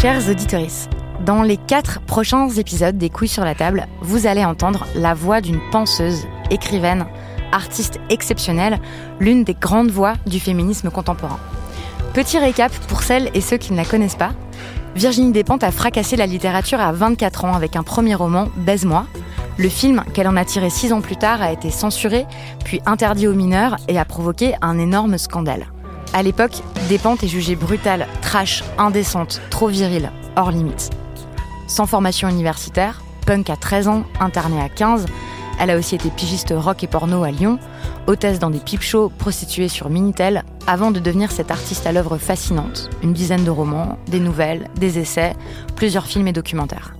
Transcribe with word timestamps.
Chers 0.00 0.30
auditeurs, 0.30 0.88
dans 1.26 1.42
les 1.42 1.58
quatre 1.58 2.00
prochains 2.00 2.48
épisodes 2.48 2.96
des 2.96 3.10
Couilles 3.10 3.28
sur 3.28 3.44
la 3.44 3.54
table, 3.54 3.86
vous 4.00 4.26
allez 4.26 4.42
entendre 4.46 4.86
la 4.94 5.12
voix 5.12 5.42
d'une 5.42 5.60
penseuse, 5.72 6.26
écrivaine, 6.50 7.04
artiste 7.52 8.00
exceptionnelle, 8.08 8.80
l'une 9.18 9.44
des 9.44 9.52
grandes 9.52 9.90
voix 9.90 10.14
du 10.24 10.40
féminisme 10.40 10.88
contemporain. 10.88 11.38
Petit 12.14 12.38
récap 12.38 12.72
pour 12.88 13.02
celles 13.02 13.30
et 13.34 13.42
ceux 13.42 13.58
qui 13.58 13.72
ne 13.72 13.76
la 13.76 13.84
connaissent 13.84 14.16
pas. 14.16 14.32
Virginie 14.96 15.32
Despentes 15.32 15.64
a 15.64 15.70
fracassé 15.70 16.16
la 16.16 16.24
littérature 16.24 16.80
à 16.80 16.92
24 16.92 17.44
ans 17.44 17.54
avec 17.54 17.76
un 17.76 17.82
premier 17.82 18.14
roman, 18.14 18.48
Baise-moi. 18.56 19.04
Le 19.58 19.68
film 19.68 20.02
qu'elle 20.14 20.28
en 20.28 20.36
a 20.36 20.46
tiré 20.46 20.70
six 20.70 20.94
ans 20.94 21.02
plus 21.02 21.16
tard 21.16 21.42
a 21.42 21.52
été 21.52 21.70
censuré, 21.70 22.24
puis 22.64 22.80
interdit 22.86 23.28
aux 23.28 23.34
mineurs 23.34 23.76
et 23.86 23.98
a 23.98 24.06
provoqué 24.06 24.54
un 24.62 24.78
énorme 24.78 25.18
scandale. 25.18 25.66
À 26.12 26.24
l'époque, 26.24 26.62
Despentes 26.88 27.22
est 27.22 27.28
jugée 27.28 27.54
brutale, 27.54 28.08
trash, 28.20 28.64
indécente, 28.78 29.40
trop 29.48 29.68
virile, 29.68 30.10
hors 30.36 30.50
limite. 30.50 30.90
Sans 31.68 31.86
formation 31.86 32.28
universitaire, 32.28 33.02
punk 33.26 33.48
à 33.48 33.56
13 33.56 33.86
ans, 33.86 34.02
internée 34.18 34.60
à 34.60 34.68
15, 34.68 35.06
elle 35.60 35.70
a 35.70 35.76
aussi 35.76 35.94
été 35.94 36.10
pigiste 36.10 36.52
rock 36.56 36.82
et 36.82 36.88
porno 36.88 37.22
à 37.22 37.30
Lyon, 37.30 37.60
hôtesse 38.08 38.40
dans 38.40 38.50
des 38.50 38.58
peep 38.58 38.82
shows, 38.82 39.08
prostituée 39.18 39.68
sur 39.68 39.88
Minitel, 39.88 40.42
avant 40.66 40.90
de 40.90 40.98
devenir 40.98 41.30
cette 41.30 41.52
artiste 41.52 41.86
à 41.86 41.92
l'œuvre 41.92 42.18
fascinante. 42.18 42.90
Une 43.04 43.12
dizaine 43.12 43.44
de 43.44 43.50
romans, 43.50 43.96
des 44.08 44.20
nouvelles, 44.20 44.68
des 44.76 44.98
essais, 44.98 45.36
plusieurs 45.76 46.06
films 46.06 46.26
et 46.26 46.32
documentaires. 46.32 46.94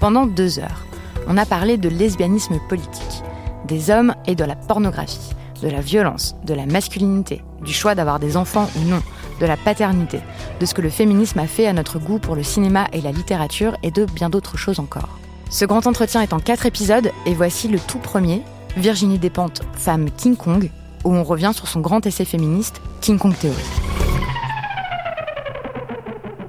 Pendant 0.00 0.26
deux 0.26 0.58
heures, 0.58 0.84
on 1.28 1.36
a 1.36 1.46
parlé 1.46 1.76
de 1.76 1.88
lesbianisme 1.88 2.58
politique, 2.68 3.22
des 3.68 3.90
hommes 3.90 4.14
et 4.26 4.34
de 4.34 4.44
la 4.44 4.56
pornographie, 4.56 5.34
de 5.64 5.70
la 5.70 5.80
violence, 5.80 6.36
de 6.44 6.52
la 6.52 6.66
masculinité, 6.66 7.42
du 7.62 7.72
choix 7.72 7.94
d'avoir 7.94 8.20
des 8.20 8.36
enfants 8.36 8.68
ou 8.76 8.84
non, 8.86 9.02
de 9.40 9.46
la 9.46 9.56
paternité, 9.56 10.20
de 10.60 10.66
ce 10.66 10.74
que 10.74 10.82
le 10.82 10.90
féminisme 10.90 11.38
a 11.38 11.46
fait 11.46 11.66
à 11.66 11.72
notre 11.72 11.98
goût 11.98 12.18
pour 12.18 12.36
le 12.36 12.42
cinéma 12.42 12.86
et 12.92 13.00
la 13.00 13.12
littérature 13.12 13.76
et 13.82 13.90
de 13.90 14.04
bien 14.04 14.28
d'autres 14.28 14.58
choses 14.58 14.78
encore. 14.78 15.18
Ce 15.50 15.64
grand 15.64 15.86
entretien 15.86 16.20
est 16.20 16.34
en 16.34 16.38
quatre 16.38 16.66
épisodes 16.66 17.10
et 17.24 17.34
voici 17.34 17.68
le 17.68 17.78
tout 17.78 17.98
premier, 17.98 18.42
Virginie 18.76 19.18
Despentes, 19.18 19.62
femme 19.72 20.10
King 20.10 20.36
Kong, 20.36 20.70
où 21.04 21.14
on 21.14 21.24
revient 21.24 21.52
sur 21.54 21.66
son 21.66 21.80
grand 21.80 22.04
essai 22.06 22.26
féministe, 22.26 22.82
King 23.00 23.18
Kong 23.18 23.34
Theory. 23.38 23.56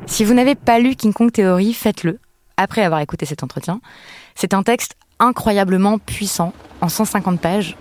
Si 0.08 0.26
vous 0.26 0.34
n'avez 0.34 0.56
pas 0.56 0.80
lu 0.80 0.96
King 0.96 1.14
Kong 1.14 1.32
Theory, 1.32 1.74
faites-le, 1.74 2.20
après 2.58 2.84
avoir 2.84 3.00
écouté 3.00 3.26
cet 3.26 3.44
entretien. 3.44 3.80
C'est 4.36 4.54
un 4.54 4.64
texte 4.64 4.96
incroyablement 5.20 6.00
puissant, 6.00 6.54
en 6.82 6.90
150 6.90 7.40
pages. 7.40 7.78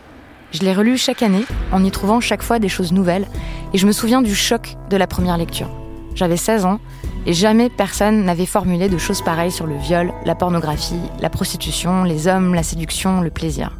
Je 0.55 0.61
l'ai 0.61 0.73
relu 0.73 0.97
chaque 0.97 1.25
année, 1.25 1.45
en 1.73 1.83
y 1.83 1.91
trouvant 1.91 2.21
chaque 2.21 2.45
fois 2.45 2.61
des 2.61 2.69
choses 2.69 2.93
nouvelles, 2.93 3.27
et 3.73 3.79
je 3.79 3.89
me 3.89 3.93
souviens 3.93 4.23
du 4.23 4.37
choc 4.37 4.77
de 4.89 4.97
la 4.97 5.09
première 5.09 5.37
lecture. 5.37 5.69
J'avais 6.15 6.37
16 6.37 6.65
ans, 6.65 6.79
et 7.27 7.33
jamais 7.33 7.69
personne 7.69 8.25
n'avait 8.25 8.47
formulé 8.47 8.89
de 8.89 8.97
choses 8.97 9.21
pareilles 9.21 9.51
sur 9.51 9.67
le 9.67 9.77
viol, 9.77 10.13
la 10.25 10.37
pornographie, 10.37 11.01
la 11.21 11.29
prostitution, 11.29 12.05
les 12.05 12.29
hommes, 12.29 12.55
la 12.55 12.63
séduction, 12.63 13.21
le 13.21 13.31
plaisir. 13.31 13.73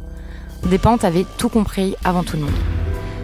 Despentes 0.65 1.05
avait 1.05 1.25
tout 1.37 1.47
compris 1.47 1.95
avant 2.03 2.23
tout 2.23 2.35
le 2.35 2.43
monde. 2.43 2.51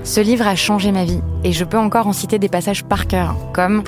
Ce 0.05 0.21
livre 0.21 0.47
a 0.47 0.55
changé 0.55 0.93
ma 0.93 1.03
vie, 1.03 1.19
et 1.43 1.51
je 1.51 1.65
peux 1.65 1.77
encore 1.77 2.07
en 2.07 2.13
citer 2.13 2.39
des 2.39 2.47
passages 2.47 2.85
par 2.85 3.05
cœur, 3.05 3.35
comme 3.51 3.83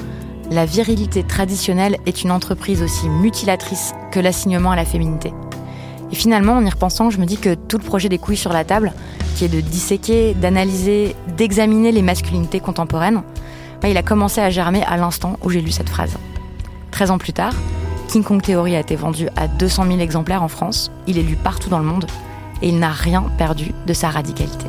La 0.51 0.65
virilité 0.65 1.23
traditionnelle 1.23 1.95
est 2.05 2.23
une 2.23 2.31
entreprise 2.31 2.83
aussi 2.83 3.07
mutilatrice 3.07 3.93
que 4.11 4.19
l'assignement 4.19 4.71
à 4.71 4.75
la 4.75 4.83
féminité. 4.83 5.31
Et 6.13 6.15
finalement, 6.15 6.53
en 6.53 6.63
y 6.63 6.69
repensant, 6.69 7.09
je 7.09 7.17
me 7.17 7.25
dis 7.25 7.37
que 7.37 7.55
tout 7.55 7.79
le 7.79 7.83
projet 7.83 8.07
des 8.07 8.19
couilles 8.19 8.37
sur 8.37 8.53
la 8.53 8.63
table, 8.63 8.93
qui 9.35 9.45
est 9.45 9.47
de 9.47 9.61
disséquer, 9.61 10.35
d'analyser, 10.35 11.15
d'examiner 11.35 11.91
les 11.91 12.03
masculinités 12.03 12.59
contemporaines, 12.59 13.23
bah, 13.81 13.89
il 13.89 13.97
a 13.97 14.03
commencé 14.03 14.39
à 14.39 14.51
germer 14.51 14.83
à 14.83 14.95
l'instant 14.95 15.39
où 15.41 15.49
j'ai 15.49 15.59
lu 15.59 15.71
cette 15.71 15.89
phrase. 15.89 16.13
13 16.91 17.09
ans 17.09 17.17
plus 17.17 17.33
tard, 17.33 17.55
King 18.09 18.21
Kong 18.21 18.43
Theory 18.43 18.75
a 18.75 18.81
été 18.81 18.95
vendu 18.95 19.27
à 19.35 19.47
200 19.47 19.87
000 19.87 19.99
exemplaires 20.01 20.43
en 20.43 20.49
France, 20.49 20.91
il 21.07 21.17
est 21.17 21.23
lu 21.23 21.35
partout 21.35 21.71
dans 21.71 21.79
le 21.79 21.85
monde, 21.85 22.05
et 22.61 22.69
il 22.69 22.77
n'a 22.77 22.91
rien 22.91 23.23
perdu 23.39 23.71
de 23.87 23.93
sa 23.93 24.11
radicalité. 24.11 24.67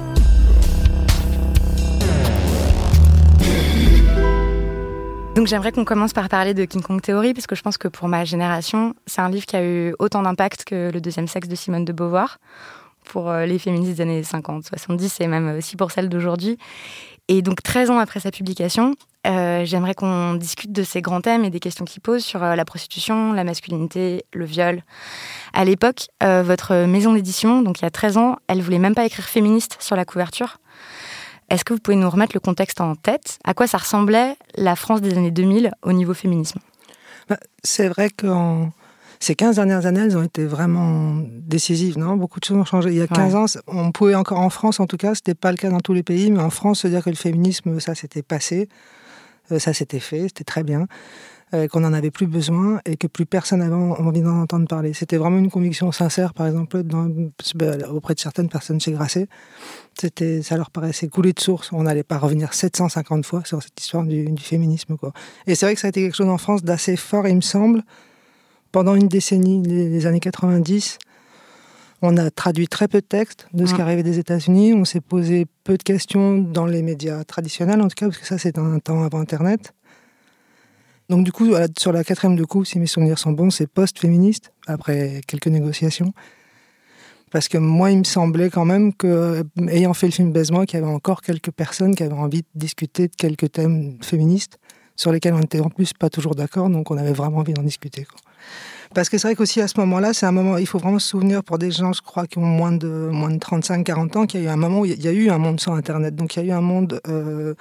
Donc 5.34 5.48
j'aimerais 5.48 5.72
qu'on 5.72 5.84
commence 5.84 6.12
par 6.12 6.28
parler 6.28 6.54
de 6.54 6.64
King 6.64 6.80
Kong 6.80 7.02
Theory, 7.02 7.34
parce 7.34 7.48
que 7.48 7.56
je 7.56 7.62
pense 7.62 7.76
que 7.76 7.88
pour 7.88 8.06
ma 8.06 8.24
génération, 8.24 8.94
c'est 9.06 9.20
un 9.20 9.28
livre 9.28 9.46
qui 9.46 9.56
a 9.56 9.64
eu 9.64 9.92
autant 9.98 10.22
d'impact 10.22 10.62
que 10.64 10.92
Le 10.92 11.00
deuxième 11.00 11.26
sexe 11.26 11.48
de 11.48 11.56
Simone 11.56 11.84
de 11.84 11.92
Beauvoir, 11.92 12.38
pour 13.04 13.28
euh, 13.28 13.44
les 13.44 13.58
féministes 13.58 13.96
des 13.96 14.00
années 14.00 14.22
50, 14.22 14.64
70 14.64 15.20
et 15.20 15.26
même 15.26 15.56
aussi 15.58 15.74
pour 15.74 15.90
celles 15.90 16.08
d'aujourd'hui. 16.08 16.56
Et 17.26 17.42
donc 17.42 17.64
13 17.64 17.90
ans 17.90 17.98
après 17.98 18.20
sa 18.20 18.30
publication, 18.30 18.94
euh, 19.26 19.64
j'aimerais 19.64 19.94
qu'on 19.94 20.34
discute 20.34 20.70
de 20.70 20.84
ces 20.84 21.02
grands 21.02 21.20
thèmes 21.20 21.44
et 21.44 21.50
des 21.50 21.58
questions 21.58 21.84
qu'il 21.84 22.00
pose 22.00 22.22
sur 22.22 22.44
euh, 22.44 22.54
la 22.54 22.64
prostitution, 22.64 23.32
la 23.32 23.42
masculinité, 23.42 24.24
le 24.32 24.44
viol. 24.44 24.84
À 25.52 25.64
l'époque, 25.64 26.06
votre 26.20 26.86
maison 26.86 27.12
d'édition, 27.12 27.60
donc 27.62 27.80
il 27.80 27.82
y 27.82 27.86
a 27.86 27.90
13 27.90 28.18
ans, 28.18 28.36
elle 28.46 28.62
voulait 28.62 28.78
même 28.78 28.94
pas 28.94 29.04
écrire 29.04 29.24
féministe 29.24 29.78
sur 29.80 29.96
la 29.96 30.04
couverture. 30.04 30.58
Est-ce 31.50 31.64
que 31.64 31.72
vous 31.74 31.80
pouvez 31.80 31.96
nous 31.96 32.08
remettre 32.08 32.34
le 32.34 32.40
contexte 32.40 32.80
en 32.80 32.94
tête? 32.94 33.38
À 33.44 33.54
quoi 33.54 33.66
ça 33.66 33.78
ressemblait 33.78 34.36
la 34.56 34.76
France 34.76 35.00
des 35.00 35.16
années 35.16 35.30
2000 35.30 35.70
au 35.82 35.92
niveau 35.92 36.14
féminisme? 36.14 36.58
Bah, 37.28 37.38
C'est 37.62 37.88
vrai 37.88 38.10
que 38.10 38.26
ces 39.20 39.34
15 39.34 39.56
dernières 39.56 39.86
années, 39.86 40.00
elles 40.00 40.16
ont 40.18 40.22
été 40.22 40.44
vraiment 40.44 41.14
décisives. 41.30 41.98
Non? 41.98 42.16
Beaucoup 42.16 42.40
de 42.40 42.44
choses 42.44 42.56
ont 42.58 42.64
changé. 42.64 42.90
Il 42.90 42.96
y 42.96 43.02
a 43.02 43.06
15 43.06 43.34
Ouais. 43.34 43.40
ans, 43.40 43.46
on 43.66 43.92
pouvait 43.92 44.14
encore 44.14 44.40
en 44.40 44.50
France, 44.50 44.80
en 44.80 44.86
tout 44.86 44.96
cas, 44.96 45.14
c'était 45.14 45.34
pas 45.34 45.50
le 45.50 45.56
cas 45.56 45.70
dans 45.70 45.80
tous 45.80 45.94
les 45.94 46.02
pays, 46.02 46.30
mais 46.30 46.40
en 46.40 46.50
France, 46.50 46.80
se 46.80 46.88
dire 46.88 47.02
que 47.04 47.10
le 47.10 47.16
féminisme, 47.16 47.78
ça 47.80 47.94
s'était 47.94 48.22
passé, 48.22 48.68
euh, 49.52 49.58
ça 49.58 49.72
s'était 49.72 50.00
fait, 50.00 50.22
c'était 50.22 50.44
très 50.44 50.62
bien, 50.62 50.86
euh, 51.54 51.68
qu'on 51.68 51.80
n'en 51.80 51.92
avait 51.92 52.10
plus 52.10 52.26
besoin 52.26 52.80
et 52.84 52.96
que 52.96 53.06
plus 53.06 53.24
personne 53.24 53.60
n'avait 53.60 53.74
envie 53.74 54.20
d'en 54.20 54.40
entendre 54.42 54.66
parler. 54.68 54.92
C'était 54.92 55.16
vraiment 55.16 55.38
une 55.38 55.50
conviction 55.50 55.90
sincère, 55.92 56.34
par 56.34 56.46
exemple, 56.46 56.82
dans- 56.82 57.08
bah, 57.54 57.76
auprès 57.90 58.14
de 58.14 58.20
certaines 58.20 58.48
personnes 58.48 58.80
chez 58.80 58.92
Grasset. 58.92 59.28
C'était, 59.98 60.42
ça 60.42 60.56
leur 60.56 60.70
paraissait 60.70 61.08
couler 61.08 61.32
de 61.32 61.40
source. 61.40 61.70
On 61.72 61.84
n'allait 61.84 62.02
pas 62.02 62.18
revenir 62.18 62.52
750 62.52 63.24
fois 63.24 63.42
sur 63.44 63.62
cette 63.62 63.80
histoire 63.80 64.04
du, 64.04 64.24
du 64.24 64.42
féminisme. 64.42 64.96
Quoi. 64.96 65.12
Et 65.46 65.54
c'est 65.54 65.64
vrai 65.66 65.74
que 65.74 65.80
ça 65.80 65.86
a 65.86 65.90
été 65.90 66.02
quelque 66.02 66.16
chose 66.16 66.28
en 66.28 66.38
France 66.38 66.64
d'assez 66.64 66.96
fort, 66.96 67.26
il 67.28 67.36
me 67.36 67.40
semble. 67.40 67.82
Pendant 68.72 68.94
une 68.96 69.06
décennie, 69.08 69.62
les, 69.62 69.88
les 69.88 70.06
années 70.06 70.18
90, 70.20 70.98
On 72.02 72.16
a 72.18 72.30
traduit 72.30 72.66
très 72.68 72.86
peu 72.88 73.00
de 73.00 73.06
textes 73.06 73.46
de 73.54 73.64
ce 73.64 73.72
qui 73.74 73.80
arrivait 73.80 74.02
des 74.02 74.18
États-Unis. 74.18 74.74
On 74.74 74.84
s'est 74.84 75.00
posé 75.00 75.46
peu 75.62 75.78
de 75.78 75.82
questions 75.82 76.36
dans 76.38 76.66
les 76.66 76.82
médias 76.82 77.24
traditionnels, 77.24 77.80
en 77.80 77.88
tout 77.88 77.94
cas, 77.96 78.06
parce 78.06 78.18
que 78.18 78.26
ça, 78.26 78.36
c'est 78.36 78.58
un 78.58 78.78
temps 78.80 79.04
avant 79.04 79.20
Internet. 79.20 79.72
Donc, 81.08 81.24
du 81.24 81.32
coup, 81.32 81.54
sur 81.78 81.92
la 81.92 82.04
quatrième 82.04 82.36
de 82.36 82.44
coup, 82.44 82.64
si 82.64 82.78
mes 82.78 82.86
souvenirs 82.86 83.18
sont 83.18 83.32
bons, 83.32 83.50
c'est 83.50 83.66
post-féministe, 83.66 84.52
après 84.66 85.20
quelques 85.26 85.48
négociations. 85.48 86.12
Parce 87.30 87.48
que 87.48 87.58
moi, 87.58 87.90
il 87.90 87.98
me 87.98 88.04
semblait 88.04 88.48
quand 88.48 88.64
même 88.64 88.94
que, 88.94 89.44
ayant 89.68 89.92
fait 89.92 90.06
le 90.06 90.12
film 90.12 90.32
Baise-moi, 90.32 90.66
qu'il 90.66 90.78
y 90.78 90.82
avait 90.82 90.92
encore 90.92 91.20
quelques 91.20 91.50
personnes 91.50 91.94
qui 91.94 92.04
avaient 92.04 92.14
envie 92.14 92.42
de 92.42 92.48
discuter 92.54 93.08
de 93.08 93.14
quelques 93.16 93.50
thèmes 93.52 93.98
féministes 94.02 94.58
sur 94.96 95.10
lesquels 95.10 95.34
on 95.34 95.40
était 95.40 95.60
en 95.60 95.68
plus 95.68 95.92
pas 95.92 96.08
toujours 96.08 96.34
d'accord, 96.34 96.70
donc 96.70 96.90
on 96.90 96.96
avait 96.96 97.12
vraiment 97.12 97.38
envie 97.38 97.52
d'en 97.52 97.62
discuter. 97.62 98.06
Parce 98.94 99.08
que 99.08 99.18
c'est 99.18 99.26
vrai 99.26 99.34
qu'aussi 99.34 99.60
à 99.60 99.66
ce 99.66 99.80
moment-là, 99.80 100.12
c'est 100.14 100.26
un 100.26 100.32
moment, 100.32 100.56
il 100.56 100.66
faut 100.66 100.78
vraiment 100.78 101.00
se 101.00 101.08
souvenir 101.08 101.42
pour 101.42 101.58
des 101.58 101.72
gens, 101.72 101.92
je 101.92 102.02
crois, 102.02 102.26
qui 102.26 102.38
ont 102.38 102.42
moins 102.42 102.70
de, 102.70 103.08
moins 103.10 103.30
de 103.30 103.38
35-40 103.38 104.16
ans, 104.16 104.26
qu'il 104.26 104.42
y 104.42 104.46
a 104.46 104.50
eu 104.50 104.52
un 104.52 104.56
moment 104.56 104.80
où 104.80 104.84
il 104.84 105.02
y 105.02 105.08
a 105.08 105.12
eu 105.12 105.30
un 105.30 105.38
monde 105.38 105.58
sans 105.58 105.74
Internet. 105.74 106.14
Donc 106.14 106.36
il 106.36 106.44
y 106.44 106.50
a 106.50 106.54
eu 106.54 106.56
un 106.56 106.60
monde, 106.60 107.00
euh, 107.08 107.54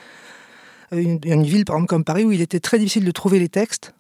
une, 0.96 1.20
une 1.24 1.44
ville 1.44 1.66
par 1.66 1.76
exemple 1.76 1.90
comme 1.90 2.04
Paris, 2.04 2.24
où 2.24 2.32
il 2.32 2.42
était 2.42 2.60
très 2.60 2.80
difficile 2.80 3.06
de 3.06 3.12
trouver 3.12 3.40
les 3.40 3.50
textes 3.50 3.94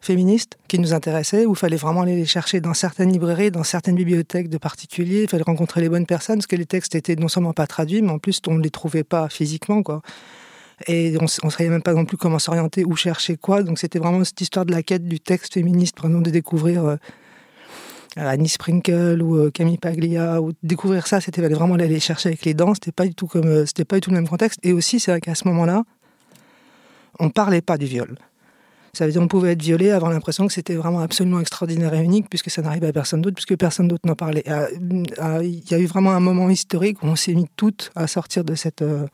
féministes 0.00 0.56
qui 0.68 0.78
nous 0.78 0.94
intéressaient, 0.94 1.46
où 1.46 1.52
il 1.52 1.58
fallait 1.58 1.76
vraiment 1.76 2.02
aller 2.02 2.16
les 2.16 2.26
chercher 2.26 2.60
dans 2.60 2.74
certaines 2.74 3.10
librairies, 3.10 3.50
dans 3.50 3.64
certaines 3.64 3.96
bibliothèques 3.96 4.48
de 4.48 4.58
particuliers, 4.58 5.22
il 5.22 5.28
fallait 5.28 5.42
rencontrer 5.42 5.80
les 5.80 5.88
bonnes 5.88 6.06
personnes, 6.06 6.36
parce 6.36 6.46
que 6.46 6.56
les 6.56 6.66
textes 6.66 6.94
étaient 6.94 7.16
non 7.16 7.28
seulement 7.28 7.52
pas 7.52 7.66
traduits, 7.66 8.02
mais 8.02 8.10
en 8.10 8.18
plus 8.18 8.40
on 8.46 8.54
ne 8.54 8.62
les 8.62 8.70
trouvait 8.70 9.04
pas 9.04 9.28
physiquement. 9.28 9.82
quoi. 9.82 10.02
Et 10.86 11.16
on 11.20 11.24
ne 11.46 11.50
savait 11.50 11.70
même 11.70 11.82
pas 11.82 11.94
non 11.94 12.04
plus 12.04 12.16
comment 12.16 12.38
s'orienter, 12.38 12.84
où 12.84 12.94
chercher 12.96 13.36
quoi. 13.36 13.62
Donc 13.62 13.78
c'était 13.78 13.98
vraiment 13.98 14.22
cette 14.24 14.40
histoire 14.40 14.66
de 14.66 14.72
la 14.72 14.82
quête 14.82 15.08
du 15.08 15.20
texte 15.20 15.54
féministe, 15.54 15.96
par 15.96 16.06
exemple, 16.06 16.24
de 16.24 16.30
découvrir 16.30 16.84
euh, 16.84 16.96
Annie 18.16 18.48
Sprinkle 18.48 19.20
ou 19.22 19.36
euh, 19.36 19.50
Camille 19.50 19.78
Paglia, 19.78 20.40
ou 20.40 20.52
découvrir 20.62 21.06
ça, 21.06 21.20
c'était 21.20 21.42
vraiment 21.48 21.74
aller 21.74 21.88
les 21.88 22.00
chercher 22.00 22.28
avec 22.28 22.44
les 22.44 22.54
dents. 22.54 22.74
C'était 22.74 22.92
pas 22.92 23.06
du 23.06 23.14
tout 23.14 23.26
comme, 23.26 23.46
euh, 23.46 23.66
c'était 23.66 23.84
pas 23.84 23.96
du 23.96 24.02
tout 24.02 24.10
le 24.10 24.16
même 24.16 24.28
contexte. 24.28 24.60
Et 24.62 24.72
aussi, 24.72 25.00
c'est 25.00 25.10
vrai 25.10 25.20
qu'à 25.20 25.34
ce 25.34 25.48
moment-là, 25.48 25.84
on 27.18 27.30
parlait 27.30 27.60
pas 27.62 27.76
du 27.78 27.86
viol. 27.86 28.16
Ça 28.92 29.04
veut 29.04 29.12
dire 29.12 29.20
qu'on 29.20 29.28
pouvait 29.28 29.52
être 29.52 29.62
violé, 29.62 29.90
avoir 29.90 30.10
l'impression 30.10 30.46
que 30.46 30.52
c'était 30.54 30.74
vraiment 30.74 31.00
absolument 31.00 31.38
extraordinaire 31.40 31.92
et 31.92 32.02
unique, 32.02 32.30
puisque 32.30 32.48
ça 32.50 32.62
n'arrivait 32.62 32.86
à 32.88 32.92
personne 32.94 33.20
d'autre, 33.20 33.34
puisque 33.34 33.56
personne 33.56 33.88
d'autre 33.88 34.06
n'en 34.06 34.14
parlait. 34.14 34.42
Ah, 34.48 34.68
ah, 35.18 35.42
Il 35.42 35.70
y 35.70 35.74
a 35.74 35.78
eu 35.78 35.84
vraiment 35.84 36.12
un 36.12 36.20
moment 36.20 36.48
historique 36.48 37.02
où 37.02 37.06
on 37.06 37.16
s'est 37.16 37.34
mis 37.34 37.46
toutes 37.56 37.90
à 37.94 38.06
sortir 38.06 38.42
de 38.42 38.54
cette. 38.54 38.80
euh, 38.80 39.06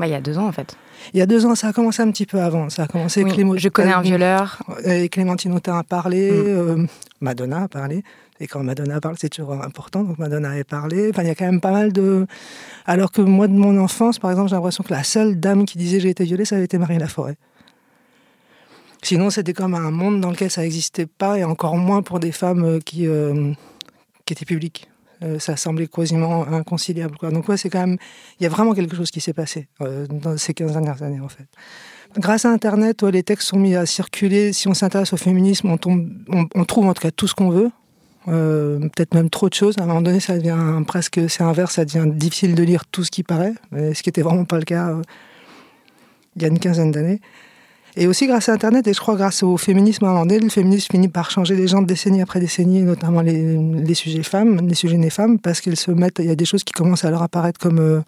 Bah, 0.00 0.08
il 0.08 0.10
y 0.10 0.14
a 0.14 0.20
deux 0.20 0.36
ans, 0.36 0.48
en 0.48 0.52
fait. 0.52 0.74
il 1.14 1.18
y 1.20 1.22
a 1.22 1.26
deux 1.26 1.46
ans, 1.46 1.54
ça 1.54 1.68
a 1.68 1.72
commencé 1.72 2.02
un 2.02 2.10
petit 2.10 2.26
peu 2.26 2.40
avant. 2.40 2.70
Ça 2.70 2.82
a 2.84 2.86
commencé. 2.88 3.22
Oui, 3.22 3.30
Clémo- 3.30 3.56
je 3.56 3.68
connais 3.68 3.92
un 3.92 4.00
violeur. 4.02 4.62
Et 4.84 5.08
Clémentine 5.08 5.52
Autain 5.54 5.78
a 5.78 5.84
parlé, 5.84 6.30
Mm. 6.32 6.34
euh, 6.48 6.86
Madonna 7.20 7.62
a 7.64 7.68
parlé. 7.68 8.02
Et 8.40 8.46
quand 8.46 8.62
Madonna 8.62 9.00
parle, 9.00 9.16
c'est 9.18 9.28
toujours 9.28 9.52
important. 9.52 10.02
Donc 10.02 10.18
Madonna 10.18 10.50
a 10.50 10.64
parlé. 10.64 11.10
Enfin, 11.10 11.22
il 11.22 11.28
y 11.28 11.30
a 11.30 11.34
quand 11.34 11.44
même 11.44 11.60
pas 11.60 11.72
mal 11.72 11.92
de. 11.92 12.26
Alors 12.86 13.12
que 13.12 13.20
moi, 13.20 13.48
de 13.48 13.52
mon 13.52 13.78
enfance, 13.78 14.18
par 14.18 14.30
exemple, 14.30 14.48
j'ai 14.48 14.56
l'impression 14.56 14.84
que 14.84 14.92
la 14.92 15.04
seule 15.04 15.38
dame 15.38 15.64
qui 15.64 15.78
disait 15.78 16.00
j'ai 16.00 16.10
été 16.10 16.24
violée, 16.24 16.44
ça 16.44 16.56
avait 16.56 16.64
été 16.64 16.78
Marie 16.78 16.98
Laforêt. 16.98 17.36
Sinon, 19.02 19.30
c'était 19.30 19.54
comme 19.54 19.74
un 19.74 19.90
monde 19.90 20.20
dans 20.20 20.30
lequel 20.30 20.50
ça 20.50 20.62
n'existait 20.62 21.06
pas, 21.06 21.38
et 21.38 21.44
encore 21.44 21.76
moins 21.76 22.02
pour 22.02 22.20
des 22.20 22.32
femmes 22.32 22.64
euh, 22.64 22.80
qui, 22.80 23.06
euh, 23.06 23.52
qui 24.26 24.34
étaient 24.34 24.44
publiques. 24.44 24.90
Euh, 25.22 25.38
ça 25.38 25.56
semblait 25.56 25.86
quasiment 25.86 26.46
inconciliable. 26.46 27.16
Donc, 27.30 27.48
ouais, 27.48 27.56
c'est 27.56 27.70
quand 27.70 27.80
même. 27.80 27.96
Il 28.38 28.42
y 28.42 28.46
a 28.46 28.48
vraiment 28.48 28.74
quelque 28.74 28.96
chose 28.96 29.10
qui 29.10 29.20
s'est 29.20 29.32
passé 29.32 29.68
dans 29.78 30.36
ces 30.36 30.54
15 30.54 30.72
dernières 30.72 31.02
années, 31.02 31.20
en 31.20 31.28
fait. 31.28 31.46
Grâce 32.16 32.44
à 32.44 32.50
Internet, 32.50 33.02
les 33.04 33.22
textes 33.22 33.48
sont 33.48 33.58
mis 33.58 33.76
à 33.76 33.86
circuler. 33.86 34.52
Si 34.52 34.68
on 34.68 34.74
s'intéresse 34.74 35.12
au 35.12 35.16
féminisme, 35.16 35.70
on, 35.70 36.64
trouve 36.64 36.86
en 36.86 36.94
tout 36.94 37.02
cas 37.02 37.10
tout 37.10 37.28
ce 37.28 37.34
qu'on 37.34 37.50
veut. 37.50 37.70
Euh, 38.28 38.80
peut-être 38.80 39.14
même 39.14 39.30
trop 39.30 39.48
de 39.48 39.54
choses. 39.54 39.76
À 39.78 39.84
un 39.84 39.86
moment 39.86 40.02
donné, 40.02 40.20
ça 40.20 40.36
devient 40.36 40.82
presque, 40.86 41.20
c'est 41.28 41.42
inverse, 41.42 41.74
ça 41.74 41.84
devient 41.84 42.06
difficile 42.06 42.54
de 42.54 42.62
lire 42.62 42.84
tout 42.86 43.04
ce 43.04 43.10
qui 43.10 43.22
paraît, 43.22 43.54
ce 43.72 44.02
qui 44.02 44.08
n'était 44.08 44.22
vraiment 44.22 44.44
pas 44.44 44.58
le 44.58 44.64
cas 44.64 44.90
euh, 44.90 45.02
il 46.36 46.42
y 46.42 46.44
a 46.44 46.48
une 46.48 46.58
quinzaine 46.58 46.90
d'années. 46.90 47.20
Et 47.96 48.06
aussi 48.06 48.26
grâce 48.26 48.48
à 48.48 48.52
Internet, 48.52 48.86
et 48.86 48.92
je 48.92 49.00
crois 49.00 49.16
grâce 49.16 49.42
au 49.42 49.56
féminisme 49.56 50.06
donné, 50.06 50.38
le 50.38 50.48
féminisme 50.48 50.92
finit 50.92 51.08
par 51.08 51.30
changer 51.30 51.56
les 51.56 51.66
gens 51.66 51.82
de 51.82 51.86
décennie 51.86 52.22
après 52.22 52.38
décennie, 52.38 52.82
notamment 52.82 53.20
les, 53.20 53.94
sujets 53.94 54.22
femmes, 54.22 54.68
les 54.68 54.74
sujets 54.74 54.96
nés 54.96 55.10
femmes, 55.10 55.38
parce 55.40 55.60
qu'elles 55.60 55.76
se 55.76 55.90
mettent, 55.90 56.20
il 56.20 56.26
y 56.26 56.30
a 56.30 56.36
des 56.36 56.44
choses 56.44 56.62
qui 56.62 56.72
commencent 56.72 57.04
à 57.04 57.10
leur 57.10 57.22
apparaître 57.22 57.58
comme 57.58 57.80
euh, 57.80 58.00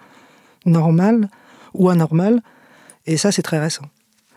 normales 0.66 1.28
ou 1.74 1.88
anormales, 1.90 2.40
et 3.06 3.16
ça 3.16 3.32
c'est 3.32 3.42
très 3.42 3.58
récent. 3.58 3.82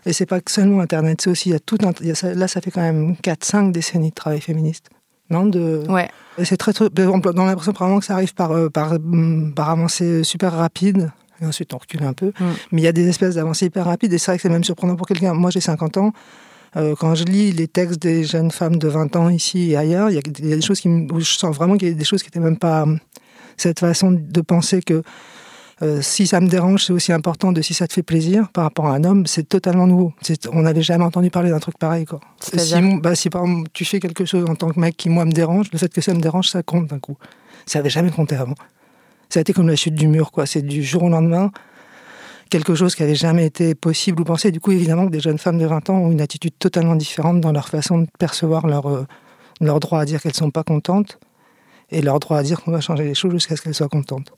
Et 0.06 0.13
c'est 0.13 0.25
pas 0.25 0.40
que 0.42 0.52
seulement 0.52 0.81
Internet, 0.81 1.22
c'est 1.22 1.30
aussi, 1.30 1.50
il 1.50 1.54
y 1.54 1.56
a 1.56 1.60
tout 1.60 1.78
un, 1.84 1.92
il 2.02 2.07
y 2.07 2.12
a 2.12 2.16
ça- 2.16 2.34
là 2.34 2.48
ça 2.48 2.62
fait 2.62 2.72
quand 2.72 2.81
même 2.81 3.16
4-5 3.24 3.72
décennies 3.72 4.10
de 4.10 4.16
travail 4.16 4.42
féministe. 4.42 4.90
Non 5.30 5.46
de... 5.46 5.84
Ouais. 5.90 6.10
C'est 6.44 6.57
très, 6.57 6.74
très. 6.74 6.86
On 6.98 7.19
a 7.19 7.46
l'impression 7.46 7.72
vraiment 7.72 8.00
que 8.00 8.06
ça 8.06 8.13
arrive 8.13 8.34
par, 8.36 8.52
euh, 8.52 8.69
par, 8.69 8.94
hum, 8.94 9.54
par 9.56 9.69
avancée 9.69 10.24
super 10.24 10.54
rapide. 10.54 11.12
Et 11.42 11.46
ensuite, 11.46 11.74
on 11.74 11.78
recule 11.78 12.04
un 12.04 12.13
peu. 12.13 12.28
Mm. 12.28 12.44
Mais 12.72 12.81
il 12.81 12.84
y 12.84 12.88
a 12.88 12.92
des 12.92 13.07
espèces 13.07 13.36
d'avancées 13.36 13.66
hyper 13.66 13.86
rapides. 13.86 14.13
Et 14.13 14.18
c'est 14.18 14.31
vrai 14.31 14.38
que 14.38 14.44
c'est 14.44 14.50
même 14.50 14.63
surprenant 14.63 14.96
pour 14.96 15.07
quelqu'un. 15.07 15.34
Moi, 15.34 15.50
j'ai 15.50 15.62
50 15.62 15.98
ans. 15.98 16.12
Euh, 16.78 16.94
quand 17.00 17.16
je 17.16 17.24
lis 17.24 17.52
les 17.54 17.68
textes 17.68 18.02
des 18.02 18.24
jeunes 18.25 18.52
femmes 18.52 18.75
de 18.75 18.88
20 18.88 19.16
ans 19.16 19.30
ici 19.30 19.72
et 19.72 19.78
ailleurs, 19.78 20.10
il 20.10 20.16
y 20.16 20.18
a, 20.18 20.22
il 20.40 20.50
y 20.50 20.54
a 20.54 20.56
des 20.57 20.62
choses 20.62 20.81
qui, 20.81 20.90
où 20.90 21.19
je 21.19 21.25
sens 21.38 21.56
vraiment 21.56 21.78
qu'il 21.78 21.88
y 21.88 21.92
a 21.92 21.94
des 21.94 22.04
choses 22.04 22.22
qui 22.22 22.28
n'étaient 22.28 22.40
même 22.42 22.57
pas. 22.57 22.86
Cette 23.57 23.80
façon 23.80 24.12
de 24.12 24.42
penser 24.42 24.81
que 24.81 25.02
euh, 25.81 26.01
si 26.01 26.25
ça 26.25 26.39
me 26.39 26.48
dérange, 26.48 26.86
c'est 26.86 26.94
aussi 26.94 27.12
important 27.12 27.51
de 27.51 27.62
si 27.62 27.74
ça 27.74 27.88
te 27.88 27.94
fait 27.94 28.04
plaisir 28.04 28.50
par 28.54 28.63
rapport 28.63 28.88
à 28.88 28.95
un 28.95 29.04
homme, 29.04 29.27
c'est 29.27 29.48
totalement 29.48 29.88
nouveau. 29.88 30.13
On 30.54 30.62
n'avait 30.62 30.81
jamais 30.81 31.04
entendu 31.04 31.30
parler 31.30 31.50
d'un 31.50 31.60
truc 31.60 31.77
pareil. 31.77 32.06
Quoi. 32.06 32.22
Si, 32.39 32.75
bah, 33.01 33.16
si 33.16 33.30
par 33.30 33.44
exemple 33.44 33.69
tu 33.74 33.83
fais 33.83 34.00
quelque 34.00 34.24
chose 34.24 34.50
en 34.50 34.56
tant 34.56 34.72
que 34.72 34.80
mec 34.80 34.95
qui 34.95 35.10
moi 35.10 35.25
me 35.25 35.31
dérange, 35.31 35.68
le 35.74 35.77
fait 35.77 35.94
que 35.94 36.01
ça 36.01 36.13
me 36.13 36.22
dérange, 36.22 36.50
ça 36.50 36.63
compte 36.63 36.88
d'un 36.88 37.00
coup. 37.00 37.18
Ça 37.66 37.80
n'avait 37.80 37.89
jamais 37.89 38.12
compté 38.12 38.36
avant. 38.36 38.56
Ça 39.30 39.39
a 39.39 39.42
été 39.42 39.51
comme 39.51 39.68
la 39.68 39.75
chute 39.75 39.95
du 39.95 40.07
mur, 40.07 40.31
quoi. 40.31 40.45
C'est 40.45 40.62
du 40.62 40.81
jour 40.83 41.04
au 41.04 41.10
lendemain 41.10 41.51
quelque 42.50 42.75
chose 42.75 42.95
qui 42.95 43.04
avait 43.04 43.16
jamais 43.16 43.45
été 43.45 43.75
possible 43.75 44.21
ou 44.21 44.24
pensé. 44.24 44.51
Du 44.51 44.60
coup, 44.60 44.71
évidemment 44.71 45.07
que 45.07 45.12
des 45.12 45.19
jeunes 45.19 45.38
femmes 45.38 45.57
de 45.57 45.66
20 45.66 45.89
ans 45.89 45.98
ont 45.98 46.12
une 46.12 46.21
attitude 46.21 46.54
totalement 46.57 46.95
différente 46.95 47.42
dans 47.42 47.51
leur 47.51 47.68
façon 47.68 48.00
de 48.00 48.07
percevoir 48.19 48.68
leur, 48.68 48.88
euh, 48.88 49.06
leur 49.62 49.80
droit 49.80 50.00
à 50.00 50.06
dire 50.06 50.21
qu'elles 50.21 50.36
sont 50.36 50.51
pas 50.51 50.63
contentes 50.63 51.19
et 51.89 52.01
leur 52.01 52.19
droit 52.19 52.38
à 52.38 52.44
dire 52.44 52.62
qu'on 52.62 52.71
va 52.71 52.81
changer 52.81 53.04
les 53.04 53.16
choses 53.16 53.31
jusqu'à 53.31 53.56
ce 53.56 53.62
qu'elles 53.62 53.74
soient 53.74 53.89
contentes. 53.89 54.31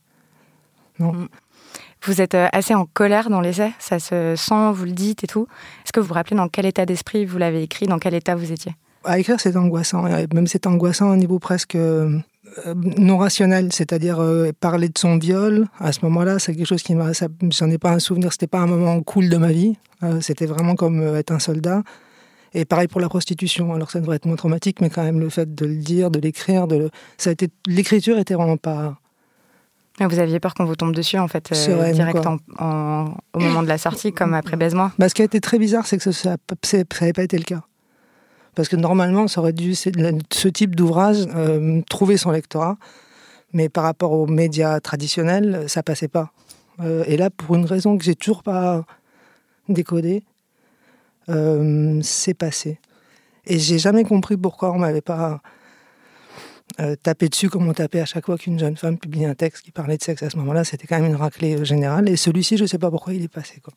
Vous 0.99 2.21
êtes 2.21 2.35
euh, 2.35 2.47
assez 2.53 2.73
en 2.73 2.85
colère 2.85 3.29
dans 3.29 3.41
l'essai, 3.41 3.71
ça 3.79 3.99
se 3.99 4.35
sent, 4.35 4.71
vous 4.73 4.85
le 4.85 4.91
dites 4.91 5.23
et 5.23 5.27
tout. 5.27 5.47
Est-ce 5.83 5.91
que 5.91 5.99
vous 5.99 6.07
vous 6.07 6.13
rappelez 6.13 6.37
dans 6.37 6.47
quel 6.47 6.65
état 6.65 6.85
d'esprit 6.85 7.25
vous 7.25 7.37
l'avez 7.37 7.63
écrit, 7.63 7.87
dans 7.87 7.99
quel 7.99 8.13
état 8.13 8.35
vous 8.35 8.51
étiez? 8.51 8.73
À 9.03 9.19
écrire, 9.19 9.39
c'est 9.39 9.55
angoissant. 9.55 10.03
Même 10.03 10.47
c'est 10.47 10.67
angoissant 10.67 11.09
à 11.09 11.13
un 11.13 11.17
niveau 11.17 11.39
presque 11.39 11.75
euh, 11.75 12.19
non 12.65 13.17
rationnel. 13.17 13.71
C'est-à-dire 13.71 14.19
euh, 14.19 14.51
parler 14.59 14.89
de 14.89 14.97
son 14.97 15.17
viol, 15.17 15.67
à 15.79 15.91
ce 15.91 15.99
moment-là, 16.03 16.39
c'est 16.39 16.55
quelque 16.55 16.67
chose 16.67 16.83
qui 16.83 16.95
m'a. 16.95 17.11
J'en 17.13 17.69
ai 17.69 17.77
pas 17.77 17.91
un 17.91 17.99
souvenir. 17.99 18.31
C'était 18.31 18.47
pas 18.47 18.59
un 18.59 18.67
moment 18.67 19.01
cool 19.01 19.29
de 19.29 19.37
ma 19.37 19.51
vie. 19.51 19.77
Euh, 20.03 20.21
c'était 20.21 20.45
vraiment 20.45 20.75
comme 20.75 21.01
euh, 21.01 21.19
être 21.19 21.31
un 21.31 21.39
soldat. 21.39 21.83
Et 22.53 22.65
pareil 22.65 22.87
pour 22.87 23.01
la 23.01 23.09
prostitution. 23.09 23.73
Alors 23.73 23.91
ça 23.91 23.99
devrait 23.99 24.17
être 24.17 24.25
moins 24.25 24.35
traumatique, 24.35 24.81
mais 24.81 24.89
quand 24.89 25.03
même 25.03 25.19
le 25.19 25.29
fait 25.29 25.53
de 25.53 25.65
le 25.65 25.75
dire, 25.75 26.11
de 26.11 26.19
l'écrire, 26.19 26.67
de 26.67 26.75
le... 26.75 26.89
ça 27.17 27.29
a 27.29 27.33
été 27.33 27.49
l'écriture 27.65 28.17
était 28.17 28.35
vraiment 28.35 28.57
pas. 28.57 28.97
Ah, 29.99 30.07
Vous 30.07 30.19
aviez 30.19 30.39
peur 30.39 30.53
qu'on 30.53 30.65
vous 30.65 30.75
tombe 30.75 30.93
dessus, 30.93 31.17
en 31.17 31.27
fait, 31.27 31.49
euh, 31.51 31.91
direct 31.91 32.21
quoi. 32.21 32.37
en- 32.59 32.63
en- 32.65 33.17
au 33.33 33.39
moment 33.39 33.63
de 33.63 33.67
la 33.67 33.77
sortie, 33.79 34.13
comme 34.13 34.33
après 34.35 34.55
Baise-moi 34.55 34.91
Bah, 34.99 35.09
ce 35.09 35.15
qui 35.15 35.23
a 35.23 35.25
été 35.25 35.41
très 35.41 35.57
bizarre, 35.57 35.87
c'est 35.87 35.97
que 35.97 36.11
ça 36.11 36.35
n'avait 37.01 37.13
pas 37.13 37.23
été 37.23 37.37
le 37.37 37.43
cas. 37.43 37.63
Parce 38.53 38.69
que 38.69 38.75
normalement, 38.75 39.27
ça 39.27 39.41
aurait 39.41 39.53
dû, 39.53 39.73
c'est- 39.75 39.95
la- 39.95 40.11
ce 40.31 40.47
type 40.47 40.75
d'ouvrage, 40.75 41.27
euh, 41.35 41.81
trouver 41.89 42.17
son 42.17 42.31
lectorat. 42.31 42.77
Mais 43.53 43.69
par 43.69 43.83
rapport 43.85 44.11
aux 44.11 44.27
médias 44.27 44.79
traditionnels, 44.79 45.65
ça 45.67 45.81
passait 45.81 46.07
pas. 46.09 46.31
Euh, 46.81 47.03
et 47.07 47.17
là, 47.17 47.29
pour 47.29 47.55
une 47.55 47.65
raison 47.65 47.97
que 47.97 48.03
j'ai 48.03 48.13
toujours 48.15 48.43
pas 48.43 48.83
décodée, 49.69 50.23
euh, 51.29 51.99
c'est 52.03 52.33
passé. 52.33 52.79
Et 53.45 53.57
j'ai 53.59 53.79
jamais 53.79 54.03
compris 54.03 54.37
pourquoi 54.37 54.71
on 54.73 54.77
m'avait 54.79 55.01
pas 55.01 55.41
euh, 56.79 56.95
tapé 56.95 57.29
dessus 57.29 57.49
comme 57.49 57.67
on 57.67 57.73
tapait 57.73 58.01
à 58.01 58.05
chaque 58.05 58.25
fois 58.25 58.37
qu'une 58.37 58.59
jeune 58.59 58.77
femme 58.77 58.97
publiait 58.97 59.25
un 59.25 59.35
texte 59.35 59.63
qui 59.63 59.71
parlait 59.71 59.97
de 59.97 60.03
sexe 60.03 60.21
à 60.23 60.29
ce 60.29 60.37
moment-là. 60.37 60.63
C'était 60.63 60.87
quand 60.87 60.99
même 60.99 61.09
une 61.09 61.15
raclée 61.15 61.57
euh, 61.57 61.63
générale. 61.63 62.07
Et 62.09 62.15
celui-ci, 62.15 62.57
je 62.57 62.65
sais 62.65 62.77
pas 62.77 62.91
pourquoi 62.91 63.13
il 63.13 63.23
est 63.23 63.27
passé. 63.27 63.59
Quoi. 63.63 63.73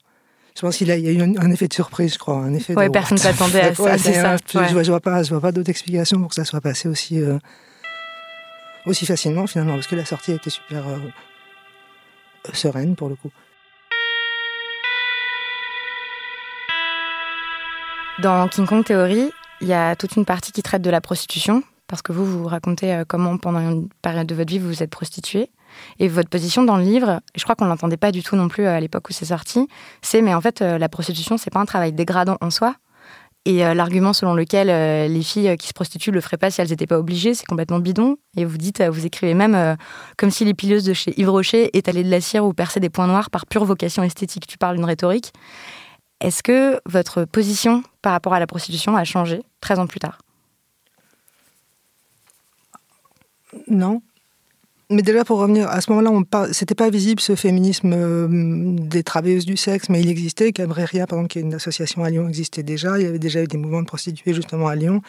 Je 0.54 0.60
pense 0.60 0.76
qu'il 0.76 0.90
a, 0.90 0.96
il 0.96 1.04
y 1.04 1.08
a 1.08 1.12
eu 1.12 1.22
un, 1.22 1.36
un 1.38 1.50
effet 1.50 1.68
de 1.68 1.72
surprise, 1.72 2.14
je 2.14 2.18
crois. 2.18 2.36
Un 2.36 2.52
effet 2.54 2.74
Ouais, 2.74 2.88
de, 2.88 2.92
personne 2.92 3.18
s'attendait 3.18 3.60
à 3.60 3.74
ça, 3.74 3.98
c'est 3.98 4.14
ça, 4.14 4.36
Je, 4.52 4.90
vois, 4.90 5.00
pas, 5.00 5.22
pas 5.22 5.52
d'autre 5.52 5.70
explication 5.70 6.20
pour 6.20 6.28
que 6.28 6.34
ça 6.34 6.44
soit 6.44 6.60
passé 6.60 6.88
aussi, 6.88 7.20
euh, 7.20 7.38
aussi 8.86 9.06
facilement 9.06 9.46
finalement, 9.46 9.74
parce 9.74 9.86
que 9.86 9.96
la 9.96 10.04
sortie 10.04 10.32
été 10.32 10.50
super 10.50 10.86
euh, 10.88 10.98
sereine 12.52 12.96
pour 12.96 13.08
le 13.08 13.14
coup. 13.14 13.30
Dans 18.18 18.48
King 18.48 18.66
Kong 18.66 18.84
Theory, 18.84 19.30
il 19.62 19.68
y 19.68 19.72
a 19.72 19.96
toute 19.96 20.16
une 20.16 20.26
partie 20.26 20.52
qui 20.52 20.62
traite 20.62 20.82
de 20.82 20.90
la 20.90 21.00
prostitution, 21.00 21.62
parce 21.90 22.02
que 22.02 22.12
vous, 22.12 22.24
vous 22.24 22.46
racontez 22.46 22.94
euh, 22.94 23.04
comment, 23.06 23.36
pendant 23.36 23.58
une 23.58 23.88
période 24.00 24.26
de 24.26 24.34
votre 24.34 24.48
vie, 24.48 24.60
vous 24.60 24.68
vous 24.68 24.82
êtes 24.82 24.90
prostituée. 24.90 25.50
Et 25.98 26.08
votre 26.08 26.28
position 26.28 26.62
dans 26.62 26.76
le 26.76 26.84
livre, 26.84 27.20
je 27.34 27.42
crois 27.42 27.56
qu'on 27.56 27.64
ne 27.64 27.70
l'entendait 27.70 27.96
pas 27.96 28.12
du 28.12 28.22
tout 28.22 28.36
non 28.36 28.48
plus 28.48 28.64
euh, 28.64 28.76
à 28.76 28.80
l'époque 28.80 29.10
où 29.10 29.12
c'est 29.12 29.26
sorti, 29.26 29.66
c'est 30.00 30.22
mais 30.22 30.32
en 30.32 30.40
fait, 30.40 30.62
euh, 30.62 30.78
la 30.78 30.88
prostitution, 30.88 31.36
c'est 31.36 31.50
pas 31.50 31.58
un 31.58 31.64
travail 31.64 31.92
dégradant 31.92 32.38
en 32.40 32.50
soi. 32.50 32.76
Et 33.46 33.60
l'argument 33.60 34.12
selon 34.12 34.34
lequel 34.34 34.66
les 35.10 35.22
filles 35.22 35.56
qui 35.56 35.66
se 35.66 35.72
prostituent 35.72 36.10
le 36.10 36.20
feraient 36.20 36.36
pas 36.36 36.50
si 36.50 36.60
elles 36.60 36.68
n'étaient 36.68 36.86
pas 36.86 36.98
obligées, 36.98 37.32
c'est 37.32 37.46
complètement 37.46 37.78
bidon. 37.78 38.18
Et 38.36 38.44
vous 38.44 38.58
dites, 38.58 38.82
vous 38.82 39.06
écrivez 39.06 39.32
même 39.32 39.78
comme 40.18 40.30
si 40.30 40.44
les 40.44 40.52
pileuses 40.52 40.84
de 40.84 40.92
chez 40.92 41.18
Yves 41.18 41.30
Rocher 41.30 41.74
étalaient 41.74 42.04
de 42.04 42.10
la 42.10 42.20
cire 42.20 42.44
ou 42.44 42.52
perçaient 42.52 42.80
des 42.80 42.90
points 42.90 43.06
noirs 43.06 43.30
par 43.30 43.46
pure 43.46 43.64
vocation 43.64 44.02
esthétique. 44.02 44.46
Tu 44.46 44.58
parles 44.58 44.76
d'une 44.76 44.84
rhétorique. 44.84 45.32
Est-ce 46.20 46.42
que 46.42 46.80
votre 46.84 47.24
position 47.24 47.82
par 48.02 48.12
rapport 48.12 48.34
à 48.34 48.40
la 48.40 48.46
prostitution 48.46 48.94
a 48.94 49.04
changé 49.04 49.40
13 49.62 49.78
ans 49.78 49.86
plus 49.86 50.00
tard? 50.00 50.18
Non. 53.68 54.02
Mais 54.92 55.02
déjà, 55.02 55.24
pour 55.24 55.38
revenir, 55.38 55.68
à 55.68 55.80
ce 55.80 55.90
moment-là, 55.92 56.10
on 56.10 56.52
c'était 56.52 56.74
pas 56.74 56.90
visible 56.90 57.20
ce 57.20 57.36
féminisme 57.36 57.92
euh, 57.94 58.26
des 58.28 59.04
travailleuses 59.04 59.46
du 59.46 59.56
sexe, 59.56 59.88
mais 59.88 60.00
il 60.00 60.08
existait. 60.08 60.50
Cabreria, 60.50 61.06
par 61.06 61.18
exemple, 61.18 61.32
qui 61.32 61.38
une 61.38 61.54
association 61.54 62.02
à 62.02 62.10
Lyon, 62.10 62.28
existait 62.28 62.64
déjà. 62.64 62.98
Il 62.98 63.04
y 63.04 63.06
avait 63.06 63.20
déjà 63.20 63.40
eu 63.40 63.46
des 63.46 63.56
mouvements 63.56 63.82
de 63.82 63.86
prostituées, 63.86 64.34
justement, 64.34 64.66
à 64.66 64.74
Lyon. 64.74 65.00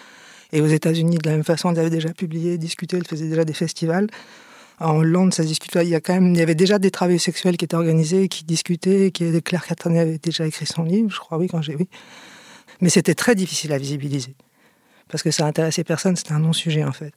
Et 0.54 0.62
aux 0.62 0.68
États-Unis, 0.68 1.18
de 1.18 1.28
la 1.28 1.36
même 1.36 1.44
façon, 1.44 1.74
ils 1.74 1.80
avaient 1.80 1.90
déjà 1.90 2.14
publié, 2.14 2.60
discuté, 2.60 2.98
ils 2.98 3.08
faisaient 3.08 3.28
déjà 3.28 3.44
des 3.44 3.54
festivals. 3.54 4.08
En 4.80 4.98
Hollande, 4.98 5.34
ça 5.34 5.42
se 5.42 5.48
discutait. 5.48 5.84
Il 5.84 5.90
y, 5.90 5.96
a 5.96 6.02
quand 6.02 6.14
même, 6.14 6.36
il 6.36 6.38
y 6.38 6.42
avait 6.42 6.56
déjà 6.56 6.78
des 6.78 6.92
travailleurs 6.92 7.22
sexuels 7.22 7.58
qui 7.58 7.66
étaient 7.66 7.76
organisés, 7.76 8.28
qui 8.28 8.44
discutaient, 8.44 9.10
qui, 9.10 9.42
Claire 9.42 9.66
Catherine 9.66 9.98
avait 9.98 10.20
déjà 10.20 10.46
écrit 10.46 10.68
son 10.68 10.84
livre, 10.84 11.10
je 11.10 11.20
crois, 11.20 11.40
oui, 11.40 11.48
quand 11.48 11.62
j'ai 11.64 11.76
vu. 11.76 11.86
Mais 12.82 12.90
c'était 12.90 13.16
très 13.16 13.34
difficile 13.34 13.74
à 13.74 13.80
visibiliser. 13.80 14.36
Parce 15.10 15.24
que 15.24 15.32
ça 15.32 15.48
intéressait 15.48 15.84
personne, 15.84 16.16
c'était 16.16 16.34
un 16.34 16.40
non-sujet, 16.40 16.84
en 16.84 16.92
fait. 16.92 17.14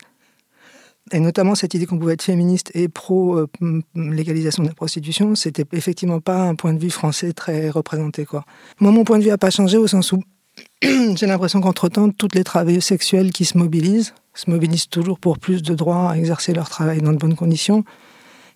Et 1.13 1.21
notamment 1.21 1.55
cette 1.55 1.75
idée 1.75 1.85
qu'on 1.85 1.99
pouvait 1.99 2.15
être 2.15 2.23
féministe 2.23 2.71
et 2.75 2.89
pro-légalisation 2.89 4.63
de 4.63 4.69
la 4.69 4.75
prostitution, 4.75 5.35
c'était 5.35 5.67
effectivement 5.73 6.21
pas 6.21 6.43
un 6.43 6.55
point 6.55 6.73
de 6.73 6.79
vue 6.79 6.91
français 6.91 7.33
très 7.33 7.69
représenté. 7.69 8.25
Quoi. 8.25 8.45
Moi, 8.81 8.91
mon 8.91 9.05
point 9.05 9.19
de 9.19 9.25
vue 9.25 9.29
n'a 9.29 9.39
pas 9.39 9.51
changé 9.51 9.77
au 9.77 9.87
sens 9.87 10.13
où 10.13 10.23
j'ai 10.83 11.27
l'impression 11.27 11.61
qu'entre-temps, 11.61 12.11
toutes 12.11 12.35
les 12.35 12.45
travailleuses 12.45 12.85
sexuelles 12.85 13.33
qui 13.33 13.45
se 13.45 13.59
mobilisent, 13.59 14.15
se 14.35 14.51
mobilisent 14.51 14.89
toujours 14.89 15.19
pour 15.19 15.39
plus 15.39 15.63
de 15.63 15.75
droits 15.75 16.11
à 16.11 16.17
exercer 16.17 16.55
leur 16.55 16.71
travail 16.71 17.03
dans 17.03 17.13
de 17.13 17.19
bonnes 17.19 17.37
conditions 17.37 17.85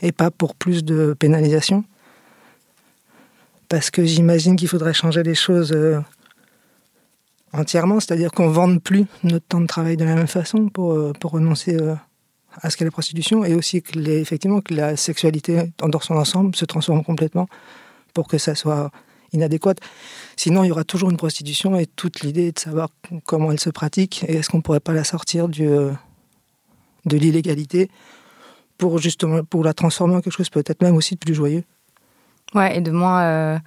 et 0.00 0.12
pas 0.12 0.30
pour 0.30 0.54
plus 0.54 0.84
de 0.84 1.14
pénalisation. 1.18 1.84
Parce 3.68 3.90
que 3.90 4.04
j'imagine 4.04 4.56
qu'il 4.56 4.68
faudrait 4.68 4.94
changer 4.94 5.22
les 5.22 5.34
choses 5.34 5.72
euh, 5.72 6.00
entièrement, 7.52 8.00
c'est-à-dire 8.00 8.30
qu'on 8.30 8.48
ne 8.48 8.52
vende 8.52 8.82
plus 8.82 9.04
notre 9.22 9.46
temps 9.46 9.60
de 9.60 9.66
travail 9.66 9.98
de 9.98 10.04
la 10.04 10.14
même 10.14 10.26
façon 10.26 10.68
pour, 10.68 10.92
euh, 10.92 11.12
pour 11.20 11.32
renoncer 11.32 11.76
euh, 11.76 11.94
à 12.62 12.70
ce 12.70 12.76
qu'est 12.76 12.84
la 12.84 12.90
prostitution 12.90 13.44
et 13.44 13.54
aussi 13.54 13.82
que 13.82 13.98
les, 13.98 14.20
effectivement 14.20 14.60
que 14.60 14.74
la 14.74 14.96
sexualité 14.96 15.72
dans 15.78 16.00
son 16.00 16.16
ensemble 16.16 16.54
se 16.54 16.64
transforme 16.64 17.04
complètement 17.04 17.48
pour 18.14 18.28
que 18.28 18.38
ça 18.38 18.54
soit 18.54 18.90
inadéquate. 19.32 19.78
Sinon, 20.36 20.64
il 20.64 20.68
y 20.68 20.70
aura 20.70 20.84
toujours 20.84 21.10
une 21.10 21.16
prostitution 21.16 21.76
et 21.76 21.86
toute 21.86 22.20
l'idée 22.20 22.48
est 22.48 22.56
de 22.56 22.60
savoir 22.60 22.88
comment 23.24 23.52
elle 23.52 23.60
se 23.60 23.70
pratique 23.70 24.24
et 24.26 24.36
est-ce 24.36 24.48
qu'on 24.48 24.58
ne 24.58 24.62
pourrait 24.62 24.80
pas 24.80 24.92
la 24.92 25.04
sortir 25.04 25.48
du, 25.48 25.66
euh, 25.68 25.92
de 27.04 27.16
l'illégalité 27.16 27.90
pour 28.78 28.98
justement 28.98 29.42
pour 29.44 29.64
la 29.64 29.74
transformer 29.74 30.14
en 30.14 30.20
quelque 30.20 30.32
chose 30.32 30.50
peut-être 30.50 30.82
même 30.82 30.96
aussi 30.96 31.14
de 31.14 31.18
plus 31.18 31.34
joyeux. 31.34 31.64
Ouais, 32.54 32.78
et 32.78 32.80
de 32.80 32.90
moins. 32.90 33.22
Euh, 33.22 33.58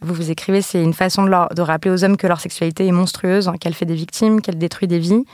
vous 0.00 0.14
vous 0.14 0.30
écrivez, 0.30 0.60
c'est 0.60 0.82
une 0.82 0.92
façon 0.92 1.24
de, 1.24 1.62
rappeler 1.62 1.90
aux 1.90 2.04
hommes 2.04 2.16
que 2.16 2.26
leur 2.26 2.40
sexualité 2.40 2.86
est 2.86 2.92
monstrueuse, 2.92 3.48
hein, 3.48 3.54
qu'elle 3.58 3.74
fait 3.74 3.86
des 3.86 3.94
victimes, 3.94 4.42
qu'elle 4.42 4.58
détruit 4.58 4.86
des 4.86 4.98
vies, 4.98 5.24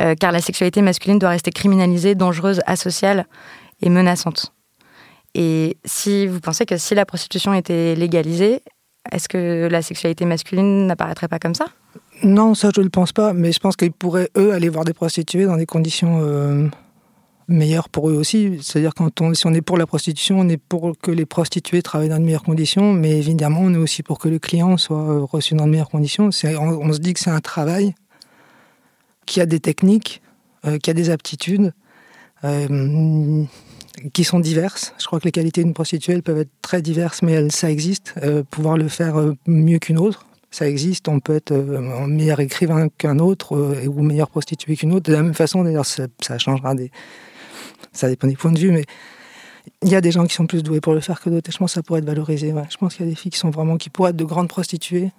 euh, 0.00 0.14
car 0.14 0.32
la 0.32 0.40
sexualité 0.40 0.82
masculine 0.82 1.18
doit 1.18 1.30
rester 1.30 1.50
criminalisée, 1.50 2.14
dangereuse, 2.14 2.60
asociale 2.66 3.26
et 3.80 3.88
menaçante. 3.88 4.52
Et 5.34 5.78
si 5.84 6.26
vous 6.26 6.40
pensez 6.40 6.66
que 6.66 6.76
si 6.76 6.94
la 6.94 7.06
prostitution 7.06 7.54
était 7.54 7.94
légalisée, 7.94 8.62
est-ce 9.10 9.28
que 9.28 9.68
la 9.70 9.82
sexualité 9.82 10.24
masculine 10.24 10.86
n'apparaîtrait 10.86 11.28
pas 11.28 11.38
comme 11.38 11.54
ça? 11.54 11.66
Non, 12.22 12.54
ça 12.54 12.70
je 12.74 12.80
ne 12.80 12.84
le 12.84 12.90
pense 12.90 13.12
pas, 13.12 13.32
mais 13.32 13.50
je 13.50 13.58
pense 13.58 13.76
qu'ils 13.76 13.92
pourraient, 13.92 14.28
eux, 14.36 14.52
aller 14.52 14.68
voir 14.68 14.84
des 14.84 14.92
prostituées 14.92 15.46
dans 15.46 15.56
des 15.56 15.66
conditions 15.66 16.20
euh, 16.22 16.68
meilleures 17.48 17.88
pour 17.88 18.10
eux 18.10 18.14
aussi. 18.14 18.58
C'est-à-dire 18.62 18.94
quand 18.94 19.20
on, 19.20 19.34
si 19.34 19.46
on 19.46 19.54
est 19.54 19.62
pour 19.62 19.76
la 19.76 19.86
prostitution, 19.86 20.38
on 20.38 20.48
est 20.48 20.56
pour 20.56 20.92
que 21.02 21.10
les 21.10 21.26
prostituées 21.26 21.82
travaillent 21.82 22.10
dans 22.10 22.18
de 22.18 22.24
meilleures 22.24 22.44
conditions, 22.44 22.92
mais 22.92 23.18
évidemment 23.18 23.60
on 23.62 23.74
est 23.74 23.78
aussi 23.78 24.02
pour 24.02 24.18
que 24.18 24.28
le 24.28 24.38
client 24.38 24.76
soit 24.76 24.96
euh, 24.96 25.24
reçu 25.24 25.54
dans 25.54 25.66
de 25.66 25.70
meilleures 25.70 25.90
conditions. 25.90 26.30
On, 26.44 26.58
on 26.58 26.92
se 26.92 26.98
dit 26.98 27.14
que 27.14 27.20
c'est 27.20 27.30
un 27.30 27.40
travail 27.40 27.94
qui 29.26 29.40
a 29.40 29.46
des 29.46 29.60
techniques, 29.60 30.22
euh, 30.66 30.78
qui 30.78 30.90
a 30.90 30.94
des 30.94 31.10
aptitudes, 31.10 31.72
euh, 32.44 33.44
qui 34.12 34.24
sont 34.24 34.40
diverses. 34.40 34.94
Je 34.98 35.06
crois 35.06 35.20
que 35.20 35.24
les 35.24 35.32
qualités 35.32 35.62
d'une 35.62 35.74
prostituée 35.74 36.20
peuvent 36.22 36.38
être 36.38 36.50
très 36.60 36.82
diverses, 36.82 37.22
mais 37.22 37.50
ça 37.50 37.70
existe. 37.70 38.14
Euh, 38.22 38.42
pouvoir 38.48 38.76
le 38.76 38.88
faire 38.88 39.16
mieux 39.46 39.78
qu'une 39.78 39.98
autre, 39.98 40.26
ça 40.50 40.68
existe. 40.68 41.08
On 41.08 41.20
peut 41.20 41.36
être 41.36 41.52
meilleur 42.06 42.40
écrivain 42.40 42.88
qu'un 42.88 43.18
autre 43.18 43.56
ou 43.86 44.02
meilleur 44.02 44.28
prostituée 44.28 44.76
qu'une 44.76 44.92
autre. 44.92 45.10
De 45.10 45.16
la 45.16 45.22
même 45.22 45.34
façon, 45.34 45.62
d'ailleurs, 45.62 45.86
ça, 45.86 46.38
changera 46.38 46.74
des. 46.74 46.90
Ça 47.92 48.08
dépend 48.08 48.26
des 48.26 48.36
points 48.36 48.52
de 48.52 48.58
vue, 48.58 48.70
mais 48.70 48.84
il 49.82 49.90
y 49.90 49.94
a 49.94 50.00
des 50.00 50.10
gens 50.10 50.26
qui 50.26 50.34
sont 50.34 50.46
plus 50.46 50.62
doués 50.62 50.80
pour 50.80 50.94
le 50.94 51.00
faire 51.00 51.20
que 51.20 51.28
d'autres. 51.28 51.50
Et 51.50 51.52
je 51.52 51.58
pense 51.58 51.72
que 51.72 51.74
ça 51.74 51.82
pourrait 51.82 52.00
être 52.00 52.06
valorisé. 52.06 52.54
Je 52.70 52.76
pense 52.76 52.94
qu'il 52.94 53.04
y 53.04 53.08
a 53.08 53.10
des 53.10 53.16
filles 53.16 53.32
qui 53.32 53.38
sont 53.38 53.50
vraiment 53.50 53.76
qui 53.76 53.90
pourraient 53.90 54.10
être 54.10 54.16
de 54.16 54.24
grandes 54.24 54.48
prostituées 54.48 55.10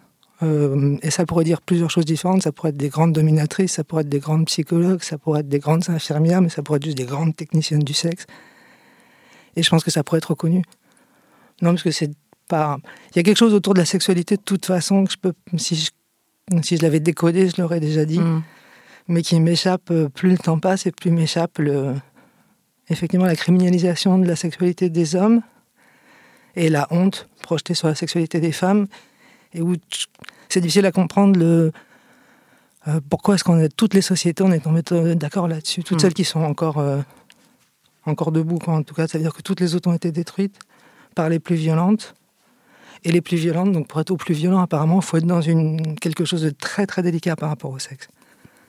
euh, 0.43 0.97
et 1.01 1.09
ça 1.09 1.25
pourrait 1.25 1.43
dire 1.43 1.61
plusieurs 1.61 1.89
choses 1.89 2.05
différentes. 2.05 2.43
Ça 2.43 2.51
pourrait 2.51 2.69
être 2.69 2.77
des 2.77 2.89
grandes 2.89 3.13
dominatrices, 3.13 3.73
ça 3.73 3.83
pourrait 3.83 4.01
être 4.01 4.09
des 4.09 4.19
grandes 4.19 4.45
psychologues, 4.45 5.01
ça 5.01 5.17
pourrait 5.17 5.41
être 5.41 5.49
des 5.49 5.59
grandes 5.59 5.89
infirmières, 5.89 6.41
mais 6.41 6.49
ça 6.49 6.61
pourrait 6.61 6.77
être 6.77 6.85
juste 6.85 6.97
des 6.97 7.05
grandes 7.05 7.35
techniciennes 7.35 7.83
du 7.83 7.93
sexe. 7.93 8.25
Et 9.55 9.63
je 9.63 9.69
pense 9.69 9.83
que 9.83 9.91
ça 9.91 10.03
pourrait 10.03 10.17
être 10.17 10.31
reconnu. 10.31 10.63
Non, 11.61 11.71
parce 11.71 11.83
que 11.83 11.91
c'est 11.91 12.11
pas. 12.47 12.77
Il 13.11 13.17
y 13.17 13.19
a 13.19 13.23
quelque 13.23 13.37
chose 13.37 13.53
autour 13.53 13.73
de 13.73 13.79
la 13.79 13.85
sexualité 13.85 14.35
de 14.35 14.41
toute 14.41 14.65
façon 14.65 15.05
que 15.05 15.11
je 15.11 15.17
peux. 15.17 15.33
Si 15.57 15.75
je, 15.75 15.91
si 16.61 16.77
je 16.77 16.81
l'avais 16.81 16.99
décodé, 16.99 17.49
je 17.49 17.61
l'aurais 17.61 17.79
déjà 17.79 18.05
dit. 18.05 18.19
Mm. 18.19 18.43
Mais 19.09 19.21
qui 19.21 19.39
m'échappe, 19.39 19.91
euh, 19.91 20.09
plus 20.09 20.31
le 20.31 20.37
temps 20.37 20.59
passe 20.59 20.85
et 20.85 20.91
plus 20.91 21.11
m'échappe 21.11 21.57
le. 21.59 21.93
Effectivement, 22.89 23.25
la 23.25 23.35
criminalisation 23.35 24.17
de 24.19 24.27
la 24.27 24.35
sexualité 24.35 24.89
des 24.89 25.15
hommes 25.15 25.41
et 26.55 26.69
la 26.69 26.87
honte 26.91 27.29
projetée 27.41 27.73
sur 27.73 27.87
la 27.87 27.95
sexualité 27.95 28.41
des 28.41 28.51
femmes 28.51 28.87
et 29.53 29.61
où 29.61 29.75
c'est 30.53 30.61
difficile 30.61 30.85
à 30.85 30.91
comprendre 30.91 31.39
le, 31.39 31.71
euh, 32.87 32.99
pourquoi 33.09 33.35
est-ce 33.35 33.43
qu'on 33.43 33.59
est 33.59 33.75
toutes 33.75 33.95
les 33.95 34.01
sociétés, 34.01 34.43
on 34.43 34.51
est 34.51 34.59
tombé 34.59 34.83
d'accord 35.15 35.47
là-dessus, 35.47 35.83
toutes 35.83 35.97
hmm. 35.97 35.99
celles 36.01 36.13
qui 36.13 36.25
sont 36.25 36.41
encore, 36.41 36.77
euh, 36.77 36.99
encore 38.05 38.31
debout, 38.31 38.59
en 38.67 38.83
tout 38.83 38.93
cas, 38.93 39.07
ça 39.07 39.17
veut 39.17 39.23
dire 39.23 39.33
que 39.33 39.41
toutes 39.41 39.59
les 39.59 39.73
autres 39.73 39.89
ont 39.89 39.93
été 39.93 40.11
détruites 40.11 40.59
par 41.15 41.29
les 41.29 41.39
plus 41.39 41.55
violentes. 41.55 42.13
Et 43.05 43.11
les 43.11 43.19
plus 43.19 43.35
violentes, 43.35 43.73
donc 43.73 43.87
pour 43.89 43.99
être 43.99 44.11
au 44.11 44.15
plus 44.15 44.33
violent, 44.33 44.61
apparemment, 44.61 45.01
il 45.01 45.03
faut 45.03 45.17
être 45.17 45.25
dans 45.25 45.41
une, 45.41 45.99
quelque 45.99 46.23
chose 46.23 46.41
de 46.41 46.51
très 46.51 46.85
très 46.85 47.01
délicat 47.01 47.35
par 47.35 47.49
rapport 47.49 47.71
au 47.71 47.79
sexe. 47.79 48.07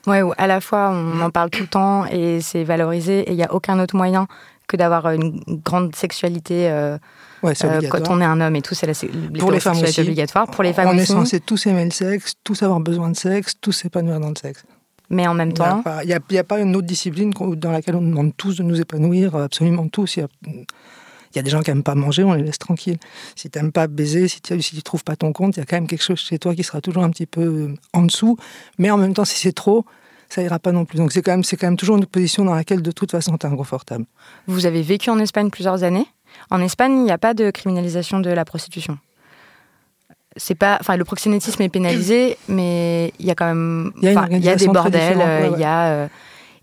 Oui, 0.08 0.16
à 0.36 0.46
la 0.48 0.60
fois 0.60 0.90
on 0.90 1.20
en 1.20 1.30
parle 1.30 1.50
tout 1.50 1.62
le 1.62 1.68
temps 1.68 2.04
et 2.06 2.40
c'est 2.40 2.64
valorisé 2.64 3.20
et 3.20 3.30
il 3.30 3.36
n'y 3.36 3.44
a 3.44 3.54
aucun 3.54 3.78
autre 3.78 3.94
moyen 3.94 4.26
que 4.66 4.76
d'avoir 4.76 5.08
une 5.10 5.40
grande 5.64 5.94
sexualité 5.94 6.68
euh, 6.68 6.98
euh, 7.44 7.80
quand 7.88 8.10
on 8.10 8.20
est 8.20 8.24
un 8.24 8.40
homme 8.40 8.56
et 8.56 8.62
tout, 8.62 8.74
c'est 8.74 8.86
la 8.86 8.94
pour 9.38 9.52
les 9.52 9.60
femmes 9.60 9.78
aussi. 9.78 10.00
obligatoire. 10.00 10.46
Pour 10.46 10.64
les 10.64 10.72
femmes 10.72 10.88
on 10.88 10.98
est 10.98 11.04
censé 11.04 11.40
tous 11.40 11.66
aimer 11.66 11.84
le 11.84 11.90
sexe, 11.90 12.34
tous 12.42 12.62
avoir 12.62 12.80
besoin 12.80 13.10
de 13.10 13.16
sexe, 13.16 13.54
tous 13.60 13.72
s'épanouir 13.72 14.20
dans 14.20 14.30
le 14.30 14.36
sexe. 14.40 14.64
Mais 15.10 15.26
en 15.26 15.34
même 15.34 15.52
temps, 15.52 15.82
il 16.02 16.06
n'y 16.06 16.14
a, 16.14 16.40
a, 16.40 16.44
pas 16.44 16.60
une 16.60 16.74
autre 16.74 16.86
discipline 16.86 17.30
dans 17.56 17.70
laquelle 17.70 17.94
on 17.94 18.02
demande 18.02 18.32
tous 18.36 18.56
de 18.56 18.62
nous 18.62 18.80
épanouir, 18.80 19.36
absolument 19.36 19.86
tous. 19.88 20.16
Il 20.16 20.20
y 20.20 20.22
a, 20.22 20.28
il 20.46 21.36
y 21.36 21.38
a 21.38 21.42
des 21.42 21.50
gens 21.50 21.62
qui 21.62 21.70
n'aiment 21.70 21.82
pas 21.82 21.94
manger, 21.94 22.24
on 22.24 22.32
les 22.32 22.42
laisse 22.42 22.58
tranquilles. 22.58 22.98
Si 23.36 23.50
tu 23.50 23.58
n'aimes 23.58 23.72
pas 23.72 23.86
baiser, 23.86 24.28
si 24.28 24.40
tu 24.40 24.54
ne 24.54 24.80
trouves 24.80 25.04
pas 25.04 25.16
ton 25.16 25.32
compte, 25.32 25.56
il 25.56 25.60
y 25.60 25.62
a 25.62 25.66
quand 25.66 25.76
même 25.76 25.86
quelque 25.86 26.02
chose 26.02 26.20
chez 26.20 26.38
toi 26.38 26.54
qui 26.54 26.62
sera 26.62 26.80
toujours 26.80 27.02
un 27.02 27.10
petit 27.10 27.26
peu 27.26 27.74
en 27.92 28.02
dessous. 28.02 28.36
Mais 28.78 28.90
en 28.90 28.96
même 28.96 29.14
temps, 29.14 29.24
si 29.24 29.38
c'est 29.38 29.52
trop, 29.52 29.84
ça 30.28 30.42
ira 30.42 30.58
pas 30.58 30.72
non 30.72 30.84
plus. 30.84 30.98
Donc 30.98 31.12
c'est 31.12 31.22
quand 31.22 31.32
même, 31.32 31.44
c'est 31.44 31.56
quand 31.56 31.66
même 31.66 31.76
toujours 31.76 31.96
une 31.96 32.06
position 32.06 32.44
dans 32.44 32.54
laquelle 32.54 32.82
de 32.82 32.92
toute 32.92 33.10
façon 33.10 33.36
tu 33.36 33.46
es 33.46 33.50
inconfortable. 33.50 34.04
Vous 34.46 34.66
avez 34.66 34.82
vécu 34.82 35.10
en 35.10 35.18
Espagne 35.18 35.50
plusieurs 35.50 35.82
années? 35.82 36.06
En 36.50 36.60
Espagne, 36.60 36.92
il 36.92 37.04
n'y 37.04 37.10
a 37.10 37.18
pas 37.18 37.34
de 37.34 37.50
criminalisation 37.50 38.20
de 38.20 38.30
la 38.30 38.44
prostitution. 38.44 38.98
C'est 40.36 40.56
pas, 40.56 40.78
enfin, 40.80 40.96
le 40.96 41.04
proxénétisme 41.04 41.62
est 41.62 41.68
pénalisé, 41.68 42.36
mais 42.48 43.12
il 43.20 43.26
y 43.26 43.30
a 43.30 43.34
quand 43.34 43.46
même, 43.46 43.92
il 44.02 44.10
y 44.42 44.48
a, 44.48 44.56
des 44.56 44.66
bordels, 44.66 45.20
euh, 45.20 45.50
il 45.54 45.60
y 45.60 45.64
a. 45.64 45.86
Euh, 45.86 46.08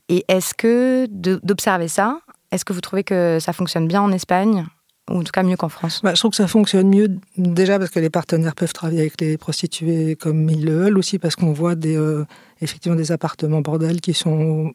et 0.09 0.25
est-ce 0.27 0.53
que 0.53 1.07
d'observer 1.07 1.87
ça, 1.87 2.19
est-ce 2.51 2.65
que 2.65 2.73
vous 2.73 2.81
trouvez 2.81 3.05
que 3.05 3.37
ça 3.39 3.53
fonctionne 3.53 3.87
bien 3.87 4.01
en 4.01 4.11
Espagne 4.11 4.65
ou 5.09 5.19
en 5.19 5.23
tout 5.23 5.31
cas 5.31 5.43
mieux 5.43 5.55
qu'en 5.55 5.69
France? 5.69 6.01
Bah, 6.03 6.13
Je 6.13 6.19
trouve 6.19 6.31
que 6.31 6.37
ça 6.37 6.47
fonctionne 6.47 6.89
mieux 6.89 7.07
déjà 7.37 7.79
parce 7.79 7.91
que 7.91 7.99
les 7.99 8.09
partenaires 8.09 8.55
peuvent 8.55 8.73
travailler 8.73 8.99
avec 8.99 9.19
les 9.21 9.37
prostituées 9.37 10.17
comme 10.17 10.49
ils 10.49 10.65
le 10.65 10.73
veulent, 10.73 10.97
aussi 10.97 11.17
parce 11.17 11.37
qu'on 11.37 11.53
voit 11.53 11.75
des, 11.75 11.95
euh, 11.95 12.25
effectivement 12.59 12.97
des 12.97 13.13
appartements 13.13 13.61
bordels 13.61 14.01
qui 14.01 14.13
sont 14.13 14.73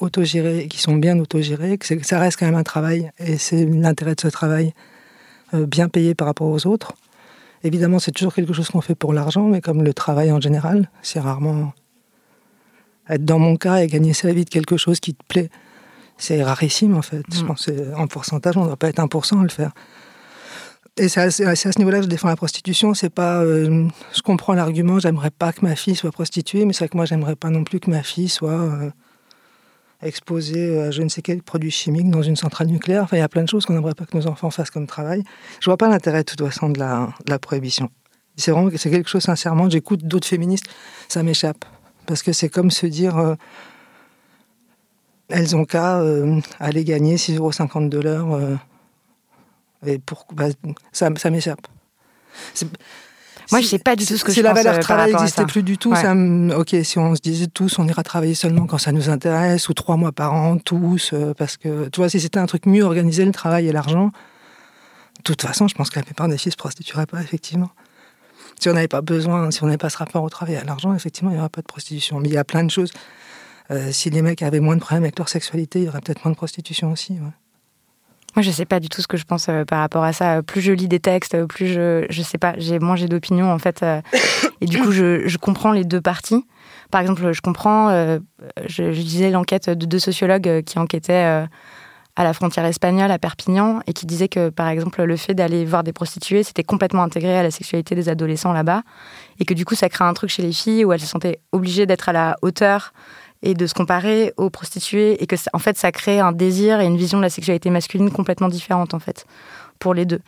autogérés, 0.00 0.68
qui 0.68 0.78
sont 0.78 0.96
bien 0.96 1.18
autogérés, 1.18 1.78
que 1.78 1.86
ça 2.04 2.18
reste 2.18 2.38
quand 2.38 2.46
même 2.46 2.54
un 2.54 2.62
travail, 2.62 3.10
et 3.18 3.38
c'est 3.38 3.64
l'intérêt 3.64 4.14
de 4.14 4.20
ce 4.20 4.28
travail, 4.28 4.72
euh, 5.54 5.66
bien 5.66 5.88
payé 5.88 6.14
par 6.14 6.26
rapport 6.26 6.48
aux 6.48 6.66
autres. 6.66 6.94
Évidemment, 7.62 7.98
c'est 7.98 8.12
toujours 8.12 8.34
quelque 8.34 8.52
chose 8.52 8.68
qu'on 8.68 8.80
fait 8.80 8.94
pour 8.94 9.12
l'argent, 9.12 9.48
mais 9.48 9.60
comme 9.60 9.82
le 9.82 9.94
travail 9.94 10.30
en 10.32 10.40
général, 10.40 10.90
c'est 11.02 11.20
rarement 11.20 11.72
être 13.08 13.24
dans 13.24 13.38
mon 13.38 13.56
cas 13.56 13.76
et 13.82 13.86
gagner 13.86 14.12
sa 14.12 14.32
vie 14.32 14.44
de 14.44 14.50
quelque 14.50 14.76
chose 14.76 15.00
qui 15.00 15.14
te 15.14 15.22
plaît. 15.28 15.50
C'est 16.18 16.42
rarissime 16.42 16.96
en 16.96 17.02
fait. 17.02 17.22
Je 17.32 17.42
mm. 17.42 17.46
pense 17.46 17.70
en 17.96 18.06
pourcentage, 18.06 18.56
on 18.56 18.62
ne 18.62 18.66
doit 18.66 18.76
pas 18.76 18.88
être 18.88 19.02
1% 19.02 19.40
à 19.40 19.42
le 19.42 19.48
faire. 19.48 19.72
Et 20.98 21.08
c'est 21.08 21.20
à, 21.20 21.30
ce 21.30 21.78
niveau-là 21.78 21.98
que 21.98 22.04
je 22.04 22.08
défends 22.08 22.28
la 22.28 22.36
prostitution. 22.36 22.94
C'est 22.94 23.10
pas, 23.10 23.42
euh, 23.42 23.86
je 24.14 24.22
comprends 24.22 24.54
l'argument, 24.54 24.98
j'aimerais 24.98 25.30
pas 25.30 25.52
que 25.52 25.60
ma 25.62 25.76
fille 25.76 25.94
soit 25.94 26.10
prostituée, 26.10 26.64
mais 26.64 26.72
c'est 26.72 26.84
vrai 26.84 26.88
que 26.88 26.96
moi, 26.96 27.04
j'aimerais 27.04 27.36
pas 27.36 27.50
non 27.50 27.64
plus 27.64 27.80
que 27.80 27.90
ma 27.90 28.02
fille 28.02 28.30
soit 28.30 28.50
euh, 28.50 28.90
exposée 30.06 30.80
à 30.80 30.90
je 30.90 31.02
ne 31.02 31.08
sais 31.08 31.22
quel 31.22 31.42
produit 31.42 31.70
chimique 31.70 32.10
dans 32.10 32.22
une 32.22 32.36
centrale 32.36 32.68
nucléaire. 32.68 33.04
Enfin, 33.04 33.16
il 33.16 33.20
y 33.20 33.22
a 33.22 33.28
plein 33.28 33.42
de 33.42 33.48
choses 33.48 33.66
qu'on 33.66 33.74
n'aimerait 33.74 33.94
pas 33.94 34.06
que 34.06 34.16
nos 34.16 34.26
enfants 34.26 34.50
fassent 34.50 34.70
comme 34.70 34.86
travail. 34.86 35.22
Je 35.60 35.66
vois 35.66 35.76
pas 35.76 35.88
l'intérêt, 35.88 36.20
de 36.20 36.24
toute 36.24 36.44
façon, 36.44 36.70
de 36.70 36.78
la, 36.78 37.14
de 37.24 37.30
la 37.30 37.38
prohibition. 37.38 37.90
C'est 38.36 38.50
vraiment 38.50 38.70
c'est 38.76 38.90
quelque 38.90 39.08
chose, 39.08 39.22
sincèrement, 39.22 39.70
j'écoute 39.70 40.04
d'autres 40.04 40.28
féministes, 40.28 40.66
ça 41.08 41.22
m'échappe. 41.22 41.64
Parce 42.06 42.22
que 42.22 42.32
c'est 42.32 42.48
comme 42.48 42.70
se 42.70 42.86
dire, 42.86 43.16
euh, 43.16 43.34
elles 45.28 45.56
ont 45.56 45.64
qu'à 45.64 46.02
aller 46.60 46.84
gagner 46.84 47.16
6,50 47.16 47.36
euros 47.94 48.02
l'heure 48.02 48.58
et 49.84 49.98
pour, 49.98 50.26
bah, 50.32 50.48
ça, 50.92 51.10
ça 51.16 51.30
m'échappe. 51.30 51.66
Moi, 53.52 53.60
je 53.60 53.66
sais 53.66 53.78
pas 53.78 53.96
du 53.96 54.04
tout 54.04 54.16
ce 54.16 54.24
que 54.24 54.32
je 54.32 54.34
pense. 54.34 54.34
Si 54.34 54.42
la 54.42 54.52
valeur 54.52 54.74
euh, 54.74 54.80
travail 54.80 55.12
n'existait 55.12 55.44
plus 55.44 55.62
du 55.62 55.78
tout, 55.78 55.94
ça 55.94 56.14
ok, 56.14 56.76
si 56.82 56.98
on 56.98 57.14
se 57.14 57.20
disait 57.20 57.46
tous, 57.46 57.78
on 57.78 57.86
ira 57.86 58.02
travailler 58.02 58.34
seulement 58.34 58.66
quand 58.66 58.78
ça 58.78 58.92
nous 58.92 59.08
intéresse, 59.08 59.68
ou 59.68 59.74
trois 59.74 59.96
mois 59.96 60.12
par 60.12 60.34
an, 60.34 60.58
tous, 60.58 61.10
euh, 61.12 61.34
parce 61.34 61.56
que, 61.56 61.88
tu 61.88 62.00
vois, 62.00 62.08
si 62.08 62.20
c'était 62.20 62.38
un 62.38 62.46
truc 62.46 62.66
mieux 62.66 62.82
organisé, 62.82 63.24
le 63.24 63.32
travail 63.32 63.68
et 63.68 63.72
l'argent, 63.72 64.06
de 64.06 65.22
toute 65.22 65.42
façon, 65.42 65.68
je 65.68 65.74
pense 65.74 65.90
que 65.90 65.98
la 65.98 66.04
plupart 66.04 66.28
des 66.28 66.38
filles 66.38 66.52
se 66.52 66.56
prostitueraient 66.56 67.06
pas, 67.06 67.20
effectivement. 67.20 67.70
Si 68.60 68.68
on 68.68 68.72
n'avait 68.72 68.88
pas 68.88 69.02
besoin, 69.02 69.50
si 69.50 69.62
on 69.62 69.66
n'avait 69.66 69.78
pas 69.78 69.90
ce 69.90 69.98
rapport 69.98 70.22
au 70.22 70.30
travail 70.30 70.54
et 70.54 70.58
à 70.58 70.64
l'argent, 70.64 70.94
effectivement, 70.94 71.30
il 71.30 71.34
n'y 71.34 71.40
aurait 71.40 71.48
pas 71.48 71.60
de 71.60 71.66
prostitution. 71.66 72.20
Mais 72.20 72.28
il 72.28 72.34
y 72.34 72.38
a 72.38 72.44
plein 72.44 72.64
de 72.64 72.70
choses. 72.70 72.92
Euh, 73.70 73.90
si 73.92 74.10
les 74.10 74.22
mecs 74.22 74.42
avaient 74.42 74.60
moins 74.60 74.76
de 74.76 74.80
problèmes 74.80 75.04
avec 75.04 75.18
leur 75.18 75.28
sexualité, 75.28 75.80
il 75.80 75.84
y 75.86 75.88
aurait 75.88 76.00
peut-être 76.00 76.24
moins 76.24 76.32
de 76.32 76.36
prostitution 76.36 76.92
aussi. 76.92 77.14
Ouais. 77.14 77.45
Moi, 78.36 78.42
je 78.42 78.50
sais 78.50 78.66
pas 78.66 78.80
du 78.80 78.90
tout 78.90 79.00
ce 79.00 79.06
que 79.06 79.16
je 79.16 79.24
pense 79.24 79.48
euh, 79.48 79.64
par 79.64 79.78
rapport 79.80 80.04
à 80.04 80.12
ça. 80.12 80.42
Plus 80.42 80.60
je 80.60 80.70
lis 80.70 80.88
des 80.88 81.00
textes, 81.00 81.42
plus 81.46 81.68
je, 81.68 82.04
je 82.10 82.22
sais 82.22 82.36
pas, 82.36 82.52
j'ai 82.58 82.78
moins 82.78 82.94
j'ai 82.94 83.08
d'opinions 83.08 83.50
en 83.50 83.58
fait, 83.58 83.82
euh, 83.82 84.02
et 84.60 84.66
du 84.66 84.78
coup, 84.78 84.92
je, 84.92 85.26
je, 85.26 85.38
comprends 85.38 85.72
les 85.72 85.84
deux 85.84 86.02
parties. 86.02 86.44
Par 86.90 87.00
exemple, 87.00 87.32
je 87.32 87.40
comprends, 87.40 87.88
euh, 87.88 88.18
je, 88.66 88.92
je, 88.92 89.00
disais 89.00 89.30
l'enquête 89.30 89.70
de 89.70 89.86
deux 89.86 89.98
sociologues 89.98 90.62
qui 90.64 90.78
enquêtaient 90.78 91.46
à 92.14 92.24
la 92.24 92.32
frontière 92.34 92.66
espagnole, 92.66 93.10
à 93.10 93.18
Perpignan, 93.18 93.80
et 93.86 93.94
qui 93.94 94.04
disaient 94.04 94.28
que, 94.28 94.50
par 94.50 94.68
exemple, 94.68 95.02
le 95.02 95.16
fait 95.16 95.34
d'aller 95.34 95.64
voir 95.64 95.82
des 95.82 95.92
prostituées, 95.92 96.42
c'était 96.42 96.62
complètement 96.62 97.02
intégré 97.02 97.38
à 97.38 97.42
la 97.42 97.50
sexualité 97.50 97.94
des 97.94 98.10
adolescents 98.10 98.52
là-bas, 98.52 98.82
et 99.40 99.46
que 99.46 99.54
du 99.54 99.64
coup, 99.64 99.74
ça 99.74 99.88
crée 99.88 100.04
un 100.04 100.14
truc 100.14 100.30
chez 100.30 100.42
les 100.42 100.52
filles 100.52 100.84
où 100.84 100.92
elles 100.92 101.00
se 101.00 101.06
sentaient 101.06 101.40
obligées 101.52 101.86
d'être 101.86 102.10
à 102.10 102.12
la 102.12 102.36
hauteur 102.42 102.92
et 103.46 103.54
de 103.54 103.66
se 103.68 103.74
comparer 103.74 104.34
aux 104.36 104.50
prostituées 104.50 105.22
et 105.22 105.26
que 105.28 105.36
en 105.52 105.60
fait 105.60 105.78
ça 105.78 105.92
crée 105.92 106.18
un 106.18 106.32
désir 106.32 106.80
et 106.80 106.86
une 106.86 106.96
vision 106.96 107.18
de 107.18 107.22
la 107.22 107.30
sexualité 107.30 107.70
masculine 107.70 108.10
complètement 108.10 108.48
différente 108.48 108.92
en 108.92 108.98
fait 108.98 109.24
pour 109.78 109.94
les 109.94 110.04
deux. 110.04 110.20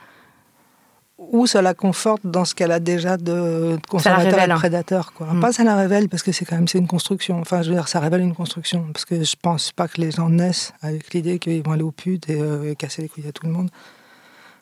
Ou 1.19 1.49
ça 1.49 1.63
la 1.63 1.75
conforte 1.75 2.21
dans 2.23 2.45
ce 2.45 2.55
qu'elle 2.55 2.71
a 2.71 2.79
déjà 2.79 3.17
de 3.17 3.77
conservateur 3.89 4.41
et 4.41 4.47
de 4.47 4.55
prédateur. 4.55 5.13
Quoi. 5.13 5.27
Mm. 5.27 5.41
Pas 5.41 5.53
ça 5.53 5.65
la 5.65 5.75
révèle 5.75 6.09
parce 6.09 6.23
que 6.23 6.31
c'est 6.31 6.45
quand 6.45 6.55
même 6.55 6.69
c'est 6.69 6.79
une 6.79 6.87
construction. 6.87 7.41
Enfin, 7.41 7.63
je 7.63 7.71
veux 7.71 7.75
dire, 7.75 7.89
ça 7.89 7.99
révèle 7.99 8.21
une 8.21 8.37
construction 8.37 8.87
parce 8.93 9.05
que 9.05 9.25
je 9.25 9.35
pense 9.43 9.73
pas 9.73 9.89
que 9.89 10.01
les 10.01 10.13
gens 10.13 10.29
naissent 10.29 10.73
avec 10.81 11.13
l'idée 11.13 11.41
qu'ils 11.41 11.65
vont 11.65 11.73
aller 11.73 11.83
au 11.83 11.91
pute 11.91 12.31
et, 12.31 12.41
euh, 12.41 12.73
casser 12.75 13.03
les 13.03 13.09
couilles 13.09 13.27
à 13.27 13.33
tout 13.33 13.47
le 13.47 13.53
monde. 13.53 13.71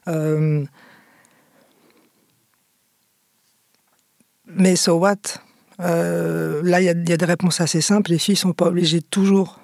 Euh, 0.09 0.65
mais 4.47 4.77
so 4.77 4.95
what? 4.95 5.43
Euh, 5.81 6.63
là, 6.63 6.81
il 6.81 6.85
y, 6.85 6.89
a 7.13 7.17
des 7.17 7.25
réponses 7.25 7.61
assez 7.61 7.81
simples. 7.81 8.11
Les 8.11 8.19
filles 8.19 8.35
ne 8.35 8.39
sont 8.39 8.53
pas 8.53 8.67
obligées 8.67 9.03
toujours 9.03 9.61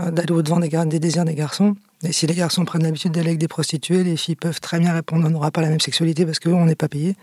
euh, 0.00 0.10
d'aller 0.10 0.32
au-devant 0.32 0.60
des, 0.60 0.68
des, 0.68 0.98
désirs 0.98 1.24
des 1.24 1.34
garçons. 1.34 1.76
Et 2.02 2.12
si 2.12 2.26
les 2.26 2.34
garçons 2.34 2.64
prennent 2.64 2.82
l'habitude 2.82 3.12
d'aller 3.12 3.28
avec 3.28 3.38
des 3.38 3.48
prostituées, 3.48 4.04
les 4.04 4.16
filles 4.16 4.36
peuvent 4.36 4.60
très 4.60 4.78
bien 4.78 4.92
répondre 4.92 5.26
on 5.26 5.30
n'aura 5.30 5.50
pas 5.50 5.62
la 5.62 5.70
même 5.70 5.80
sexualité 5.80 6.26
parce 6.26 6.38
qu'on 6.38 6.66
n'est 6.66 6.74
pas 6.74 6.88
payé. 6.88 7.16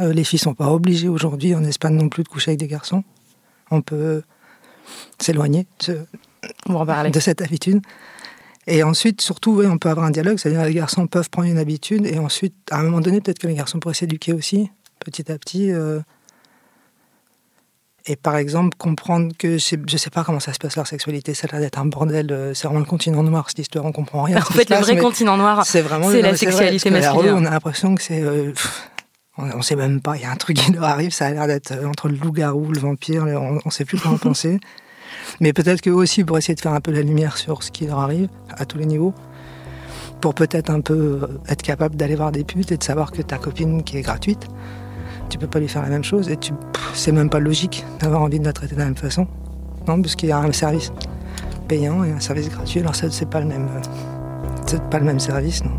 Euh, 0.00 0.12
les 0.12 0.24
filles 0.24 0.38
ne 0.38 0.44
sont 0.44 0.54
pas 0.54 0.70
obligées 0.70 1.08
aujourd'hui 1.08 1.54
en 1.54 1.64
Espagne 1.64 1.94
non 1.94 2.08
plus 2.08 2.24
de 2.24 2.28
coucher 2.28 2.50
avec 2.50 2.60
des 2.60 2.68
garçons. 2.68 3.04
On 3.70 3.80
peut 3.80 4.22
s'éloigner 5.18 5.66
de, 5.86 6.06
de, 7.10 7.20
cette 7.20 7.42
habitude. 7.42 7.80
Et 8.66 8.82
ensuite, 8.82 9.20
surtout, 9.20 9.62
on 9.64 9.78
peut 9.78 9.88
avoir 9.88 10.06
un 10.06 10.10
dialogue, 10.10 10.38
c'est-à-dire 10.38 10.64
les 10.64 10.74
garçons 10.74 11.06
peuvent 11.06 11.30
prendre 11.30 11.48
une 11.48 11.58
habitude 11.58 12.06
et 12.06 12.18
ensuite, 12.18 12.54
à 12.70 12.80
un 12.80 12.84
moment 12.84 13.00
donné, 13.00 13.20
peut-être 13.20 13.38
que 13.38 13.46
les 13.46 13.54
garçons 13.54 13.78
pourraient 13.78 13.94
s'éduquer 13.94 14.32
aussi, 14.32 14.70
petit 15.00 15.30
à 15.32 15.38
petit. 15.38 15.72
Et 18.10 18.16
par 18.16 18.36
exemple, 18.36 18.74
comprendre 18.78 19.32
que 19.38 19.58
je 19.58 19.76
ne 19.76 19.98
sais 19.98 20.08
pas 20.08 20.24
comment 20.24 20.40
ça 20.40 20.54
se 20.54 20.58
passe 20.58 20.76
leur 20.76 20.86
sexualité, 20.86 21.34
ça 21.34 21.46
a 21.50 21.52
l'air 21.52 21.60
d'être 21.60 21.78
un 21.78 21.84
bordel. 21.84 22.32
Euh, 22.32 22.54
c'est 22.54 22.66
vraiment 22.66 22.80
le 22.80 22.86
continent 22.86 23.22
noir, 23.22 23.44
cette 23.48 23.58
histoire, 23.58 23.84
on 23.84 23.92
comprend 23.92 24.22
rien. 24.22 24.38
En 24.38 24.40
fait, 24.40 24.70
le 24.70 24.76
vrai 24.76 24.96
continent 24.96 25.36
noir, 25.36 25.66
c'est 25.66 25.82
vraiment 25.82 26.08
la 26.08 26.34
sexualité 26.34 26.90
masculine. 26.90 27.34
on 27.34 27.44
a 27.44 27.50
l'impression 27.50 27.94
que 27.94 28.02
c'est. 28.02 28.22
Euh, 28.22 28.54
on 29.36 29.58
ne 29.58 29.62
sait 29.62 29.76
même 29.76 30.00
pas, 30.00 30.16
il 30.16 30.22
y 30.22 30.24
a 30.24 30.30
un 30.30 30.36
truc 30.36 30.56
qui 30.56 30.72
leur 30.72 30.84
arrive, 30.84 31.12
ça 31.12 31.26
a 31.26 31.30
l'air 31.30 31.46
d'être 31.46 31.72
euh, 31.72 31.86
entre 31.86 32.08
le 32.08 32.16
loup-garou, 32.16 32.72
le 32.72 32.80
vampire, 32.80 33.24
on 33.24 33.60
ne 33.62 33.70
sait 33.70 33.84
plus 33.84 34.00
comment 34.00 34.16
penser. 34.18 34.58
Mais 35.40 35.52
peut-être 35.52 35.82
qu'eux 35.82 35.92
aussi, 35.92 36.24
pour 36.24 36.38
essayer 36.38 36.54
de 36.54 36.60
faire 36.60 36.72
un 36.72 36.80
peu 36.80 36.90
la 36.90 37.02
lumière 37.02 37.36
sur 37.36 37.62
ce 37.62 37.70
qui 37.70 37.86
leur 37.86 37.98
arrive, 37.98 38.28
à 38.56 38.64
tous 38.64 38.78
les 38.78 38.86
niveaux, 38.86 39.12
pour 40.22 40.34
peut-être 40.34 40.70
un 40.70 40.80
peu 40.80 41.28
être 41.46 41.62
capable 41.62 41.94
d'aller 41.94 42.16
voir 42.16 42.32
des 42.32 42.42
putes 42.42 42.72
et 42.72 42.78
de 42.78 42.82
savoir 42.82 43.12
que 43.12 43.20
ta 43.20 43.36
copine 43.36 43.84
qui 43.84 43.98
est 43.98 44.02
gratuite, 44.02 44.48
tu 45.28 45.38
peux 45.38 45.46
pas 45.46 45.60
lui 45.60 45.68
faire 45.68 45.82
la 45.82 45.88
même 45.88 46.04
chose 46.04 46.28
et 46.30 46.36
tu 46.36 46.52
c'est 46.94 47.12
même 47.12 47.30
pas 47.30 47.38
logique 47.38 47.84
d'avoir 48.00 48.22
envie 48.22 48.40
de 48.40 48.44
la 48.44 48.52
traiter 48.52 48.74
de 48.74 48.80
la 48.80 48.86
même 48.86 48.96
façon. 48.96 49.26
Non, 49.86 50.00
parce 50.02 50.16
qu'il 50.16 50.28
y 50.28 50.32
a 50.32 50.38
un 50.38 50.52
service 50.52 50.92
payant 51.68 52.02
et 52.04 52.12
un 52.12 52.20
service 52.20 52.48
gratuit. 52.50 52.80
Alors 52.80 52.94
ça, 52.94 53.10
c'est 53.10 53.28
pas 53.28 53.40
le 53.40 53.46
même, 53.46 53.68
c'est 54.66 54.82
pas 54.90 54.98
le 54.98 55.04
même 55.04 55.20
service, 55.20 55.62
non. 55.64 55.78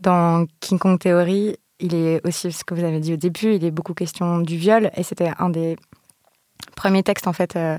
Dans 0.00 0.46
King 0.60 0.78
Kong 0.78 0.98
Theory, 0.98 1.56
il 1.80 1.94
est 1.94 2.26
aussi 2.26 2.52
ce 2.52 2.64
que 2.64 2.74
vous 2.74 2.84
avez 2.84 3.00
dit 3.00 3.12
au 3.12 3.16
début, 3.16 3.54
il 3.54 3.64
est 3.64 3.70
beaucoup 3.70 3.94
question 3.94 4.38
du 4.38 4.56
viol 4.56 4.90
et 4.96 5.02
c'était 5.02 5.30
un 5.38 5.50
des 5.50 5.76
premiers 6.76 7.02
textes 7.02 7.26
en 7.26 7.32
fait 7.32 7.56
euh, 7.56 7.78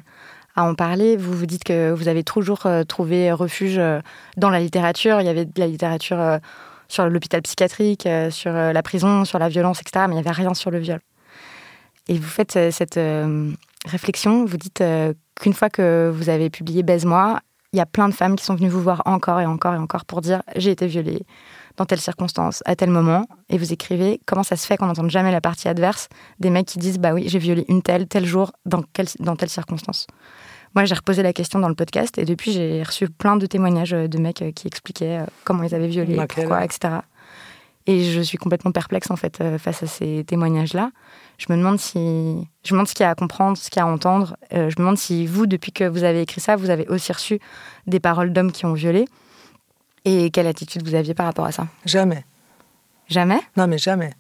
à 0.56 0.64
en 0.64 0.76
parler. 0.76 1.18
Vous 1.18 1.34
vous 1.34 1.46
dites 1.46 1.64
que 1.64 1.92
vous 1.92 2.08
avez 2.08 2.24
toujours 2.24 2.66
euh, 2.66 2.84
trouvé 2.84 3.32
refuge 3.32 3.78
euh, 3.78 4.00
dans 4.38 4.50
la 4.50 4.60
littérature. 4.60 5.22
Il 5.22 5.26
y 5.26 5.30
avait 5.30 5.46
de 5.46 5.60
la 5.60 5.68
littérature 5.68 6.40
sur 6.90 7.08
l'hôpital 7.08 7.42
psychiatrique, 7.44 8.06
euh, 8.06 8.30
sur 8.32 8.54
euh, 8.54 8.74
la 8.74 8.84
prison, 8.84 9.24
sur 9.24 9.40
la 9.40 9.48
violence, 9.48 9.80
etc. 9.80 10.06
Mais 10.08 10.16
il 10.16 10.22
n'y 10.22 10.28
avait 10.28 10.32
rien 10.32 10.54
sur 10.54 10.72
le 10.72 10.80
viol. 10.80 11.00
Et 12.08 12.18
vous 12.18 12.28
faites 12.28 12.58
euh, 12.58 12.72
cette 12.72 13.00
réflexion, 13.86 14.44
vous 14.44 14.58
dites 14.58 14.84
qu'une 15.40 15.54
fois 15.54 15.70
que 15.70 16.12
vous 16.14 16.30
avez 16.30 16.50
publié 16.50 16.84
Baise-moi, 16.84 17.40
il 17.72 17.78
y 17.78 17.82
a 17.82 17.86
plein 17.86 18.10
de 18.10 18.14
femmes 18.14 18.36
qui 18.36 18.44
sont 18.44 18.56
venues 18.56 18.68
vous 18.68 18.82
voir 18.82 19.04
encore 19.06 19.40
et 19.40 19.46
encore 19.46 19.76
et 19.76 19.78
encore 19.78 20.04
pour 20.04 20.22
dire 20.22 20.42
j'ai 20.56 20.72
été 20.72 20.88
violée 20.88 21.22
dans 21.78 21.86
telle 21.86 22.02
circonstance, 22.02 22.62
à 22.66 22.76
tel 22.76 22.90
moment, 22.90 23.26
et 23.48 23.58
vous 23.58 23.72
écrivez 23.72 24.20
comment 24.26 24.44
ça 24.44 24.58
se 24.58 24.66
fait 24.66 24.76
qu'on 24.76 24.88
n'entende 24.88 25.10
jamais 25.10 25.32
la 25.32 25.40
partie 25.40 25.70
adverse 25.70 26.10
des 26.40 26.50
mecs 26.50 26.66
qui 26.66 26.78
disent 26.78 27.00
bah 27.00 27.14
oui, 27.14 27.30
j'ai 27.30 27.40
violé 27.40 27.64
une 27.70 27.82
telle, 27.82 28.08
tel 28.08 28.26
jour, 28.26 28.52
dans, 28.66 28.84
dans 29.20 29.38
telle 29.38 29.50
circonstance? 29.50 30.08
Moi, 30.76 30.86
j'ai 30.86 30.96
reposé 30.96 31.24
la 31.24 31.34
question 31.34 31.60
dans 31.60 31.70
le 31.70 31.76
podcast 31.76 32.18
et 32.18 32.26
depuis, 32.26 32.52
j'ai 32.52 32.84
reçu 32.84 33.10
plein 33.10 33.36
de 33.36 33.46
témoignages 33.46 33.92
de 33.92 34.18
mecs 34.20 34.42
euh, 34.42 34.52
qui 34.52 34.68
expliquaient 34.68 35.20
euh, 35.20 35.26
comment 35.44 35.64
ils 35.64 35.74
avaient 35.74 35.88
violé, 35.88 36.16
pourquoi, 36.28 36.64
etc. 36.64 36.96
Et 37.88 38.04
je 38.04 38.22
suis 38.22 38.38
complètement 38.38 38.72
perplexe 38.72 39.10
en 39.10 39.16
fait 39.16 39.42
euh, 39.42 39.58
face 39.58 39.82
à 39.82 39.88
ces 39.88 40.24
témoignages-là. 40.26 40.92
Je 41.40 41.48
me 41.50 41.58
demande 41.58 41.80
si, 41.80 41.98
je 42.00 42.74
me 42.74 42.78
demande 42.78 42.88
ce 42.88 42.94
qu'il 42.94 43.04
y 43.04 43.08
a 43.08 43.10
à 43.10 43.16
comprendre, 43.16 43.58
ce 43.58 43.70
qu'il 43.70 43.80
y 43.80 43.84
a 43.84 43.88
à 43.88 43.90
entendre. 43.90 44.36
je 44.52 44.58
me 44.60 44.76
demande 44.78 44.98
si 44.98 45.26
vous, 45.26 45.48
depuis 45.48 45.72
que 45.72 45.86
vous 45.86 46.04
avez 46.04 46.22
écrit 46.22 46.42
ça, 46.42 46.56
vous 46.56 46.70
avez 46.70 46.88
aussi 46.88 47.12
reçu 47.12 47.40
des 47.88 48.00
paroles 48.00 48.32
d'hommes 48.32 48.52
qui 48.52 48.66
ont 48.66 48.74
violé. 48.74 49.06
Et 50.06 50.30
quelle 50.32 50.48
attitude 50.48 50.84
vous 50.84 50.96
aviez 50.96 51.14
par 51.14 51.26
rapport 51.26 51.46
à 51.46 51.52
ça? 51.52 51.68
Jamais. 51.86 52.26
Jamais? 53.08 53.40
Non, 53.58 53.68
mais 53.68 53.78
jamais. 53.78 54.12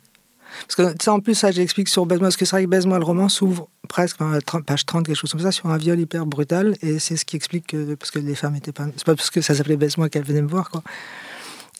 Parce 0.67 0.75
que 0.75 1.03
ça, 1.03 1.13
en 1.13 1.19
plus, 1.19 1.35
ça, 1.35 1.51
j'explique 1.51 1.89
sur 1.89 2.05
Baise-moi, 2.05 2.27
parce 2.27 2.37
que 2.37 2.45
c'est 2.45 2.55
vrai 2.55 2.65
que 2.65 2.69
Baise-moi, 2.69 2.97
le 2.99 3.05
roman 3.05 3.29
s'ouvre 3.29 3.69
presque, 3.87 4.17
page 4.65 4.85
30, 4.85 5.05
quelque 5.05 5.15
chose 5.15 5.31
comme 5.31 5.41
ça, 5.41 5.51
sur 5.51 5.67
un 5.67 5.77
viol 5.77 5.99
hyper 5.99 6.25
brutal, 6.25 6.75
et 6.81 6.99
c'est 6.99 7.17
ce 7.17 7.25
qui 7.25 7.35
explique 7.35 7.67
que, 7.67 7.95
parce 7.95 8.11
que 8.11 8.19
les 8.19 8.35
femmes 8.35 8.55
étaient 8.55 8.71
pas. 8.71 8.85
C'est 8.95 9.05
pas 9.05 9.15
parce 9.15 9.29
que 9.29 9.41
ça 9.41 9.55
s'appelait 9.55 9.77
Baise-moi 9.77 10.09
qu'elles 10.09 10.23
venaient 10.23 10.41
me 10.41 10.49
voir, 10.49 10.69
quoi. 10.69 10.83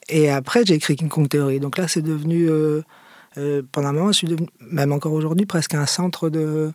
Et 0.09 0.29
après, 0.29 0.65
j'ai 0.65 0.73
écrit 0.73 0.95
King 0.95 1.09
Kong 1.09 1.29
Theory. 1.29 1.59
Donc 1.59 1.77
là, 1.77 1.87
c'est 1.87 2.01
devenu, 2.01 2.49
euh, 2.49 2.81
euh, 3.37 3.61
pendant 3.71 3.89
un 3.89 3.93
moment, 3.93 4.11
je 4.11 4.17
suis 4.17 4.27
devenu, 4.27 4.47
même 4.59 4.91
encore 4.91 5.13
aujourd'hui, 5.13 5.45
presque 5.45 5.75
un 5.75 5.85
centre 5.85 6.29
de, 6.29 6.71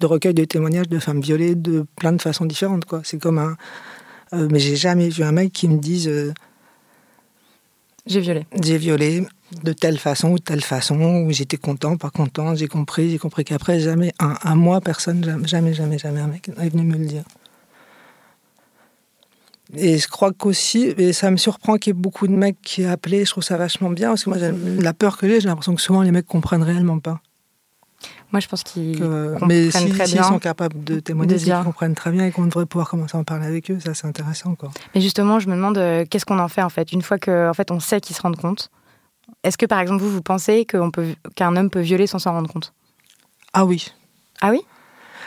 de 0.00 0.06
recueil 0.06 0.34
de 0.34 0.44
témoignages 0.44 0.88
de 0.88 0.98
femmes 0.98 1.20
violées 1.20 1.54
de 1.54 1.86
plein 1.96 2.12
de 2.12 2.20
façons 2.20 2.44
différentes, 2.44 2.84
quoi. 2.84 3.00
C'est 3.04 3.18
comme 3.18 3.38
un. 3.38 3.56
Euh, 4.34 4.48
mais 4.50 4.58
j'ai 4.58 4.76
jamais 4.76 5.08
vu 5.08 5.22
un 5.22 5.32
mec 5.32 5.52
qui 5.52 5.66
me 5.66 5.78
dise. 5.78 6.10
j'ai 8.06 8.20
violé. 8.20 8.46
J'ai 8.60 8.76
violé 8.76 9.26
de 9.62 9.72
telle 9.72 9.98
façon 9.98 10.30
ou 10.30 10.38
de 10.38 10.42
telle 10.42 10.62
façon, 10.62 10.96
où 11.26 11.30
j'étais 11.30 11.56
content, 11.56 11.96
pas 11.96 12.10
content, 12.10 12.54
j'ai 12.54 12.68
compris, 12.68 13.10
j'ai 13.10 13.18
compris 13.18 13.44
qu'après, 13.44 13.78
jamais, 13.80 14.12
un, 14.18 14.34
un 14.42 14.54
mois, 14.54 14.80
personne, 14.80 15.22
jamais, 15.46 15.74
jamais, 15.74 15.98
jamais 15.98 16.20
un 16.20 16.26
mec 16.26 16.50
est 16.58 16.68
venu 16.70 16.82
me 16.82 16.96
le 16.96 17.06
dire. 17.06 17.24
Et 19.76 19.98
je 19.98 20.08
crois 20.08 20.32
qu'aussi, 20.32 20.94
et 20.98 21.12
ça 21.12 21.30
me 21.30 21.36
surprend 21.36 21.76
qu'il 21.78 21.90
y 21.90 21.96
ait 21.96 22.00
beaucoup 22.00 22.26
de 22.26 22.32
mecs 22.32 22.60
qui 22.62 22.82
aient 22.82 22.86
appelé, 22.88 23.24
je 23.24 23.30
trouve 23.30 23.42
ça 23.42 23.56
vachement 23.56 23.90
bien, 23.90 24.10
parce 24.10 24.24
que 24.24 24.30
moi, 24.30 24.38
la 24.38 24.92
peur 24.92 25.16
que 25.16 25.28
j'ai, 25.28 25.40
j'ai 25.40 25.48
l'impression 25.48 25.74
que 25.74 25.82
souvent 25.82 26.02
les 26.02 26.10
mecs 26.10 26.26
comprennent 26.26 26.62
réellement 26.62 26.98
pas. 26.98 27.20
Moi, 28.32 28.40
je 28.40 28.48
pense 28.48 28.62
qu'ils 28.62 29.02
Mais 29.46 29.70
si, 29.70 29.88
très 29.90 30.06
bien. 30.06 30.24
sont 30.24 30.38
capables 30.38 30.82
de 30.82 31.00
témoigner, 31.00 31.36
ils 31.36 31.64
comprennent 31.64 31.94
très 31.94 32.10
bien 32.10 32.26
et 32.26 32.32
qu'on 32.32 32.46
devrait 32.46 32.66
pouvoir 32.66 32.88
commencer 32.88 33.16
à 33.16 33.20
en 33.20 33.24
parler 33.24 33.46
avec 33.46 33.70
eux. 33.70 33.78
Ça, 33.80 33.94
c'est 33.94 34.06
intéressant. 34.06 34.54
Quoi. 34.54 34.70
Mais 34.94 35.00
justement, 35.00 35.38
je 35.38 35.48
me 35.48 35.54
demande 35.54 35.76
qu'est-ce 36.08 36.26
qu'on 36.26 36.38
en 36.38 36.48
fait 36.48 36.62
en 36.62 36.68
fait? 36.68 36.92
Une 36.92 37.02
fois 37.02 37.18
que, 37.18 37.48
en 37.48 37.54
fait, 37.54 37.70
on 37.70 37.80
sait 37.80 38.00
qu'ils 38.00 38.16
se 38.16 38.22
rendent 38.22 38.36
compte. 38.36 38.70
Est-ce 39.44 39.58
que, 39.58 39.66
par 39.66 39.78
exemple, 39.78 40.02
vous, 40.02 40.10
vous 40.10 40.22
pensez 40.22 40.64
qu'un 40.64 41.56
homme 41.56 41.70
peut 41.70 41.80
violer 41.80 42.06
sans 42.06 42.18
s'en 42.18 42.32
rendre 42.32 42.50
compte? 42.50 42.72
Ah 43.52 43.66
oui. 43.66 43.92
Ah 44.40 44.50
oui? 44.50 44.62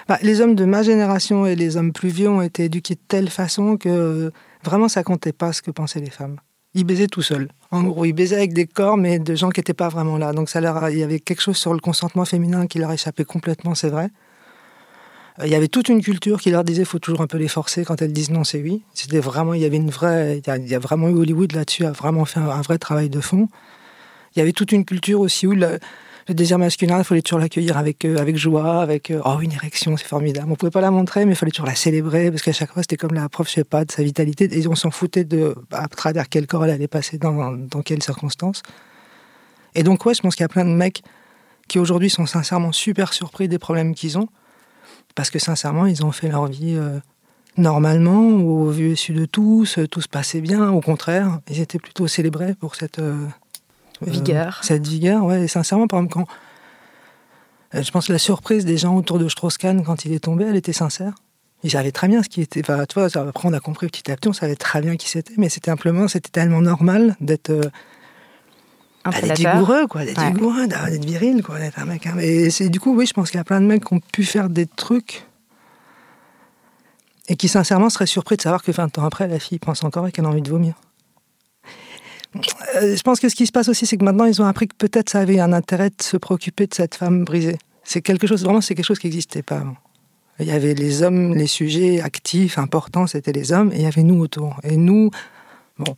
Bah, 0.10 0.17
Les 0.23 0.41
hommes 0.41 0.56
de 0.56 0.65
ma 0.65 0.82
génération 0.82 1.45
et 1.45 1.56
les 1.56 1.77
hommes 1.77 1.93
plus 1.93 2.10
vieux 2.10 2.30
ont 2.30 2.41
été 2.41 2.65
éduqués 2.65 2.95
de 2.95 2.99
telle 3.08 3.30
façon 3.30 3.77
que 3.77 4.32
vraiment 4.63 4.89
ça 4.89 5.03
comptait 5.03 5.34
pas 5.34 5.53
ce 5.53 5.62
que 5.62 5.71
pensaient 5.71 5.99
les 5.99 6.10
femmes. 6.10 6.38
Ils 6.73 6.84
baisaient 6.84 7.08
tout 7.08 7.21
seuls. 7.21 7.47
En 7.71 7.84
gros, 7.84 8.06
ils 8.06 8.13
baisaient 8.13 8.36
avec 8.36 8.53
des 8.53 8.65
corps, 8.65 8.97
mais 8.97 9.19
de 9.19 9.36
gens 9.36 9.49
qui 9.49 9.60
n'étaient 9.60 9.73
pas 9.73 9.89
vraiment 9.89 10.17
là. 10.17 10.34
Donc 10.34 10.49
ça 10.49 10.62
leur, 10.62 10.89
il 10.89 10.97
y 10.97 11.03
avait 11.03 11.19
quelque 11.19 11.41
chose 11.41 11.58
sur 11.58 11.73
le 11.73 11.80
consentement 11.80 12.25
féminin 12.25 12.65
qui 12.65 12.80
leur 12.80 12.91
échappait 12.91 13.25
complètement, 13.25 13.75
c'est 13.75 13.89
vrai. 13.89 14.10
Il 15.43 15.49
y 15.49 15.56
avait 15.56 15.67
toute 15.67 15.89
une 15.89 16.01
culture 16.01 16.41
qui 16.41 16.49
leur 16.49 16.63
disait 16.63 16.84
faut 16.84 16.97
toujours 16.97 17.21
un 17.21 17.27
peu 17.27 17.38
les 17.38 17.47
forcer 17.47 17.86
quand 17.86 18.01
elles 18.01 18.13
disent 18.13 18.32
non, 18.32 18.43
c'est 18.43 18.62
oui. 18.62 18.82
C'était 18.95 19.19
vraiment, 19.19 19.53
il 19.53 19.62
y 19.62 19.65
avait 19.65 19.77
une 19.77 19.91
vraie, 19.91 20.41
il 20.43 20.67
y 20.67 20.75
a, 20.75 20.80
vraiment 20.80 21.10
eu 21.10 21.13
Hollywood 21.13 21.53
là-dessus 21.53 21.86
a 21.86 21.91
vraiment 21.91 22.25
fait 22.25 22.39
un 22.39 22.62
vrai 22.62 22.80
travail 22.80 23.10
de 23.10 23.21
fond. 23.21 23.47
Il 24.35 24.39
y 24.39 24.41
avait 24.41 24.51
toute 24.51 24.71
une 24.71 24.85
culture 24.85 25.19
aussi 25.19 25.47
où 25.47 25.53
le, 25.53 25.79
désir 26.29 26.59
masculin, 26.59 26.99
il 26.99 27.03
fallait 27.03 27.21
toujours 27.21 27.39
l'accueillir 27.39 27.77
avec, 27.77 28.03
euh, 28.05 28.17
avec 28.17 28.37
joie, 28.37 28.81
avec 28.81 29.11
euh, 29.11 29.21
oh, 29.25 29.39
une 29.39 29.51
érection, 29.51 29.95
c'est 29.97 30.07
formidable. 30.07 30.51
On 30.51 30.55
pouvait 30.55 30.71
pas 30.71 30.81
la 30.81 30.91
montrer, 30.91 31.25
mais 31.25 31.33
il 31.33 31.35
fallait 31.35 31.51
toujours 31.51 31.67
la 31.67 31.75
célébrer 31.75 32.31
parce 32.31 32.43
qu'à 32.43 32.51
chaque 32.51 32.71
fois, 32.71 32.83
c'était 32.83 32.97
comme 32.97 33.13
la 33.13 33.29
preuve, 33.29 33.47
je 33.47 33.53
sais 33.53 33.63
pas, 33.63 33.85
de 33.85 33.91
sa 33.91 34.03
vitalité. 34.03 34.49
Et 34.51 34.67
on 34.67 34.75
s'en 34.75 34.91
foutait 34.91 35.23
de 35.23 35.55
à 35.71 35.87
travers 35.87 36.27
quel 36.29 36.47
corps 36.47 36.65
elle 36.65 36.71
allait 36.71 36.87
passer, 36.87 37.17
dans, 37.17 37.53
dans 37.53 37.81
quelles 37.81 38.03
circonstances. 38.03 38.61
Et 39.75 39.83
donc, 39.83 40.05
ouais, 40.05 40.13
je 40.13 40.21
pense 40.21 40.35
qu'il 40.35 40.43
y 40.43 40.45
a 40.45 40.49
plein 40.49 40.65
de 40.65 40.71
mecs 40.71 41.01
qui 41.67 41.79
aujourd'hui 41.79 42.09
sont 42.09 42.25
sincèrement 42.25 42.71
super 42.71 43.13
surpris 43.13 43.47
des 43.47 43.59
problèmes 43.59 43.93
qu'ils 43.93 44.17
ont 44.17 44.27
parce 45.15 45.29
que 45.29 45.39
sincèrement, 45.39 45.85
ils 45.85 46.05
ont 46.05 46.11
fait 46.11 46.29
leur 46.29 46.47
vie. 46.47 46.75
Euh, 46.75 46.99
normalement, 47.57 48.19
au 48.19 48.69
vu 48.69 48.91
et 48.91 48.95
su 48.95 49.13
de 49.13 49.25
tous, 49.25 49.79
tout 49.89 50.01
se 50.01 50.07
passait 50.07 50.41
bien. 50.41 50.69
Au 50.69 50.81
contraire, 50.81 51.39
ils 51.49 51.59
étaient 51.59 51.79
plutôt 51.79 52.07
célébrés 52.07 52.53
pour 52.53 52.75
cette, 52.75 53.01
vigueur. 54.01 54.60
cette 54.63 54.88
vigueur, 54.88 55.23
ouais. 55.23 55.43
Et 55.43 55.47
sincèrement, 55.47 55.88
par 55.88 55.99
exemple, 55.99 56.13
quand. 56.13 56.27
Euh, 57.75 57.83
je 57.83 57.91
pense 57.91 58.07
que 58.07 58.13
la 58.13 58.19
surprise 58.19 58.65
des 58.65 58.77
gens 58.77 58.95
autour 58.95 59.19
de 59.19 59.27
Strauss-Kahn 59.27 59.83
quand 59.83 60.05
il 60.05 60.13
est 60.13 60.19
tombé, 60.19 60.45
elle 60.45 60.55
était 60.55 60.73
sincère. 60.73 61.13
Ils 61.63 61.71
savaient 61.71 61.91
très 61.91 62.07
bien 62.07 62.23
ce 62.23 62.29
qui 62.29 62.41
était. 62.41 62.62
Enfin, 62.62 62.86
tu 62.86 62.99
vois, 62.99 63.05
après, 63.05 63.49
on 63.49 63.53
a 63.53 63.60
compris 63.60 63.88
petit 63.88 64.12
à 64.12 64.15
petit, 64.15 64.29
on 64.29 64.33
savait 64.33 64.55
très 64.55 64.81
bien 64.81 64.95
qui 64.95 65.10
c'était, 65.10 65.33
mais 65.38 65.49
c'était 65.49 65.71
simplement, 65.71 66.07
c'était 66.07 66.29
tellement 66.29 66.62
normal 66.62 67.15
d'être. 67.19 67.49
Euh, 67.49 67.62
bah, 69.03 69.21
d'être 69.21 69.38
vigoureux, 69.38 69.88
quoi, 69.88 70.05
d'être 70.05 70.21
vigoureux, 70.21 70.67
d'être 70.67 71.05
viril, 71.05 71.41
quoi, 71.41 71.60
d'être 71.60 71.79
un 71.79 71.86
mec. 71.86 72.05
Hein. 72.05 72.17
Et 72.19 72.49
c'est 72.49 72.69
du 72.69 72.79
coup, 72.79 72.95
oui, 72.95 73.05
je 73.05 73.13
pense 73.13 73.31
qu'il 73.31 73.38
y 73.38 73.41
a 73.41 73.45
plein 73.45 73.62
de 73.62 73.65
mecs 73.65 73.86
qui 73.86 73.93
ont 73.93 73.99
pu 73.99 74.23
faire 74.23 74.49
des 74.49 74.65
trucs 74.65 75.25
et 77.29 77.36
qui, 77.36 77.47
sincèrement, 77.47 77.89
seraient 77.89 78.05
surpris 78.05 78.38
de 78.38 78.41
savoir 78.41 78.63
que 78.63 78.71
20 78.71 78.97
ans 78.97 79.05
après, 79.05 79.27
la 79.27 79.39
fille 79.39 79.60
pense 79.60 79.83
encore 79.83 80.07
et 80.07 80.12
qu'elle 80.12 80.25
a 80.25 80.29
envie 80.29 80.41
de 80.41 80.49
vomir. 80.49 80.75
Euh, 82.76 82.95
je 82.95 83.02
pense 83.02 83.19
que 83.19 83.30
ce 83.30 83.36
qui 83.36 83.45
se 83.45 83.52
passe 83.52 83.69
aussi, 83.69 83.86
c'est 83.86 83.97
que 83.97 84.04
maintenant, 84.04 84.26
ils 84.26 84.41
ont 84.41 84.45
appris 84.45 84.67
que 84.67 84.76
peut-être 84.76 85.10
ça 85.10 85.19
avait 85.19 85.39
un 85.39 85.54
intérêt 85.54 85.89
de 85.89 86.02
se 86.02 86.17
préoccuper 86.17 86.67
de 86.67 86.73
cette 86.73 86.95
femme 86.95 87.23
brisée. 87.23 87.58
C'est 87.84 88.02
quelque 88.02 88.28
chose, 88.28 88.43
vraiment, 88.43 88.62
c'est 88.62 88.76
quelque 88.76 88.86
chose 88.86 89.00
qui 89.00 89.08
n'existait 89.08 89.43
pas 89.43 89.58
avant. 89.58 89.78
Il 90.39 90.45
y 90.45 90.52
avait 90.52 90.76
les 90.76 91.02
hommes, 91.02 91.34
les 91.34 91.47
sujets 91.47 92.02
actifs, 92.02 92.60
importants, 92.60 93.08
c'était 93.08 93.32
les 93.32 93.52
hommes, 93.52 93.71
et 93.71 93.78
il 93.78 93.82
y 93.82 93.88
avait 93.88 94.04
nous 94.04 94.19
autour. 94.19 94.58
Et 94.63 94.78
nous, 94.78 95.10
bon. 95.80 95.95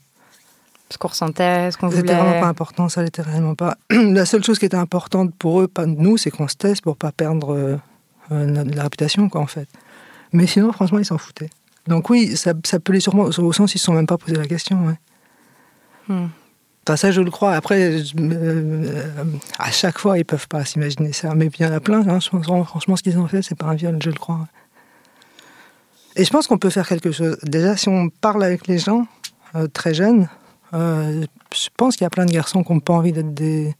Ce 0.89 0.97
qu'on 0.97 1.09
ressentait, 1.09 1.71
ce 1.71 1.77
qu'on 1.77 1.87
voulait. 1.87 2.01
C'était 2.01 2.15
vraiment 2.15 2.39
pas 2.39 2.47
important, 2.47 2.89
ça 2.89 3.03
l'était 3.03 3.21
réellement 3.21 3.55
pas. 3.55 3.77
La 3.89 4.25
seule 4.25 4.43
chose 4.43 4.57
qui 4.57 4.65
était 4.65 4.77
importante 4.77 5.33
pour 5.35 5.61
eux, 5.61 5.67
pas 5.67 5.85
nous, 5.85 6.17
c'est 6.17 6.31
qu'on 6.31 6.47
se 6.47 6.55
teste 6.55 6.81
pour 6.81 6.95
pas 6.95 7.11
perdre 7.11 7.53
euh, 7.53 7.77
euh, 8.31 8.63
la 8.63 8.83
réputation, 8.83 9.29
quoi, 9.29 9.41
en 9.41 9.47
fait. 9.47 9.67
Mais 10.31 10.47
sinon, 10.47 10.71
franchement, 10.71 10.99
ils 10.99 11.05
s'en 11.05 11.17
foutaient. 11.17 11.49
Donc 11.87 12.09
oui, 12.09 12.37
ça, 12.37 12.53
ça 12.65 12.79
peut 12.79 12.93
les 12.93 12.99
sûrement, 12.99 13.23
au 13.23 13.53
sens, 13.53 13.73
ils 13.73 13.77
ne 13.77 13.79
se 13.79 13.85
sont 13.85 13.93
même 13.93 14.07
pas 14.07 14.17
posé 14.17 14.35
la 14.35 14.47
question, 14.47 14.85
ouais. 14.85 14.95
Hmm. 16.09 16.27
ça, 16.95 17.11
je 17.11 17.21
le 17.21 17.29
crois. 17.29 17.53
Après, 17.53 18.01
euh, 18.19 19.13
à 19.59 19.71
chaque 19.71 19.99
fois, 19.99 20.17
ils 20.17 20.25
peuvent 20.25 20.47
pas 20.47 20.65
s'imaginer 20.65 21.13
ça. 21.13 21.35
Mais 21.35 21.45
il 21.45 21.65
y 21.65 21.65
en 21.65 21.71
a 21.71 21.79
plein. 21.79 22.05
Hein. 22.07 22.19
je 22.19 22.29
pense, 22.29 22.45
franchement, 22.67 22.95
ce 22.95 23.03
qu'ils 23.03 23.17
ont 23.19 23.27
fait, 23.27 23.43
c'est 23.43 23.55
pas 23.55 23.67
un 23.67 23.75
viol, 23.75 23.97
je 24.03 24.09
le 24.09 24.15
crois. 24.15 24.47
Et 26.15 26.25
je 26.25 26.31
pense 26.31 26.47
qu'on 26.47 26.57
peut 26.57 26.71
faire 26.71 26.87
quelque 26.87 27.11
chose. 27.11 27.37
Déjà, 27.43 27.77
si 27.77 27.87
on 27.87 28.09
parle 28.09 28.43
avec 28.43 28.67
les 28.67 28.79
gens 28.79 29.05
euh, 29.55 29.67
très 29.67 29.93
jeunes, 29.93 30.27
euh, 30.73 31.25
je 31.53 31.69
pense 31.77 31.95
qu'il 31.95 32.05
y 32.05 32.07
a 32.07 32.09
plein 32.09 32.25
de 32.25 32.31
garçons 32.31 32.63
qui 32.63 32.73
n'ont 32.73 32.79
pas 32.79 32.93
envie 32.93 33.11
d'être 33.11 33.33
des. 33.33 33.75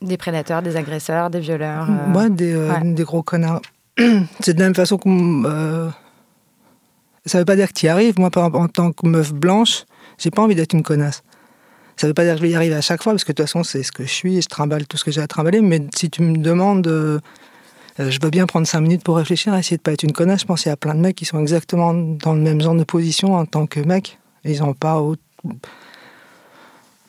Des 0.00 0.16
prédateurs, 0.16 0.62
des 0.62 0.76
agresseurs, 0.76 1.30
des 1.30 1.40
violeurs. 1.40 1.86
Ouais, 2.14 2.28
des, 2.28 2.68
des, 2.82 3.04
gros 3.04 3.22
connards. 3.22 3.62
c'est 4.40 4.54
de 4.54 4.58
la 4.58 4.66
même 4.66 4.74
façon 4.74 4.98
qu'on. 4.98 5.44
ça 7.24 7.38
veut 7.38 7.44
pas 7.44 7.56
dire 7.56 7.68
que 7.68 7.74
tu 7.74 7.86
y 7.86 7.88
arrives. 7.88 8.18
Moi, 8.18 8.30
en 8.36 8.68
tant 8.68 8.92
que 8.92 9.06
meuf 9.06 9.32
blanche, 9.32 9.84
j'ai 10.18 10.30
pas 10.30 10.42
envie 10.42 10.54
d'être 10.54 10.72
une 10.72 10.82
connasse. 10.82 11.22
Ça 11.96 12.06
veut 12.06 12.14
pas 12.14 12.24
dire 12.24 12.32
que 12.32 12.38
je 12.38 12.42
vais 12.42 12.50
y 12.50 12.54
arriver 12.56 12.74
à 12.74 12.80
chaque 12.80 13.02
fois, 13.02 13.12
parce 13.12 13.24
que 13.24 13.32
de 13.32 13.36
toute 13.36 13.46
façon, 13.46 13.62
c'est 13.62 13.82
ce 13.82 13.92
que 13.92 14.04
je 14.04 14.10
suis 14.10 14.36
et 14.36 14.42
je 14.42 14.48
trimballe 14.48 14.86
tout 14.86 14.96
ce 14.96 15.04
que 15.04 15.10
j'ai 15.10 15.20
à 15.20 15.26
trimballer. 15.26 15.60
Mais 15.60 15.80
si 15.94 16.10
tu 16.10 16.22
me 16.22 16.36
demandes, 16.38 16.86
euh, 16.88 17.20
euh, 18.00 18.10
je 18.10 18.18
veux 18.20 18.30
bien 18.30 18.46
prendre 18.46 18.66
cinq 18.66 18.80
minutes 18.80 19.04
pour 19.04 19.16
réfléchir, 19.16 19.54
essayer 19.54 19.76
de 19.76 19.82
pas 19.82 19.92
être 19.92 20.02
une 20.02 20.12
connasse. 20.12 20.40
Je 20.40 20.46
pense 20.46 20.62
qu'il 20.62 20.70
y 20.70 20.72
a 20.72 20.76
plein 20.76 20.94
de 20.94 21.00
mecs 21.00 21.16
qui 21.16 21.24
sont 21.24 21.40
exactement 21.40 21.94
dans 21.94 22.34
le 22.34 22.40
même 22.40 22.60
genre 22.60 22.74
de 22.74 22.84
position 22.84 23.36
en 23.36 23.46
tant 23.46 23.66
que 23.66 23.80
mec. 23.80 24.18
Ils 24.44 24.62
ont 24.62 24.74
pas. 24.74 25.00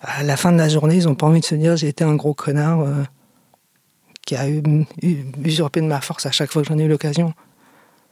À 0.01 0.21
la 0.21 0.37
fin 0.37 0.51
de 0.51 0.57
la 0.57 0.69
journée, 0.69 0.95
ils 0.95 1.07
ont 1.07 1.15
pas 1.15 1.25
envie 1.25 1.39
de 1.39 1.45
se 1.45 1.55
dire 1.55 1.75
j'ai 1.75 1.87
été 1.87 2.03
un 2.03 2.15
gros 2.15 2.35
connard 2.35 2.81
euh, 2.81 3.03
qui 4.25 4.35
a 4.35 4.45
usurpé 5.43 5.81
de 5.81 5.87
ma 5.87 6.01
force 6.01 6.27
à 6.27 6.31
chaque 6.31 6.51
fois 6.51 6.61
que 6.61 6.67
j'en 6.67 6.77
ai 6.77 6.83
eu 6.83 6.87
l'occasion. 6.87 7.33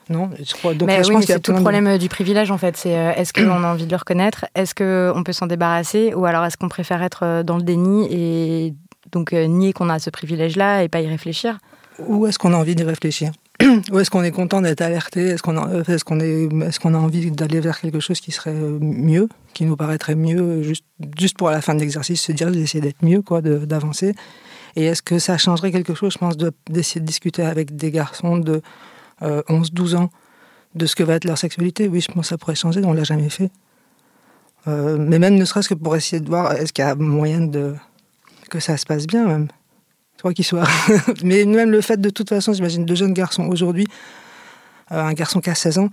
Non, 0.10 0.30
je 0.38 0.54
crois. 0.54 0.74
Donc, 0.74 0.88
Mais 0.88 1.06
oui, 1.08 1.24
c'est 1.26 1.40
tout 1.40 1.54
le 1.54 1.62
problème 1.62 1.88
euh, 1.88 1.98
du 1.98 2.10
privilège 2.10 2.52
en 2.52 2.58
fait. 2.58 2.76
C'est 2.78 2.98
euh, 2.98 3.14
est-ce 3.14 3.34
qu'on 3.34 3.64
a 3.64 3.72
envie 3.72 3.86
de 3.86 3.92
le 3.92 3.98
reconnaître? 3.98 4.46
Est-ce 4.56 4.76
qu'on 4.76 5.24
peut 5.24 5.34
s'en 5.34 5.48
débarrasser? 5.48 6.14
Ou 6.14 6.26
alors 6.26 6.44
est-ce 6.46 6.58
qu'on 6.58 6.70
préfère 6.70 7.02
être 7.04 7.24
euh, 7.24 7.44
dans 7.44 7.58
le 7.58 7.64
déni 7.64 8.08
et 8.12 8.74
donc 9.12 9.32
nier 9.32 9.74
qu'on 9.74 9.90
a 9.90 10.00
ce 10.00 10.10
privilège-là 10.10 10.84
et 10.84 10.90
pas 10.90 11.02
y 11.02 11.08
réfléchir? 11.08 11.60
Ou 12.00 12.26
est-ce 12.28 12.40
qu'on 12.40 12.54
a 12.54 12.58
envie 12.58 12.76
d'y 12.76 12.84
réfléchir? 12.84 13.32
Ou 13.92 14.00
est-ce 14.00 14.10
qu'on 14.10 14.24
est 14.24 14.32
content 14.32 14.62
d'être 14.62 14.82
alerté? 14.82 15.28
Est-ce 15.28 15.44
qu'on 15.44 15.58
a, 15.58 15.84
est 15.88 16.04
qu'on 16.04 16.20
est, 16.20 16.46
est 16.46 16.80
qu'on 16.80 16.94
a 16.96 16.98
envie 16.98 17.30
d'aller 17.32 17.60
vers 17.60 17.80
quelque 17.80 18.00
chose 18.00 18.20
qui 18.20 18.32
serait 18.32 18.54
mieux, 18.54 19.30
qui 19.54 19.66
nous 19.66 19.76
paraîtrait 19.76 20.16
mieux, 20.16 20.64
juste, 20.64 20.86
juste 21.20 21.38
pour 21.38 21.50
à 21.50 21.52
la 21.52 21.62
fin 21.62 21.76
de 21.76 21.80
l'exercice 21.80 22.22
se 22.22 22.32
dire 22.32 22.50
d'essayer 22.50 22.82
d'être 22.82 23.04
mieux, 23.04 23.22
quoi, 23.22 23.42
d'avancer? 23.42 24.16
Et 24.76 24.86
est-ce 24.86 25.04
que 25.04 25.20
ça 25.20 25.38
changerait 25.38 25.72
quelque 25.72 25.94
chose, 25.94 26.14
je 26.14 26.18
pense, 26.18 26.36
d'essayer 26.68 27.00
de 27.00 27.06
discuter 27.06 27.44
avec 27.44 27.76
des 27.76 27.92
garçons 27.92 28.38
de 28.38 28.62
11-12 29.22 29.94
euh, 29.94 29.98
ans 29.98 30.10
de 30.76 30.86
ce 30.86 30.96
que 30.96 31.04
va 31.04 31.16
être 31.16 31.26
leur 31.26 31.38
sexualité, 31.38 31.88
oui, 31.88 32.02
je 32.02 32.12
pense 32.12 32.24
que 32.24 32.28
ça 32.30 32.38
pourrait 32.38 32.56
changer, 32.56 32.84
on 32.84 32.92
ne 32.92 32.98
l'a 32.98 33.04
jamais 33.04 33.30
fait. 33.30 33.52
Euh, 34.68 34.98
mais 35.00 35.20
même 35.20 35.36
ne 35.36 35.46
serait-ce 35.46 35.70
que 35.70 35.74
pour 35.74 35.96
essayer 35.96 36.20
de 36.20 36.28
voir, 36.28 36.54
est-ce 36.54 36.74
qu'il 36.74 36.84
y 36.84 36.88
a 36.88 36.96
moyen 36.96 37.42
de 37.42 37.76
que 38.50 38.60
ça 38.60 38.78
se 38.78 38.86
passe 38.86 39.08
bien, 39.08 39.26
même. 39.26 39.48
Toi 40.18 40.34
qu'il 40.34 40.46
soit. 40.46 40.68
mais 41.24 41.44
même 41.46 41.72
le 41.72 41.82
fait, 41.82 42.00
de 42.00 42.10
toute 42.10 42.30
façon, 42.30 42.54
j'imagine 42.54 42.86
deux 42.86 42.96
jeunes 42.96 43.14
garçons 43.14 43.48
aujourd'hui, 43.48 43.88
euh, 44.92 45.02
un 45.02 45.14
garçon 45.14 45.42
qui 45.42 45.50
a 45.50 45.56
16 45.56 45.80
ans, 45.80 45.90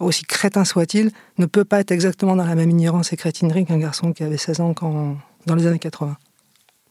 aussi 0.00 0.24
crétin 0.24 0.64
soit-il, 0.64 1.10
ne 1.38 1.46
peut 1.46 1.64
pas 1.64 1.80
être 1.80 1.92
exactement 1.92 2.36
dans 2.36 2.44
la 2.44 2.54
même 2.54 2.70
ignorance 2.70 3.12
et 3.12 3.16
crétinerie 3.16 3.64
qu'un 3.64 3.78
garçon 3.78 4.12
qui 4.12 4.24
avait 4.24 4.36
16 4.36 4.60
ans 4.60 4.74
quand, 4.74 5.16
dans 5.46 5.54
les 5.54 5.66
années 5.66 5.78
80. 5.78 6.16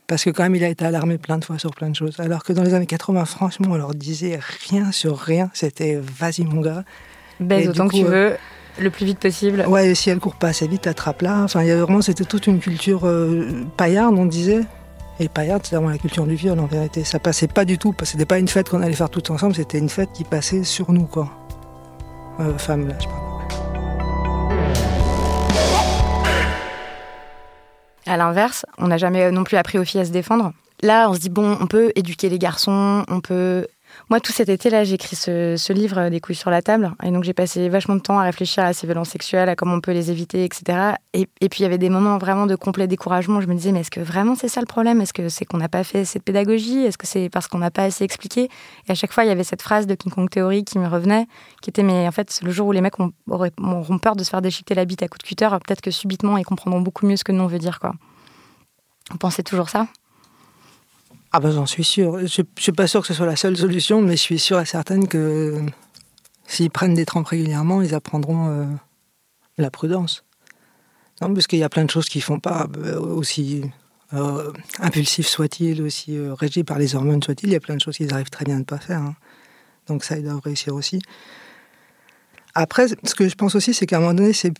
Parce 0.07 0.23
que 0.23 0.29
quand 0.29 0.43
même, 0.43 0.55
il 0.55 0.63
a 0.63 0.69
été 0.69 0.85
alarmé 0.85 1.17
plein 1.17 1.37
de 1.37 1.45
fois 1.45 1.57
sur 1.57 1.71
plein 1.71 1.89
de 1.89 1.95
choses. 1.95 2.19
Alors 2.19 2.43
que 2.43 2.53
dans 2.53 2.63
les 2.63 2.73
années 2.73 2.85
80, 2.85 3.25
franchement, 3.25 3.69
on 3.71 3.77
leur 3.77 3.95
disait 3.95 4.39
rien 4.69 4.91
sur 4.91 5.17
rien. 5.17 5.49
C'était 5.53 5.99
vas-y 5.99 6.43
mon 6.43 6.61
gars. 6.61 6.83
Baise 7.39 7.69
autant 7.69 7.87
que 7.87 7.95
tu 7.95 8.03
veux, 8.03 8.37
le 8.79 8.89
plus 8.89 9.05
vite 9.05 9.19
possible. 9.19 9.65
Ouais, 9.67 9.89
et 9.89 9.95
si 9.95 10.09
elle 10.09 10.19
court 10.19 10.35
pas 10.35 10.49
assez 10.49 10.67
vite, 10.67 10.87
attrape-la. 10.87 11.43
Enfin, 11.43 11.61
il 11.63 11.67
y 11.67 11.71
avait 11.71 11.81
vraiment, 11.81 12.01
c'était 12.01 12.23
toute 12.23 12.47
une 12.47 12.59
culture 12.59 13.07
euh, 13.07 13.65
paillarde, 13.77 14.15
on 14.17 14.25
disait. 14.25 14.61
Et 15.19 15.29
paillarde, 15.29 15.61
c'est 15.65 15.75
vraiment 15.75 15.91
la 15.91 15.97
culture 15.97 16.25
du 16.27 16.35
viol 16.35 16.59
en 16.59 16.65
vérité. 16.65 17.03
Ça 17.03 17.19
passait 17.19 17.47
pas 17.47 17.65
du 17.65 17.77
tout. 17.77 17.95
C'était 18.03 18.25
pas 18.25 18.37
une 18.37 18.49
fête 18.49 18.69
qu'on 18.69 18.81
allait 18.81 18.93
faire 18.93 19.09
tout 19.09 19.31
ensemble, 19.31 19.55
c'était 19.55 19.79
une 19.79 19.89
fête 19.89 20.09
qui 20.13 20.23
passait 20.23 20.63
sur 20.63 20.91
nous, 20.91 21.05
quoi. 21.05 21.29
Euh, 22.39 22.57
femmes, 22.57 22.87
là, 22.89 22.95
je 22.99 23.05
parle. 23.07 23.34
À 28.05 28.17
l'inverse, 28.17 28.65
on 28.77 28.87
n'a 28.87 28.97
jamais 28.97 29.31
non 29.31 29.43
plus 29.43 29.57
appris 29.57 29.79
aux 29.79 29.83
filles 29.83 30.01
à 30.01 30.05
se 30.05 30.11
défendre. 30.11 30.53
Là, 30.81 31.09
on 31.09 31.13
se 31.13 31.19
dit, 31.19 31.29
bon, 31.29 31.57
on 31.59 31.67
peut 31.67 31.91
éduquer 31.95 32.29
les 32.29 32.37
garçons, 32.37 33.03
on 33.07 33.21
peut 33.21 33.67
moi, 34.09 34.19
tout 34.19 34.31
cet 34.31 34.49
été-là, 34.49 34.83
j'ai 34.83 34.95
écrit 34.95 35.15
ce, 35.15 35.73
livre, 35.73 35.97
euh, 35.97 36.09
Des 36.11 36.19
couilles 36.19 36.35
sur 36.35 36.51
la 36.51 36.61
table. 36.61 36.93
Et 37.03 37.09
donc, 37.09 37.23
j'ai 37.23 37.33
passé 37.33 37.69
vachement 37.69 37.95
de 37.95 38.01
temps 38.01 38.19
à 38.19 38.23
réfléchir 38.23 38.63
à 38.63 38.71
ces 38.71 38.85
violences 38.85 39.09
sexuelles, 39.09 39.49
à 39.49 39.55
comment 39.55 39.73
on 39.73 39.81
peut 39.81 39.93
les 39.93 40.11
éviter, 40.11 40.43
etc. 40.43 40.95
Et, 41.13 41.25
puis, 41.49 41.59
il 41.59 41.63
y 41.63 41.65
avait 41.65 41.79
des 41.79 41.89
moments 41.89 42.19
vraiment 42.19 42.45
de 42.45 42.55
complet 42.55 42.87
découragement. 42.87 43.41
Je 43.41 43.47
me 43.47 43.55
disais, 43.55 43.71
mais 43.71 43.79
est-ce 43.79 43.89
que 43.89 44.01
vraiment 44.01 44.35
c'est 44.35 44.47
ça 44.47 44.59
le 44.59 44.67
problème? 44.67 45.01
Est-ce 45.01 45.13
que 45.13 45.27
c'est 45.29 45.45
qu'on 45.45 45.57
n'a 45.57 45.69
pas 45.69 45.83
fait 45.83 46.01
assez 46.01 46.19
de 46.19 46.23
pédagogie? 46.23 46.85
Est-ce 46.85 46.99
que 46.99 47.07
c'est 47.07 47.29
parce 47.29 47.47
qu'on 47.47 47.57
n'a 47.57 47.71
pas 47.71 47.83
assez 47.83 48.03
expliqué? 48.03 48.49
Et 48.87 48.91
à 48.91 48.95
chaque 48.95 49.11
fois, 49.11 49.23
il 49.23 49.27
y 49.27 49.31
avait 49.31 49.43
cette 49.43 49.63
phrase 49.63 49.87
de 49.87 49.95
King 49.95 50.11
Kong 50.11 50.29
Theory 50.29 50.63
qui 50.63 50.77
me 50.77 50.87
revenait, 50.87 51.25
qui 51.63 51.71
était, 51.71 51.83
mais 51.83 52.07
en 52.07 52.11
fait, 52.11 52.41
le 52.43 52.51
jour 52.51 52.67
où 52.67 52.71
les 52.71 52.81
mecs 52.81 52.99
auront 52.99 53.99
peur 53.99 54.15
de 54.15 54.23
se 54.23 54.29
faire 54.29 54.43
déchiqueter 54.43 54.75
la 54.75 54.85
bite 54.85 55.01
à 55.01 55.07
coups 55.07 55.23
de 55.23 55.27
cutter, 55.27 55.49
peut-être 55.65 55.81
que 55.81 55.91
subitement, 55.91 56.37
ils 56.37 56.45
comprendront 56.45 56.81
beaucoup 56.81 57.07
mieux 57.07 57.17
ce 57.17 57.23
que 57.23 57.31
nous 57.31 57.43
on 57.43 57.47
veut 57.47 57.59
dire, 57.59 57.79
quoi. 57.79 57.93
Vous 59.11 59.17
pensez 59.17 59.43
toujours 59.43 59.69
ça 59.69 59.87
Ah 61.37 61.41
ben 61.41 61.51
j'en 61.51 61.65
suis 61.65 61.83
sûre. 61.83 62.17
Je, 62.19 62.43
ne 62.43 62.47
suis 62.57 62.71
pas 62.71 62.87
sûre 62.87 63.01
que 63.01 63.07
ce 63.07 63.13
soit 63.13 63.25
la 63.25 63.35
seule 63.35 63.57
solution, 63.57 64.01
mais 64.01 64.13
je 64.13 64.21
suis 64.21 64.39
sûre 64.39 64.57
et 64.61 64.65
certaine 64.65 65.05
que 65.05 65.59
s'ils 66.47 66.71
prennent 66.71 66.93
des 66.93 67.05
trempes 67.05 67.27
régulièrement, 67.27 67.81
ils 67.81 67.93
apprendront 67.93 68.47
euh, 68.47 68.65
la 69.57 69.69
prudence. 69.69 70.23
Non, 71.19 71.33
parce 71.33 71.47
qu'il 71.47 71.59
y 71.59 71.63
a 71.65 71.67
plein 71.67 71.83
de 71.83 71.89
choses 71.89 72.05
qu'ils 72.05 72.21
font 72.21 72.39
pas, 72.39 72.67
euh, 72.77 72.97
aussi 72.97 73.69
euh, 74.13 74.53
impulsifs 74.79 75.27
soient-ils, 75.27 75.81
aussi 75.81 76.17
régis 76.17 76.63
par 76.63 76.79
les 76.79 76.95
hormones 76.95 77.21
soient-ils, 77.21 77.49
il 77.49 77.51
y 77.51 77.57
a 77.57 77.59
plein 77.59 77.75
de 77.75 77.81
choses 77.81 77.97
qu'ils 77.97 78.13
arrivent 78.13 78.29
très 78.29 78.45
bien 78.45 78.55
à 78.55 78.59
ne 78.59 78.63
pas 78.63 78.79
faire. 78.79 79.01
Hein. 79.01 79.15
Donc 79.87 80.05
ça, 80.05 80.17
ils 80.17 80.23
doivent 80.23 80.39
réussir 80.39 80.73
aussi. 80.73 81.01
Après, 82.53 82.87
ce 82.87 83.13
que 83.13 83.27
je 83.27 83.35
pense 83.35 83.55
aussi, 83.55 83.73
c'est 83.73 83.85
qu'à 83.85 83.97
un 83.97 83.99
moment 83.99 84.13
donné, 84.13 84.31
c'est 84.31 84.53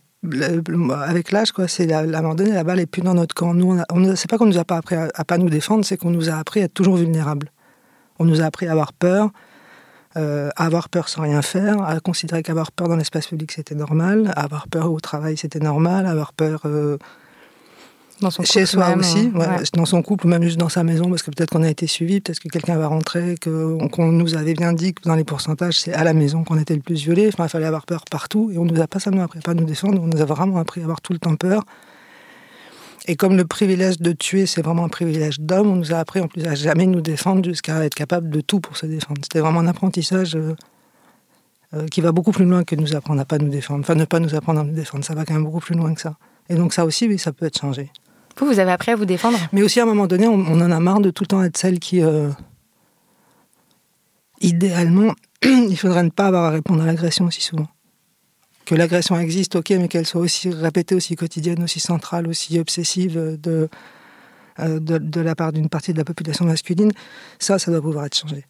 avec 1.06 1.32
l'âge, 1.32 1.52
quoi, 1.52 1.68
c'est 1.68 1.90
à 1.92 2.00
un 2.00 2.06
moment 2.06 2.34
donné, 2.34 2.52
la 2.52 2.64
balle 2.64 2.80
est 2.80 2.86
plus 2.86 3.02
dans 3.02 3.14
notre 3.14 3.34
camp. 3.34 3.54
Nous, 3.54 3.78
on, 3.90 4.16
c'est 4.16 4.28
pas 4.30 4.38
qu'on 4.38 4.46
nous 4.46 4.58
a 4.58 4.64
pas 4.64 4.76
appris 4.76 4.96
à, 4.96 5.08
à 5.14 5.24
pas 5.24 5.38
nous 5.38 5.50
défendre, 5.50 5.84
c'est 5.84 5.96
qu'on 5.96 6.10
nous 6.10 6.30
a 6.30 6.34
appris 6.34 6.60
à 6.60 6.64
être 6.64 6.74
toujours 6.74 6.96
vulnérables. 6.96 7.50
On 8.18 8.24
nous 8.24 8.40
a 8.40 8.44
appris 8.44 8.66
à 8.66 8.72
avoir 8.72 8.92
peur, 8.92 9.30
euh, 10.16 10.48
avoir 10.56 10.88
peur 10.88 11.08
sans 11.08 11.22
rien 11.22 11.42
faire, 11.42 11.82
à 11.82 12.00
considérer 12.00 12.42
qu'avoir 12.42 12.72
peur 12.72 12.88
dans 12.88 12.96
l'espace 12.96 13.26
public 13.26 13.52
c'était 13.52 13.74
normal, 13.74 14.32
avoir 14.34 14.66
peur 14.68 14.90
au 14.90 14.98
travail 14.98 15.36
c'était 15.36 15.58
normal, 15.60 16.06
avoir 16.06 16.32
peur 16.32 16.62
euh, 16.64 16.96
dans 18.20 18.30
son 18.30 18.42
chez 18.42 18.66
soi 18.66 18.94
aussi, 18.96 19.30
dans 19.74 19.84
son 19.84 20.02
couple 20.02 20.26
ou 20.26 20.30
même 20.30 20.42
juste 20.42 20.58
dans 20.58 20.68
sa 20.68 20.84
maison, 20.84 21.08
parce 21.10 21.22
que 21.22 21.30
peut-être 21.30 21.50
qu'on 21.50 21.62
a 21.62 21.68
été 21.68 21.86
suivi, 21.86 22.20
peut-être 22.20 22.40
que 22.40 22.48
quelqu'un 22.48 22.76
va 22.76 22.86
rentrer, 22.86 23.34
qu'on 23.42 24.12
nous 24.12 24.34
avait 24.34 24.54
bien 24.54 24.72
dit 24.72 24.94
que 24.94 25.02
dans 25.02 25.14
les 25.14 25.24
pourcentages 25.24 25.80
c'est 25.80 25.92
à 25.92 26.04
la 26.04 26.14
maison 26.14 26.44
qu'on 26.44 26.58
était 26.58 26.74
le 26.74 26.80
plus 26.80 27.02
violé, 27.02 27.28
enfin 27.28 27.44
il 27.44 27.50
fallait 27.50 27.66
avoir 27.66 27.84
peur 27.84 28.04
partout, 28.10 28.50
et 28.52 28.58
on 28.58 28.64
nous 28.64 28.80
a 28.80 28.86
pas 28.86 29.00
seulement 29.00 29.22
appris 29.22 29.40
à 29.40 29.42
pas 29.42 29.54
nous 29.54 29.64
défendre, 29.64 30.00
on 30.02 30.06
nous 30.06 30.20
a 30.20 30.24
vraiment 30.24 30.58
appris 30.58 30.80
à 30.80 30.84
avoir 30.84 31.00
tout 31.00 31.12
le 31.12 31.18
temps 31.18 31.36
peur, 31.36 31.64
et 33.08 33.16
comme 33.16 33.36
le 33.36 33.44
privilège 33.44 33.98
de 33.98 34.12
tuer, 34.12 34.46
c'est 34.46 34.62
vraiment 34.62 34.84
un 34.84 34.88
privilège 34.88 35.38
d'homme, 35.38 35.70
on 35.70 35.76
nous 35.76 35.92
a 35.92 35.98
appris 35.98 36.20
en 36.20 36.26
plus 36.26 36.44
à 36.46 36.54
jamais 36.54 36.86
nous 36.86 37.00
défendre 37.00 37.44
jusqu'à 37.44 37.84
être 37.84 37.94
capable 37.94 38.30
de 38.30 38.40
tout 38.40 38.58
pour 38.58 38.76
se 38.76 38.86
défendre. 38.86 39.20
C'était 39.22 39.38
vraiment 39.38 39.60
un 39.60 39.68
apprentissage 39.68 40.34
euh, 40.34 40.56
euh, 41.74 41.86
qui 41.86 42.00
va 42.00 42.10
beaucoup 42.10 42.32
plus 42.32 42.44
loin 42.44 42.64
que 42.64 42.74
nous 42.74 42.96
apprendre 42.96 43.20
à 43.20 43.24
pas 43.24 43.38
nous 43.38 43.48
défendre. 43.48 43.80
Enfin, 43.80 43.94
ne 43.94 44.04
pas 44.04 44.18
nous 44.18 44.34
apprendre 44.34 44.60
à 44.60 44.64
nous 44.64 44.74
défendre, 44.74 45.04
ça 45.04 45.14
va 45.14 45.24
quand 45.24 45.34
même 45.34 45.44
beaucoup 45.44 45.60
plus 45.60 45.76
loin 45.76 45.94
que 45.94 46.00
ça. 46.00 46.16
Et 46.48 46.56
donc 46.56 46.72
ça 46.72 46.84
aussi, 46.84 47.06
oui, 47.06 47.18
ça 47.18 47.32
peut 47.32 47.46
être 47.46 47.58
changé. 47.58 47.90
Vous, 48.38 48.46
vous 48.46 48.58
avez 48.58 48.70
appris 48.70 48.92
à 48.92 48.96
vous 48.96 49.06
défendre 49.06 49.38
Mais 49.52 49.62
aussi, 49.62 49.80
à 49.80 49.84
un 49.84 49.86
moment 49.86 50.06
donné, 50.06 50.26
on, 50.26 50.40
en 50.40 50.70
a 50.70 50.80
marre 50.80 51.00
de 51.00 51.10
tout 51.10 51.24
le 51.24 51.28
temps 51.28 51.42
être 51.42 51.56
celle 51.56 51.78
qui... 51.78 52.02
Euh, 52.02 52.30
idéalement, 54.40 55.14
il 55.42 55.76
faudrait 55.76 56.02
ne 56.02 56.10
pas 56.10 56.26
avoir 56.26 56.44
à 56.44 56.50
répondre 56.50 56.82
à 56.82 56.86
l'agression 56.86 57.24
aussi 57.24 57.40
souvent 57.40 57.68
que 58.66 58.74
l'agression 58.74 59.18
existe, 59.18 59.54
ok, 59.54 59.70
mais 59.70 59.88
qu'elle 59.88 60.06
soit 60.06 60.20
aussi 60.20 60.50
répétée, 60.50 60.96
aussi 60.96 61.14
quotidienne, 61.14 61.62
aussi 61.62 61.80
centrale, 61.80 62.26
aussi 62.26 62.58
obsessive 62.58 63.38
de, 63.40 63.68
euh, 64.58 64.80
de, 64.80 65.20
la 65.20 65.34
part 65.34 65.52
d'une 65.52 65.68
partie 65.68 65.92
de 65.92 65.98
la 65.98 66.04
population 66.04 66.44
masculine, 66.44 66.92
ça, 67.38 67.58
ça 67.58 67.70
doit 67.70 67.80
pouvoir 67.80 68.06
être 68.06 68.16
changé. 68.16 68.44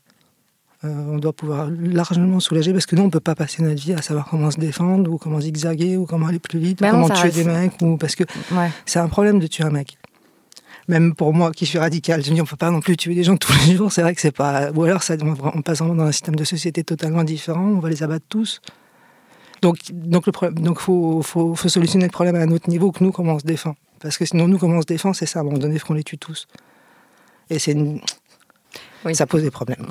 Euh, 0.85 0.89
on 1.09 1.17
doit 1.17 1.33
pouvoir 1.33 1.69
largement 1.71 2.39
soulager 2.39 2.73
parce 2.73 2.87
que 2.87 2.97
nous, 2.97 3.03
on 3.03 3.07
ne 3.07 3.11
peut 3.11 3.21
pas 3.21 3.35
passer 3.35 3.63
notre 3.63 3.81
vie 3.81 3.95
à 3.95 4.03
savoir 4.03 4.27
comment 4.29 4.51
se 4.51 4.59
défendre, 4.59 5.11
ou 5.11 5.17
comment 5.17 5.41
zigzaguer, 5.41 5.97
ou 5.97 6.05
comment 6.05 6.27
aller 6.27 6.39
plus 6.39 6.59
vite, 6.59 6.81
ou 6.81 6.85
bah 6.85 6.91
comment 6.91 7.09
tuer 7.09 7.31
des 7.31 7.45
mecs, 7.45 7.81
ou 7.81 7.97
parce 7.97 8.15
que 8.15 8.25
c'est 8.85 8.99
un 8.99 9.09
problème 9.09 9.39
de 9.39 9.47
tuer 9.47 9.65
un 9.65 9.71
mec. 9.71 9.97
Même 10.89 11.15
pour 11.15 11.33
moi 11.33 11.51
qui 11.51 11.67
suis 11.67 11.79
radical, 11.79 12.23
je 12.23 12.31
me 12.31 12.35
dis 12.35 12.41
on 12.41 12.45
ne 12.45 12.49
peut 12.49 12.57
pas 12.57 12.71
non 12.71 12.81
plus 12.81 12.97
tuer 12.97 13.15
des 13.15 13.25
gens 13.25 13.37
tous 13.37 13.53
les 13.67 13.75
jours, 13.75 13.91
c'est 13.91 14.03
vrai 14.03 14.15
que 14.15 14.21
c'est 14.21 14.37
pas. 14.37 14.71
Ou 14.73 14.85
alors 14.85 15.03
ça, 15.03 15.15
on 15.55 15.63
passe 15.63 15.79
vraiment 15.79 15.95
dans 15.97 16.05
un 16.05 16.13
système 16.13 16.37
de 16.37 16.45
société 16.45 16.85
totalement 16.85 17.25
différent, 17.25 17.65
on 17.65 17.81
va 17.81 17.89
les 17.89 18.03
abattre 18.03 18.27
tous. 18.29 18.61
Donc, 19.63 19.79
donc, 19.91 20.27
le 20.27 20.51
donc 20.51 20.79
faut, 20.79 21.23
faut, 21.23 21.55
faut, 21.55 21.69
solutionner 21.69 22.05
le 22.05 22.11
problème 22.11 22.37
à 22.37 22.41
un 22.41 22.51
autre 22.51 22.69
niveau 22.69 22.93
que 22.93 23.03
nous, 23.03 23.11
comment 23.11 23.35
on 23.35 23.39
se 23.39 23.47
défend. 23.47 23.75
Parce 24.01 24.19
que 24.19 24.27
sinon, 24.27 24.47
nous, 24.47 24.59
comment 24.59 24.77
on 24.77 24.83
se 24.83 24.87
défend, 24.87 25.13
c'est 25.13 25.27
ça, 25.27 25.39
à 25.39 25.43
un 25.43 25.45
moment 25.47 25.59
donné, 25.59 25.79
qu'on 25.79 25.95
les 25.95 26.05
tue 26.05 26.19
tous. 26.19 26.47
Et 27.49 27.59
c'est 27.59 27.75
oui. 29.05 29.15
ça 29.15 29.27
pose 29.27 29.43
des 29.43 29.51
problèmes. 29.51 29.87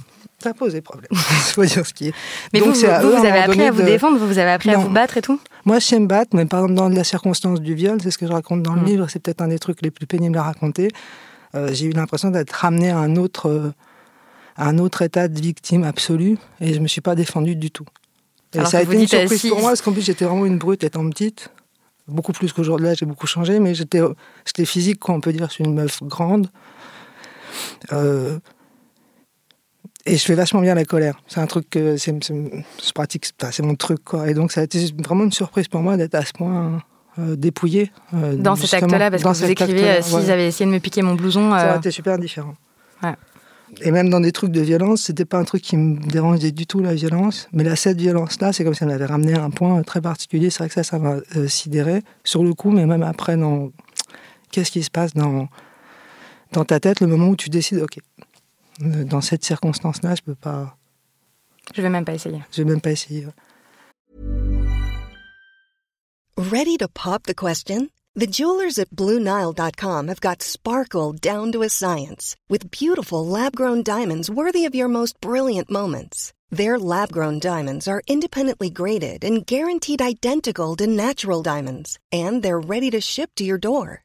Ça 0.45 0.53
pose 0.53 0.73
des 0.73 0.81
problèmes. 0.81 1.09
faut 1.11 1.65
dire 1.65 1.87
ce 1.87 1.91
qui 1.91 2.09
est. 2.09 2.13
Mais 2.53 2.59
donc, 2.59 2.75
vous, 2.75 2.81
vous, 2.81 3.17
vous 3.17 3.25
avez 3.25 3.39
appris 3.39 3.63
à 3.63 3.71
vous 3.71 3.81
défendre, 3.81 4.19
vous, 4.19 4.37
avez 4.37 4.51
appris 4.51 4.69
à 4.69 4.77
vous 4.77 4.91
battre 4.91 5.17
et 5.17 5.23
tout? 5.23 5.39
Moi, 5.65 5.79
je 5.79 5.87
sais 5.87 5.99
me 5.99 6.05
battre, 6.05 6.35
mais 6.35 6.45
par 6.45 6.59
exemple, 6.59 6.75
dans 6.75 6.87
la 6.87 7.03
circonstance 7.03 7.61
du 7.61 7.73
viol, 7.73 7.97
c'est 7.99 8.11
ce 8.11 8.19
que 8.19 8.27
je 8.27 8.31
raconte 8.31 8.61
dans 8.61 8.75
le 8.75 8.81
mm. 8.81 8.85
livre, 8.85 9.07
c'est 9.09 9.17
peut-être 9.17 9.41
un 9.41 9.47
des 9.47 9.57
trucs 9.57 9.81
les 9.81 9.89
plus 9.89 10.05
pénibles 10.05 10.37
à 10.37 10.43
raconter. 10.43 10.89
Euh, 11.55 11.73
j'ai 11.73 11.87
eu 11.87 11.93
l'impression 11.93 12.29
d'être 12.29 12.51
ramené 12.51 12.91
à 12.91 12.99
un 12.99 13.15
autre, 13.15 13.73
à 14.55 14.69
un 14.69 14.77
autre 14.77 15.01
état 15.01 15.27
de 15.27 15.41
victime 15.41 15.83
absolue, 15.83 16.37
et 16.61 16.73
je 16.73 16.77
ne 16.77 16.83
me 16.83 16.87
suis 16.87 17.01
pas 17.01 17.15
défendue 17.15 17.55
du 17.55 17.71
tout. 17.71 17.85
Et 18.53 18.63
ça 18.65 18.77
a 18.77 18.81
été 18.83 19.01
une 19.01 19.07
surprise 19.07 19.47
pour 19.49 19.61
moi, 19.61 19.69
parce 19.69 19.81
qu'en 19.81 19.93
plus 19.93 20.05
j'étais 20.05 20.25
vraiment 20.25 20.45
une 20.45 20.59
brute 20.59 20.83
étant 20.83 21.09
petite. 21.09 21.49
Beaucoup 22.07 22.33
plus 22.33 22.53
qu'aujourd'hui, 22.53 22.85
là 22.85 22.93
j'ai 22.93 23.07
beaucoup 23.07 23.25
changé, 23.25 23.59
mais 23.59 23.73
j'étais 23.73 23.99
physique, 24.63 24.99
quoi, 24.99 25.15
on 25.15 25.21
peut 25.21 25.33
dire, 25.33 25.47
je 25.47 25.53
suis 25.53 25.63
une 25.63 25.73
meuf 25.73 26.03
grande. 26.03 26.51
Euh, 27.93 28.37
et 30.05 30.17
je 30.17 30.23
fais 30.23 30.35
vachement 30.35 30.61
bien 30.61 30.75
la 30.75 30.85
colère. 30.85 31.19
C'est 31.27 31.39
un 31.39 31.47
truc 31.47 31.69
que 31.69 31.97
c'est, 31.97 32.13
je 32.23 32.91
pratique, 32.93 33.25
c'est 33.51 33.63
mon 33.63 33.75
truc. 33.75 34.03
Quoi. 34.03 34.29
Et 34.29 34.33
donc 34.33 34.51
ça 34.51 34.61
a 34.61 34.63
été 34.63 34.91
vraiment 35.03 35.23
une 35.23 35.31
surprise 35.31 35.67
pour 35.67 35.81
moi 35.81 35.97
d'être 35.97 36.15
à 36.15 36.23
ce 36.23 36.33
point 36.33 36.83
euh, 37.17 37.35
dépouillé. 37.35 37.91
Euh, 38.13 38.35
dans 38.35 38.55
cet 38.55 38.73
acte-là, 38.73 39.09
parce 39.09 39.23
que 39.23 39.29
vous 39.29 39.51
écrivez, 39.51 40.01
s'ils 40.01 40.31
avaient 40.31 40.47
essayé 40.47 40.69
de 40.69 40.75
me 40.75 40.79
piquer 40.79 41.01
mon 41.01 41.15
blouson... 41.15 41.51
Ça 41.51 41.69
aurait 41.69 41.77
été 41.77 41.91
super 41.91 42.19
différent. 42.19 42.55
Ouais. 43.03 43.13
Et 43.81 43.91
même 43.91 44.09
dans 44.09 44.19
des 44.19 44.31
trucs 44.31 44.51
de 44.51 44.61
violence, 44.61 45.01
c'était 45.01 45.25
pas 45.25 45.39
un 45.39 45.43
truc 45.43 45.61
qui 45.61 45.75
me 45.75 45.97
dérangeait 45.99 46.51
du 46.51 46.67
tout, 46.67 46.81
la 46.81 46.93
violence. 46.93 47.47
Mais 47.51 47.63
là, 47.63 47.75
cette 47.75 47.99
violence-là, 47.99 48.53
c'est 48.53 48.63
comme 48.63 48.73
si 48.73 48.83
elle 48.83 48.89
m'avait 48.89 49.05
ramené 49.05 49.33
à 49.33 49.43
un 49.43 49.49
point 49.49 49.81
très 49.81 50.01
particulier. 50.01 50.49
C'est 50.49 50.59
vrai 50.59 50.67
que 50.67 50.75
ça, 50.75 50.83
ça 50.83 50.99
m'a 50.99 51.15
euh, 51.35 51.47
sidéré 51.47 52.03
sur 52.23 52.43
le 52.43 52.53
coup, 52.53 52.69
mais 52.69 52.85
même 52.85 53.03
après, 53.03 53.37
dans... 53.37 53.71
qu'est-ce 54.51 54.71
qui 54.71 54.83
se 54.83 54.91
passe 54.91 55.13
dans... 55.13 55.47
dans 56.51 56.63
ta 56.63 56.79
tête, 56.79 57.01
le 57.01 57.07
moment 57.07 57.29
où 57.29 57.35
tu 57.35 57.49
décides, 57.49 57.79
OK, 57.79 57.97
euh, 57.97 58.14
dans 58.79 59.21
cette 59.21 59.43
circonstance-là, 59.43 60.15
je 60.15 60.21
peux 60.21 60.35
pas. 60.35 60.77
Je 61.73 61.81
vais 61.81 61.89
même 61.89 62.05
pas 62.05 62.13
essayer. 62.13 62.43
Je 62.51 62.61
vais 62.61 62.69
même 62.69 62.81
pas 62.81 62.91
essayer. 62.91 63.27
Ready 66.37 66.77
to 66.77 66.87
pop 66.87 67.23
the 67.23 67.33
question? 67.33 67.89
The 68.13 68.27
jewelers 68.27 68.79
at 68.79 68.95
BlueNile.com 68.95 70.07
have 70.07 70.21
got 70.21 70.41
sparkle 70.41 71.11
down 71.11 71.51
to 71.51 71.63
a 71.63 71.69
science 71.69 72.35
with 72.47 72.71
beautiful 72.71 73.25
lab-grown 73.25 73.83
diamonds 73.83 74.29
worthy 74.29 74.63
of 74.65 74.75
your 74.75 74.87
most 74.87 75.19
brilliant 75.19 75.69
moments. 75.69 76.31
Their 76.49 76.79
lab-grown 76.79 77.39
diamonds 77.39 77.89
are 77.89 78.01
independently 78.07 78.69
graded 78.69 79.25
and 79.25 79.45
guaranteed 79.45 80.01
identical 80.01 80.77
to 80.77 80.87
natural 80.87 81.41
diamonds, 81.41 81.99
and 82.11 82.41
they're 82.41 82.59
ready 82.59 82.89
to 82.91 83.01
ship 83.01 83.31
to 83.35 83.43
your 83.43 83.57
door. 83.57 84.04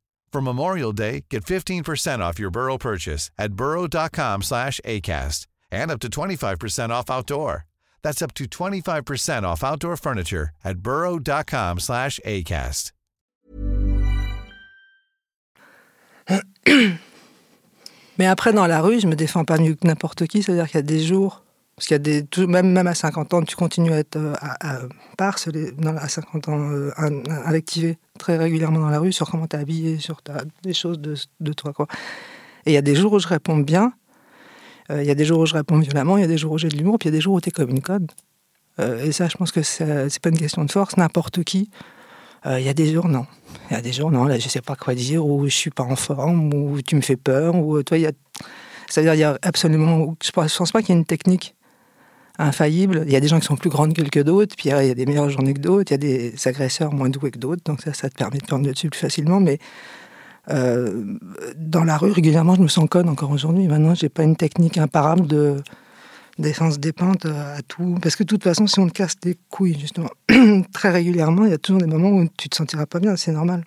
For 0.31 0.41
Memorial 0.41 0.93
Day, 0.93 1.25
get 1.29 1.43
15% 1.43 2.19
off 2.19 2.39
your 2.39 2.51
Burrow 2.51 2.77
purchase 2.77 3.29
at 3.37 3.53
burrow.com 3.53 4.43
slash 4.43 4.79
ACAST 4.85 5.45
and 5.71 5.91
up 5.91 5.99
to 5.99 6.09
25% 6.09 6.89
off 6.89 7.09
outdoor. 7.09 7.65
That's 8.01 8.21
up 8.21 8.33
to 8.35 8.45
25% 8.45 9.43
off 9.43 9.63
outdoor 9.63 9.97
furniture 9.97 10.51
at 10.63 10.77
burrow.com 10.77 11.79
slash 11.79 12.19
ACAST. 12.25 12.91
Mais 18.17 18.27
après, 18.27 18.53
dans 18.53 18.67
la 18.67 18.81
rue, 18.81 18.99
je 18.99 19.07
me 19.07 19.15
défends 19.15 19.43
pas 19.45 19.57
mieux 19.57 19.73
que 19.75 19.85
n'importe 19.85 20.27
qui. 20.27 20.43
C'est-à-dire 20.43 20.67
qu'il 20.67 20.75
y 20.77 20.79
a 20.79 20.83
des 20.83 21.03
jours, 21.03 21.43
parce 21.81 21.87
qu'il 21.87 21.95
y 21.95 22.15
a 22.15 22.21
des, 22.21 22.45
même, 22.45 22.71
même 22.71 22.85
à 22.85 22.93
50 22.93 23.33
ans, 23.33 23.41
tu 23.41 23.55
continues 23.55 23.91
à 23.91 23.97
être 23.97 24.15
euh, 24.15 24.35
à, 24.39 24.83
à, 25.17 25.25
à 25.25 26.07
50 26.07 26.47
ans, 26.49 26.69
euh, 26.69 26.91
invectivé 27.43 27.97
très 28.19 28.37
régulièrement 28.37 28.81
dans 28.81 28.91
la 28.91 28.99
rue 28.99 29.11
sur 29.11 29.27
comment 29.27 29.47
tu 29.47 29.55
es 29.55 29.59
habillé, 29.59 29.97
sur 29.97 30.21
des 30.61 30.75
choses 30.75 30.99
de, 30.99 31.53
toi. 31.53 31.73
Quoi. 31.73 31.87
Et 32.67 32.71
il 32.71 32.73
y 32.73 32.77
a 32.77 32.83
des 32.83 32.93
jours 32.93 33.13
où 33.13 33.17
je 33.19 33.27
réponds 33.27 33.57
bien, 33.57 33.93
euh, 34.91 35.01
il 35.01 35.07
y 35.07 35.09
a 35.09 35.15
des 35.15 35.25
jours 35.25 35.39
où 35.39 35.47
je 35.47 35.55
réponds 35.55 35.79
violemment, 35.79 36.17
il 36.17 36.21
y 36.21 36.23
a 36.23 36.27
des 36.27 36.37
jours 36.37 36.51
où 36.51 36.59
j'ai 36.59 36.67
de 36.67 36.77
l'humour, 36.77 36.99
puis 36.99 37.09
il 37.09 37.13
y 37.13 37.15
a 37.15 37.17
des 37.17 37.21
jours 37.21 37.33
où 37.33 37.41
tu 37.41 37.49
es 37.49 37.51
comme 37.51 37.71
une 37.71 37.81
conne. 37.81 38.05
et 38.77 39.11
ça, 39.11 39.27
je 39.27 39.35
pense 39.35 39.51
que 39.51 39.63
c'est 39.63 40.19
pas 40.21 40.29
une 40.29 40.37
question 40.37 40.63
de 40.63 40.71
force. 40.71 40.97
N'importe 40.97 41.43
qui 41.43 41.71
euh, 42.45 42.59
il 42.59 42.65
y 42.65 42.69
a 42.69 42.75
des 42.75 42.93
jours, 42.93 43.07
non. 43.07 43.25
Il 43.71 43.73
y 43.73 43.77
a 43.77 43.81
des 43.81 43.93
jours, 43.93 44.11
non, 44.11 44.25
là, 44.25 44.37
je 44.37 44.49
sais 44.49 44.61
pas 44.61 44.75
quoi 44.75 44.93
dire, 44.93 45.25
ou 45.25 45.45
je 45.45 45.55
suis 45.55 45.69
pas 45.71 45.83
en 45.83 45.95
forme, 45.95 46.53
ou 46.53 46.79
tu 46.83 46.95
me 46.95 47.01
fais 47.01 47.15
peur, 47.15 47.55
ou 47.55 47.81
toi, 47.81 47.97
il 47.97 48.01
y 48.01 48.07
a. 48.07 48.11
C'est-à-dire, 48.87 49.15
il 49.15 49.19
y 49.19 49.23
a 49.23 49.37
absolument. 49.41 50.15
Je 50.23 50.31
pense, 50.31 50.55
pense 50.55 50.71
pas 50.71 50.81
qu'il 50.81 50.89
y 50.89 50.97
ait 50.97 50.99
une 50.99 51.05
technique 51.05 51.55
infaillible. 52.41 53.03
Il 53.05 53.11
y 53.11 53.15
a 53.15 53.19
des 53.19 53.27
gens 53.27 53.39
qui 53.39 53.45
sont 53.45 53.55
plus 53.55 53.69
grandes 53.69 53.93
que 53.93 54.19
d'autres, 54.19 54.55
puis 54.57 54.69
il 54.69 54.87
y 54.87 54.91
a 54.91 54.93
des 54.93 55.05
meilleures 55.05 55.29
journées 55.29 55.53
que 55.53 55.59
d'autres, 55.61 55.91
il 55.91 55.93
y 55.93 55.95
a 55.95 55.97
des 55.97 56.33
agresseurs 56.45 56.93
moins 56.93 57.09
doués 57.09 57.31
que 57.31 57.39
d'autres, 57.39 57.61
donc 57.65 57.81
ça, 57.81 57.93
ça 57.93 58.09
te 58.09 58.15
permet 58.15 58.37
de 58.37 58.45
prendre 58.45 58.65
dessus 58.65 58.89
plus 58.89 58.99
facilement, 58.99 59.39
mais 59.39 59.59
Euh, 60.49 61.03
dans 61.55 61.83
la 61.83 61.97
rue, 61.97 62.11
régulièrement, 62.11 62.55
je 62.55 62.61
me 62.61 62.67
sens 62.67 62.87
conne 62.89 63.07
encore 63.09 63.29
aujourd'hui. 63.29 63.67
Maintenant, 63.67 63.93
j'ai 63.93 64.09
pas 64.09 64.23
une 64.23 64.35
technique 64.35 64.77
imparable 64.79 65.27
de 65.27 65.61
d'essence 66.39 66.79
dépente 66.79 67.25
à 67.27 67.61
tout. 67.67 67.99
Parce 68.01 68.15
que 68.15 68.23
de 68.23 68.27
toute 68.27 68.43
façon, 68.43 68.65
si 68.65 68.79
on 68.79 68.87
te 68.87 68.93
casse 68.93 69.19
des 69.21 69.37
couilles, 69.51 69.77
justement, 69.79 70.09
très 70.73 70.89
régulièrement, 70.89 71.45
il 71.45 71.51
y 71.51 71.53
a 71.53 71.59
toujours 71.59 71.79
des 71.79 71.85
moments 71.87 72.09
où 72.09 72.27
tu 72.37 72.49
te 72.49 72.55
sentiras 72.55 72.87
pas 72.87 72.99
bien. 72.99 73.15
C'est 73.17 73.31
normal. 73.33 73.63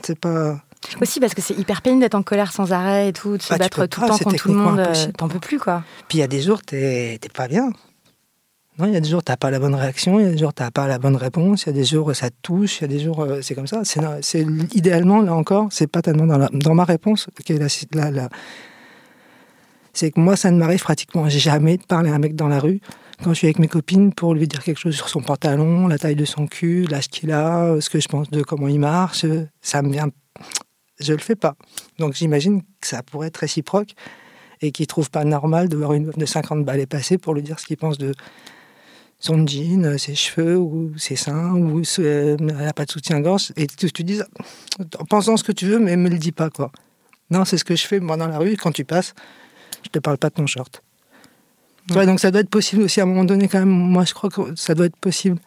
C'est 0.00 0.16
pas. 0.18 0.60
Aussi 1.00 1.18
parce 1.18 1.34
que 1.34 1.42
c'est 1.42 1.58
hyper 1.58 1.82
pénible 1.82 2.02
d'être 2.02 2.14
en 2.14 2.22
colère 2.22 2.52
sans 2.52 2.72
arrêt 2.72 3.08
et 3.08 3.12
tout, 3.12 3.36
de 3.36 3.42
se 3.42 3.48
Bah, 3.48 3.58
battre 3.58 3.86
tout 3.86 4.00
le 4.00 4.06
temps 4.06 4.18
contre 4.18 4.36
tout 4.36 4.48
le 4.48 4.54
monde. 4.54 4.78
euh. 4.78 5.06
T'en 5.18 5.26
peux 5.28 5.40
plus, 5.40 5.58
quoi. 5.58 5.82
Puis 6.08 6.18
il 6.18 6.20
y 6.20 6.24
a 6.24 6.28
des 6.28 6.40
jours, 6.40 6.62
t'es 6.62 7.18
pas 7.34 7.48
bien. 7.48 7.72
Non, 8.78 8.86
il 8.86 8.92
y 8.92 8.96
a 8.96 9.00
des 9.00 9.08
jours, 9.08 9.22
t'as 9.24 9.38
pas 9.38 9.50
la 9.50 9.58
bonne 9.58 9.74
réaction, 9.74 10.20
il 10.20 10.24
y 10.24 10.28
a 10.28 10.32
des 10.32 10.38
jours, 10.38 10.52
t'as 10.52 10.70
pas 10.70 10.86
la 10.86 10.98
bonne 10.98 11.16
réponse, 11.16 11.62
il 11.62 11.66
y 11.68 11.70
a 11.70 11.72
des 11.72 11.84
jours, 11.84 12.14
ça 12.14 12.28
te 12.28 12.34
touche, 12.42 12.78
il 12.78 12.82
y 12.82 12.84
a 12.84 12.88
des 12.88 12.98
jours, 13.00 13.20
euh, 13.20 13.40
c'est 13.40 13.54
comme 13.54 13.66
ça. 13.66 13.80
Idéalement, 14.74 15.22
là 15.22 15.34
encore, 15.34 15.68
c'est 15.70 15.86
pas 15.86 16.02
tellement 16.02 16.26
dans, 16.26 16.36
la- 16.36 16.50
dans 16.52 16.74
ma 16.74 16.84
réponse 16.84 17.28
c'est 19.94 20.10
que 20.10 20.20
moi, 20.20 20.36
ça 20.36 20.50
ne 20.50 20.58
m'arrive 20.58 20.82
pratiquement 20.82 21.26
jamais 21.30 21.78
de 21.78 21.84
parler 21.84 22.10
à 22.10 22.14
un 22.14 22.18
mec 22.18 22.34
dans 22.36 22.48
la 22.48 22.60
rue 22.60 22.80
quand 23.24 23.30
je 23.30 23.38
suis 23.38 23.46
avec 23.46 23.58
mes 23.58 23.68
copines 23.68 24.12
pour 24.12 24.34
lui 24.34 24.46
dire 24.46 24.62
quelque 24.62 24.76
chose 24.78 24.94
sur 24.94 25.08
son 25.08 25.22
pantalon, 25.22 25.88
la 25.88 25.96
taille 25.96 26.16
de 26.16 26.26
son 26.26 26.46
cul, 26.46 26.84
l'âge 26.84 27.08
qu'il 27.08 27.32
a, 27.32 27.64
euh, 27.64 27.80
ce 27.80 27.88
que 27.88 27.98
je 27.98 28.08
pense 28.08 28.28
de 28.30 28.42
comment 28.42 28.68
il 28.68 28.78
marche. 28.78 29.24
euh, 29.24 29.46
Ça 29.62 29.80
me 29.80 29.90
vient. 29.90 30.08
Je 31.00 31.14
le 31.14 31.18
fais 31.18 31.34
pas. 31.34 31.54
Donc 31.98 32.12
j'imagine 32.12 32.60
que 32.78 32.86
ça 32.86 33.02
pourrait 33.02 33.28
être 33.28 33.38
réciproque 33.38 33.94
et 34.60 34.70
qu'il 34.70 34.86
trouve 34.86 35.10
pas 35.10 35.24
normal 35.24 35.70
de 35.70 35.76
voir 35.78 35.94
une 35.94 36.10
de 36.10 36.26
50 36.26 36.62
balais 36.66 36.84
passer 36.84 37.16
pour 37.16 37.32
lui 37.32 37.40
dire 37.42 37.58
ce 37.58 37.64
qu'il 37.64 37.78
pense 37.78 37.96
de 37.96 38.12
son 39.18 39.46
jean, 39.46 39.84
euh, 39.84 39.98
ses 39.98 40.14
cheveux 40.14 40.58
ou 40.58 40.92
ses 40.98 41.16
seins 41.16 41.52
ou 41.54 41.84
ce- 41.84 42.02
euh, 42.02 42.36
elle 42.38 42.46
n'a 42.56 42.72
pas 42.72 42.84
de 42.84 42.90
soutien-gorge 42.90 43.52
et 43.56 43.66
que 43.66 43.86
tu 43.86 44.04
dises 44.04 44.24
en 44.98 45.04
pensant 45.06 45.36
ce 45.36 45.44
que 45.44 45.52
tu 45.52 45.66
veux 45.66 45.78
mais 45.78 45.96
me 45.96 46.08
le 46.08 46.18
dis 46.18 46.32
pas 46.32 46.50
quoi. 46.50 46.70
Non, 47.30 47.44
c'est 47.44 47.58
ce 47.58 47.64
que 47.64 47.74
je 47.76 47.86
fais 47.86 47.98
moi 47.98 48.16
dans 48.16 48.28
la 48.28 48.38
rue 48.38 48.56
quand 48.56 48.72
tu 48.72 48.84
passes, 48.84 49.14
je 49.84 49.88
te 49.90 49.98
parle 49.98 50.18
pas 50.18 50.28
de 50.28 50.34
ton 50.34 50.46
short. 50.46 50.82
Tu 51.88 51.94
donc 52.06 52.18
ça 52.20 52.30
doit 52.32 52.40
être 52.40 52.50
possible 52.50 52.82
aussi 52.82 53.00
à 53.00 53.04
un 53.04 53.06
moment 53.06 53.24
donné 53.24 53.46
quand 53.48 53.60
même. 53.60 53.68
Moi, 53.70 54.04
je 54.04 54.12
crois 54.12 54.28
que 54.28 54.54
ça 54.56 54.74
doit 54.74 54.86
être 54.86 54.96
possible. 54.96 55.38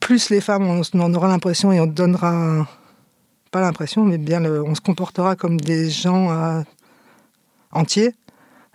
Plus 0.00 0.30
les 0.30 0.40
femmes, 0.40 0.66
on, 0.66 0.82
on 0.94 1.14
aura 1.14 1.28
l'impression 1.28 1.70
et 1.72 1.78
on 1.80 1.86
donnera 1.86 2.68
pas 3.52 3.60
l'impression, 3.60 4.04
mais 4.04 4.18
bien 4.18 4.40
le- 4.40 4.62
on 4.64 4.74
se 4.74 4.80
comportera 4.80 5.36
comme 5.36 5.60
des 5.60 5.90
gens 5.90 6.30
euh, 6.32 6.62
entiers. 7.70 8.14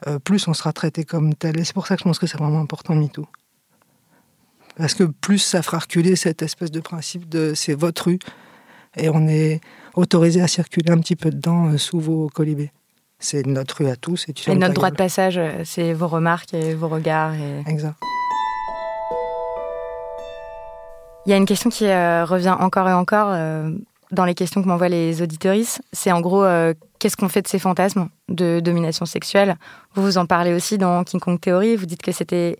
euh, 0.07 0.19
plus 0.19 0.47
on 0.47 0.53
sera 0.53 0.71
traité 0.73 1.03
comme 1.03 1.33
tel. 1.35 1.59
Et 1.59 1.63
c'est 1.65 1.73
pour 1.73 1.85
ça 1.87 1.95
que 1.95 1.99
je 1.99 2.03
pense 2.05 2.19
que 2.19 2.27
c'est 2.27 2.37
vraiment 2.37 2.61
important 2.61 2.95
MeToo. 2.95 3.27
Parce 4.77 4.93
que 4.93 5.03
plus 5.03 5.39
ça 5.39 5.61
fera 5.61 5.79
reculer 5.79 6.15
cette 6.15 6.41
espèce 6.41 6.71
de 6.71 6.79
principe 6.79 7.27
de 7.27 7.53
c'est 7.55 7.73
votre 7.73 8.05
rue 8.05 8.19
et 8.95 9.09
on 9.09 9.27
est 9.27 9.59
autorisé 9.95 10.41
à 10.41 10.47
circuler 10.47 10.91
un 10.91 10.99
petit 10.99 11.15
peu 11.15 11.31
dedans 11.31 11.67
euh, 11.67 11.77
sous 11.77 11.99
vos 11.99 12.29
colibés. 12.29 12.71
C'est 13.19 13.45
notre 13.47 13.77
rue 13.77 13.89
à 13.89 13.95
tous 13.95 14.25
et 14.29 14.33
tu 14.33 14.49
Et 14.51 14.55
notre 14.55 14.75
droit 14.75 14.91
de 14.91 14.95
passage, 14.95 15.37
euh, 15.37 15.63
c'est 15.65 15.93
vos 15.93 16.07
remarques 16.07 16.53
et 16.53 16.75
vos 16.75 16.87
regards. 16.87 17.33
Et... 17.33 17.63
Exact. 17.65 17.95
Il 21.27 21.31
y 21.31 21.33
a 21.33 21.35
une 21.35 21.45
question 21.45 21.69
qui 21.69 21.85
euh, 21.87 22.23
revient 22.23 22.55
encore 22.57 22.87
et 22.87 22.93
encore 22.93 23.27
euh, 23.31 23.69
dans 24.11 24.23
les 24.23 24.33
questions 24.33 24.63
que 24.63 24.67
m'envoient 24.69 24.87
les 24.87 25.21
auditorices. 25.21 25.81
C'est 25.91 26.13
en 26.13 26.21
gros, 26.21 26.45
euh, 26.45 26.73
qu'est-ce 26.99 27.17
qu'on 27.17 27.27
fait 27.27 27.41
de 27.41 27.49
ces 27.49 27.59
fantasmes 27.59 28.07
de 28.29 28.61
domination 28.61 29.05
sexuelle? 29.05 29.57
Vous 29.93 30.03
vous 30.03 30.17
en 30.17 30.25
parlez 30.25 30.53
aussi 30.53 30.77
dans 30.77 31.03
King 31.03 31.19
Kong 31.19 31.37
Theory. 31.37 31.75
Vous 31.75 31.85
dites 31.85 32.01
que 32.01 32.13
c'était 32.13 32.57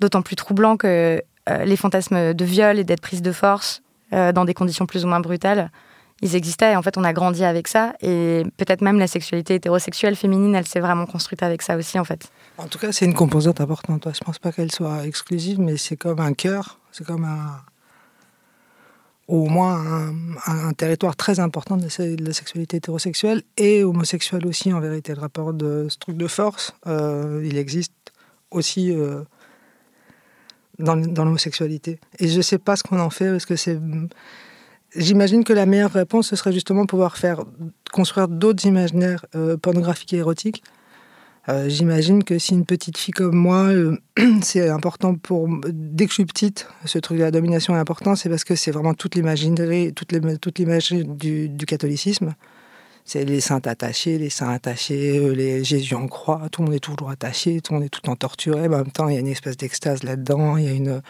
d'autant 0.00 0.22
plus 0.22 0.36
troublant 0.36 0.78
que 0.78 1.22
les 1.64 1.76
fantasmes 1.76 2.34
de 2.34 2.44
viol 2.44 2.78
et 2.78 2.84
d'être 2.84 3.00
prise 3.00 3.22
de 3.22 3.32
force 3.32 3.82
euh, 4.14 4.32
dans 4.32 4.46
des 4.46 4.54
conditions 4.54 4.86
plus 4.86 5.04
ou 5.04 5.08
moins 5.08 5.20
brutales, 5.20 5.70
ils 6.22 6.34
existaient. 6.34 6.72
Et 6.72 6.76
en 6.76 6.82
fait, 6.82 6.96
on 6.96 7.04
a 7.04 7.12
grandi 7.12 7.44
avec 7.44 7.68
ça. 7.68 7.92
Et 8.00 8.44
peut-être 8.56 8.80
même 8.80 8.98
la 8.98 9.06
sexualité 9.06 9.54
hétérosexuelle 9.54 10.16
féminine, 10.16 10.54
elle 10.54 10.66
s'est 10.66 10.80
vraiment 10.80 11.06
construite 11.06 11.42
avec 11.42 11.62
ça 11.62 11.76
aussi, 11.76 11.98
en 11.98 12.04
fait. 12.04 12.30
En 12.56 12.66
tout 12.66 12.78
cas, 12.78 12.90
c'est 12.92 13.04
une 13.04 13.14
composante 13.14 13.60
importante. 13.60 14.08
Je 14.12 14.20
pense 14.20 14.38
pas 14.38 14.50
qu'elle 14.50 14.72
soit 14.72 15.06
exclusive, 15.06 15.60
mais 15.60 15.76
c'est 15.76 15.96
comme 15.96 16.20
un 16.20 16.32
cœur, 16.32 16.78
c'est 16.90 17.06
comme 17.06 17.24
un. 17.24 17.60
Au 19.28 19.44
moins 19.44 20.10
un, 20.46 20.72
territoire 20.72 21.14
très 21.14 21.38
important 21.38 21.76
de 21.76 21.82
la, 22.24 22.32
sexualité 22.32 22.78
hétérosexuelle 22.78 23.42
et 23.58 23.84
homosexuelle 23.84 24.46
aussi, 24.46 24.72
en 24.72 24.80
vérité. 24.80 25.14
Le 25.14 25.20
rapport 25.20 25.52
de 25.52 25.86
ce 25.90 25.98
truc 25.98 26.16
de 26.16 26.26
force, 26.26 26.74
euh, 26.86 27.42
il 27.44 27.58
existe 27.58 27.92
aussi 28.50 28.90
euh, 28.90 29.24
dans, 30.78 30.94
l'homosexualité. 30.96 31.98
Et 32.18 32.28
je 32.28 32.40
sais 32.40 32.58
pas 32.58 32.76
ce 32.76 32.82
qu'on 32.82 32.98
en 33.00 33.10
fait, 33.10 33.30
parce 33.30 33.46
que 33.46 33.56
c'est. 33.56 33.78
J'imagine 34.96 35.44
que 35.44 35.52
la 35.52 35.66
meilleure 35.66 35.92
réponse, 35.92 36.28
ce 36.28 36.36
serait 36.36 36.52
justement 36.52 36.86
pouvoir 36.86 37.18
faire 37.18 37.44
construire 37.92 38.26
d'autres 38.26 38.64
imaginaires 38.66 39.26
euh, 39.34 39.56
pornographiques 39.58 40.14
et 40.14 40.18
érotiques 40.18 40.62
euh, 41.48 41.68
J'imagine 41.68 42.24
que 42.24 42.38
si 42.38 42.52
une 42.54 42.64
petite 42.66 42.98
fille 42.98 43.12
comme 43.12 43.34
moi, 43.34 43.68
euh, 43.68 43.96
c'est 44.42 44.68
important 44.68 45.14
pour. 45.14 45.48
Dès 45.66 46.04
que 46.04 46.10
je 46.10 46.14
suis 46.14 46.26
petite, 46.26 46.68
ce 46.84 46.98
truc 46.98 47.18
de 47.18 47.22
la 47.22 47.30
domination 47.30 47.74
est 47.74 47.78
important, 47.78 48.16
c'est 48.16 48.28
parce 48.28 48.44
que 48.44 48.54
c'est 48.54 48.70
vraiment 48.70 48.94
toute 48.94 49.14
les- 49.14 49.92
toute 49.92 50.58
l'imagerie 50.58 51.04
du, 51.04 51.48
du 51.48 51.66
catholicisme. 51.66 52.34
C'est 53.10 53.24
les 53.24 53.40
saints 53.40 53.62
attachés, 53.64 54.18
les 54.18 54.28
saints 54.28 54.50
attachés, 54.50 55.16
euh, 55.18 55.32
les 55.32 55.64
Jésus 55.64 55.94
en 55.94 56.06
croix, 56.08 56.42
tout 56.52 56.60
le 56.60 56.66
monde 56.66 56.74
est 56.74 56.78
toujours 56.80 57.08
attaché, 57.08 57.62
tout 57.62 57.72
le 57.72 57.78
monde 57.78 57.86
est 57.86 57.88
tout 57.88 58.00
le 58.02 58.06
temps 58.08 58.16
torturé, 58.16 58.68
mais 58.68 58.74
en 58.74 58.80
même 58.80 58.90
temps, 58.90 59.08
il 59.08 59.14
y 59.14 59.16
a 59.16 59.20
une 59.20 59.28
espèce 59.28 59.56
d'extase 59.56 60.02
là-dedans, 60.02 60.58
il 60.58 60.64
y 60.66 60.68
a 60.68 60.72
une. 60.72 61.00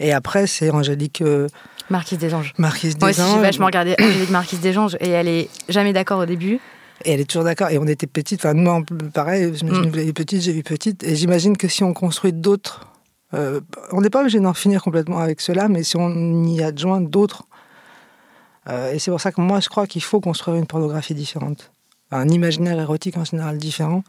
Et 0.00 0.12
après, 0.12 0.48
c'est 0.48 0.68
Angélique 0.70 1.22
euh, 1.22 1.46
Marquise 1.90 2.18
des 2.18 2.34
Anges. 2.34 2.54
Marquise 2.58 2.96
Moi 3.00 3.12
des 3.12 3.20
aussi, 3.20 3.30
j'ai 3.30 3.36
Anges. 3.36 3.40
vachement 3.42 3.66
regardé 3.66 3.94
Angélique 4.00 4.30
Marquise 4.30 4.60
des 4.60 4.76
Anges 4.76 4.96
et 5.00 5.10
elle 5.10 5.28
est 5.28 5.48
jamais 5.68 5.92
d'accord 5.92 6.18
au 6.18 6.26
début. 6.26 6.58
Et 7.04 7.12
elle 7.12 7.20
est 7.20 7.24
toujours 7.24 7.44
d'accord. 7.44 7.68
Et 7.70 7.78
on 7.78 7.86
était 7.86 8.08
petites. 8.08 8.40
Enfin, 8.44 8.54
moi, 8.54 8.82
pareil, 9.14 9.52
je 9.54 9.64
me 9.64 9.70
Mm. 9.70 9.92
j'ai 9.94 10.04
vu 10.04 10.12
petite, 10.12 10.42
j'ai 10.42 10.52
vu 10.52 10.62
petite. 10.64 11.04
Et 11.04 11.14
j'imagine 11.14 11.56
que 11.56 11.68
si 11.68 11.84
on 11.84 11.92
construit 11.94 12.32
d'autres. 12.32 12.88
euh, 13.34 13.60
on 13.92 14.00
n'est 14.00 14.10
pas 14.10 14.20
obligé 14.22 14.40
d'en 14.40 14.54
finir 14.54 14.82
complètement 14.82 15.18
avec 15.20 15.40
cela, 15.40 15.68
mais 15.68 15.82
si 15.84 15.96
on 15.96 16.44
y 16.44 16.62
adjoint 16.64 17.00
d'autres. 17.00 17.44
Euh, 18.68 18.92
et 18.92 18.98
c'est 18.98 19.10
pour 19.10 19.20
ça 19.20 19.32
que 19.32 19.40
moi, 19.40 19.60
je 19.60 19.68
crois 19.68 19.86
qu'il 19.86 20.02
faut 20.02 20.20
construire 20.20 20.56
une 20.56 20.66
pornographie 20.66 21.14
différente. 21.14 21.70
Un 22.10 22.28
imaginaire 22.28 22.78
érotique 22.80 23.16
en 23.16 23.24
général 23.24 23.58
différent. 23.58 24.02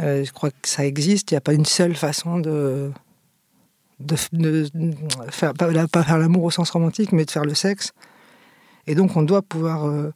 Euh, 0.00 0.24
je 0.24 0.32
crois 0.32 0.50
que 0.50 0.56
ça 0.68 0.84
existe. 0.86 1.30
Il 1.30 1.34
n'y 1.34 1.38
a 1.38 1.42
pas 1.42 1.52
une 1.52 1.66
seule 1.66 1.94
façon 1.94 2.38
de. 2.38 2.90
de, 4.00 4.16
de- 4.32 4.68
de 4.72 4.94
faire, 5.30 5.52
pas, 5.54 5.68
pas 5.88 6.02
faire 6.02 6.18
l'amour 6.18 6.44
au 6.44 6.50
sens 6.50 6.70
romantique, 6.70 7.12
mais 7.12 7.24
de 7.24 7.30
faire 7.30 7.44
le 7.44 7.54
sexe. 7.54 7.92
Et 8.86 8.94
donc, 8.94 9.16
on 9.16 9.22
doit 9.22 9.42
pouvoir. 9.42 9.86
euh, 9.86 10.12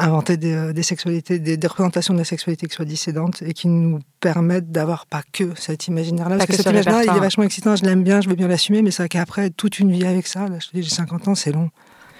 inventer 0.00 0.36
des, 0.36 0.72
des 0.72 0.82
sexualités, 0.84 1.40
des, 1.40 1.56
des 1.56 1.66
représentations 1.66 2.14
de 2.14 2.18
la 2.20 2.24
sexualité 2.24 2.68
qui 2.68 2.74
soient 2.76 2.84
dissédantes 2.84 3.42
et 3.42 3.52
qui 3.52 3.66
nous 3.66 3.98
permettent 4.20 4.70
d'avoir 4.70 5.06
pas 5.06 5.22
que 5.32 5.56
cet 5.56 5.88
imaginaire-là. 5.88 6.36
Parce 6.36 6.46
que, 6.46 6.52
que 6.52 6.56
cet 6.58 6.66
ce 6.66 6.70
imaginaire, 6.70 7.02
il 7.02 7.16
est 7.16 7.20
vachement 7.20 7.42
excitant, 7.42 7.74
je 7.74 7.84
l'aime 7.84 8.04
bien, 8.04 8.20
je 8.20 8.28
veux 8.28 8.36
bien 8.36 8.46
l'assumer, 8.46 8.82
mais 8.82 8.92
c'est 8.92 9.02
vrai 9.02 9.08
qu'après, 9.08 9.50
toute 9.50 9.80
une 9.80 9.90
vie 9.90 10.06
avec 10.06 10.28
ça, 10.28 10.46
là, 10.46 10.58
je 10.60 10.68
te 10.68 10.76
dis, 10.76 10.84
j'ai 10.84 10.90
50 10.94 11.26
ans, 11.26 11.34
c'est 11.34 11.50
long. 11.50 11.70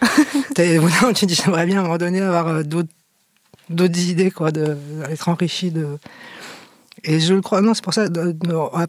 Moment, 0.58 1.12
tu 1.14 1.26
dis, 1.26 1.34
j'aimerais 1.34 1.66
bien 1.66 1.78
à 1.78 1.80
un 1.80 1.82
moment 1.84 1.98
donné 1.98 2.20
avoir 2.20 2.48
euh, 2.48 2.62
d'autres 2.62 4.00
idées, 4.00 4.30
quoi, 4.30 4.50
de- 4.50 4.76
d'être 5.08 5.28
enrichi 5.28 5.70
de. 5.70 5.98
Et 7.04 7.20
je 7.20 7.32
le 7.34 7.40
crois, 7.40 7.60
non, 7.60 7.74
c'est 7.74 7.84
pour 7.84 7.94
ça, 7.94 8.06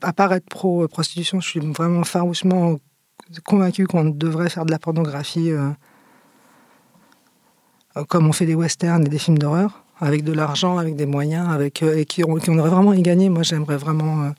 à 0.02 0.13
part 0.13 0.34
être 0.34 0.50
pro-prostitution, 0.50 1.39
je 1.41 1.48
suis 1.48 1.60
vraiment 1.60 2.04
farouchement 2.04 2.80
convaincu 3.45 3.86
qu'on 3.86 4.06
devrait 4.06 4.50
faire 4.50 4.65
de 4.65 4.72
la 4.72 4.80
pornographie 4.80 5.52
euh, 5.52 5.69
euh, 7.98 8.04
comme 8.06 8.28
on 8.28 8.32
fait 8.32 8.48
des 8.48 8.56
westerns 8.56 9.06
et 9.06 9.10
des 9.10 9.19
films 9.19 9.38
d'horreur, 9.38 9.84
avec 10.00 10.24
de 10.24 10.34
l'argent, 10.34 10.78
avec 10.80 10.95
des 10.95 11.06
moyens, 11.06 11.48
avec, 11.50 11.84
euh, 11.84 11.98
et 11.98 12.06
qui, 12.06 12.24
on, 12.24 12.36
qui 12.36 12.50
on 12.50 12.58
aurait 12.58 12.69
vraiment 12.72 12.93
y 12.93 13.02
gagné. 13.04 13.30
Moi, 13.30 13.43
j'aimerais 13.43 13.78
vraiment 13.78 14.24
euh, 14.24 14.30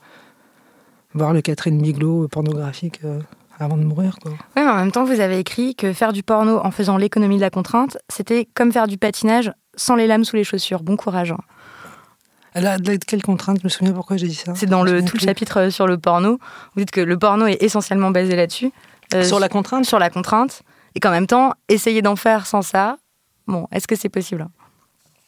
voir 1.13 1.31
le 1.31 1.41
Catherine 1.41 1.81
Bigelow 1.81 2.27
pornographique 2.27 2.99
euh, 3.05 3.19
avant 3.61 3.77
de 3.77 3.83
mourir. 3.83 4.17
Quoi. 4.21 4.31
Oui, 4.31 4.37
mais 4.63 4.67
en 4.69 4.75
même 4.75 4.91
temps, 4.91 5.03
vous 5.03 5.19
avez 5.19 5.39
écrit 5.39 5.75
que 5.75 5.93
faire 5.93 6.13
du 6.13 6.23
porno 6.23 6.59
en 6.63 6.71
faisant 6.71 6.97
l'économie 6.97 7.37
de 7.37 7.41
la 7.41 7.49
contrainte, 7.49 7.97
c'était 8.09 8.47
comme 8.53 8.71
faire 8.71 8.87
du 8.87 8.97
patinage 8.97 9.51
sans 9.75 9.95
les 9.95 10.07
lames 10.07 10.25
sous 10.25 10.35
les 10.35 10.43
chaussures. 10.43 10.83
Bon 10.83 10.97
courage. 10.97 11.31
hein. 11.31 11.37
Là, 12.55 12.77
de 12.77 12.95
quelle 12.97 13.21
contrainte 13.21 13.59
Je 13.59 13.63
me 13.63 13.69
souviens 13.69 13.93
pourquoi 13.93 14.17
j'ai 14.17 14.27
dit 14.27 14.35
ça. 14.35 14.53
C'est 14.55 14.65
dans 14.65 14.83
le, 14.83 15.03
tout 15.03 15.15
le 15.15 15.21
chapitre 15.25 15.57
euh, 15.61 15.69
sur 15.69 15.87
le 15.87 15.97
porno. 15.97 16.37
Vous 16.75 16.81
dites 16.81 16.91
que 16.91 16.99
le 16.99 17.17
porno 17.17 17.45
est 17.45 17.61
essentiellement 17.63 18.11
basé 18.11 18.35
là-dessus. 18.35 18.71
Euh, 19.13 19.23
Sur 19.23 19.39
la 19.39 19.47
contrainte? 19.47 19.85
Sur 19.85 19.99
la 19.99 20.09
contrainte. 20.09 20.61
Et 20.95 20.99
qu'en 20.99 21.11
même 21.11 21.27
temps, 21.27 21.53
essayer 21.69 22.01
d'en 22.01 22.17
faire 22.17 22.45
sans 22.45 22.61
ça, 22.61 22.97
bon, 23.47 23.67
est-ce 23.71 23.87
que 23.87 23.95
c'est 23.95 24.09
possible 24.09 24.47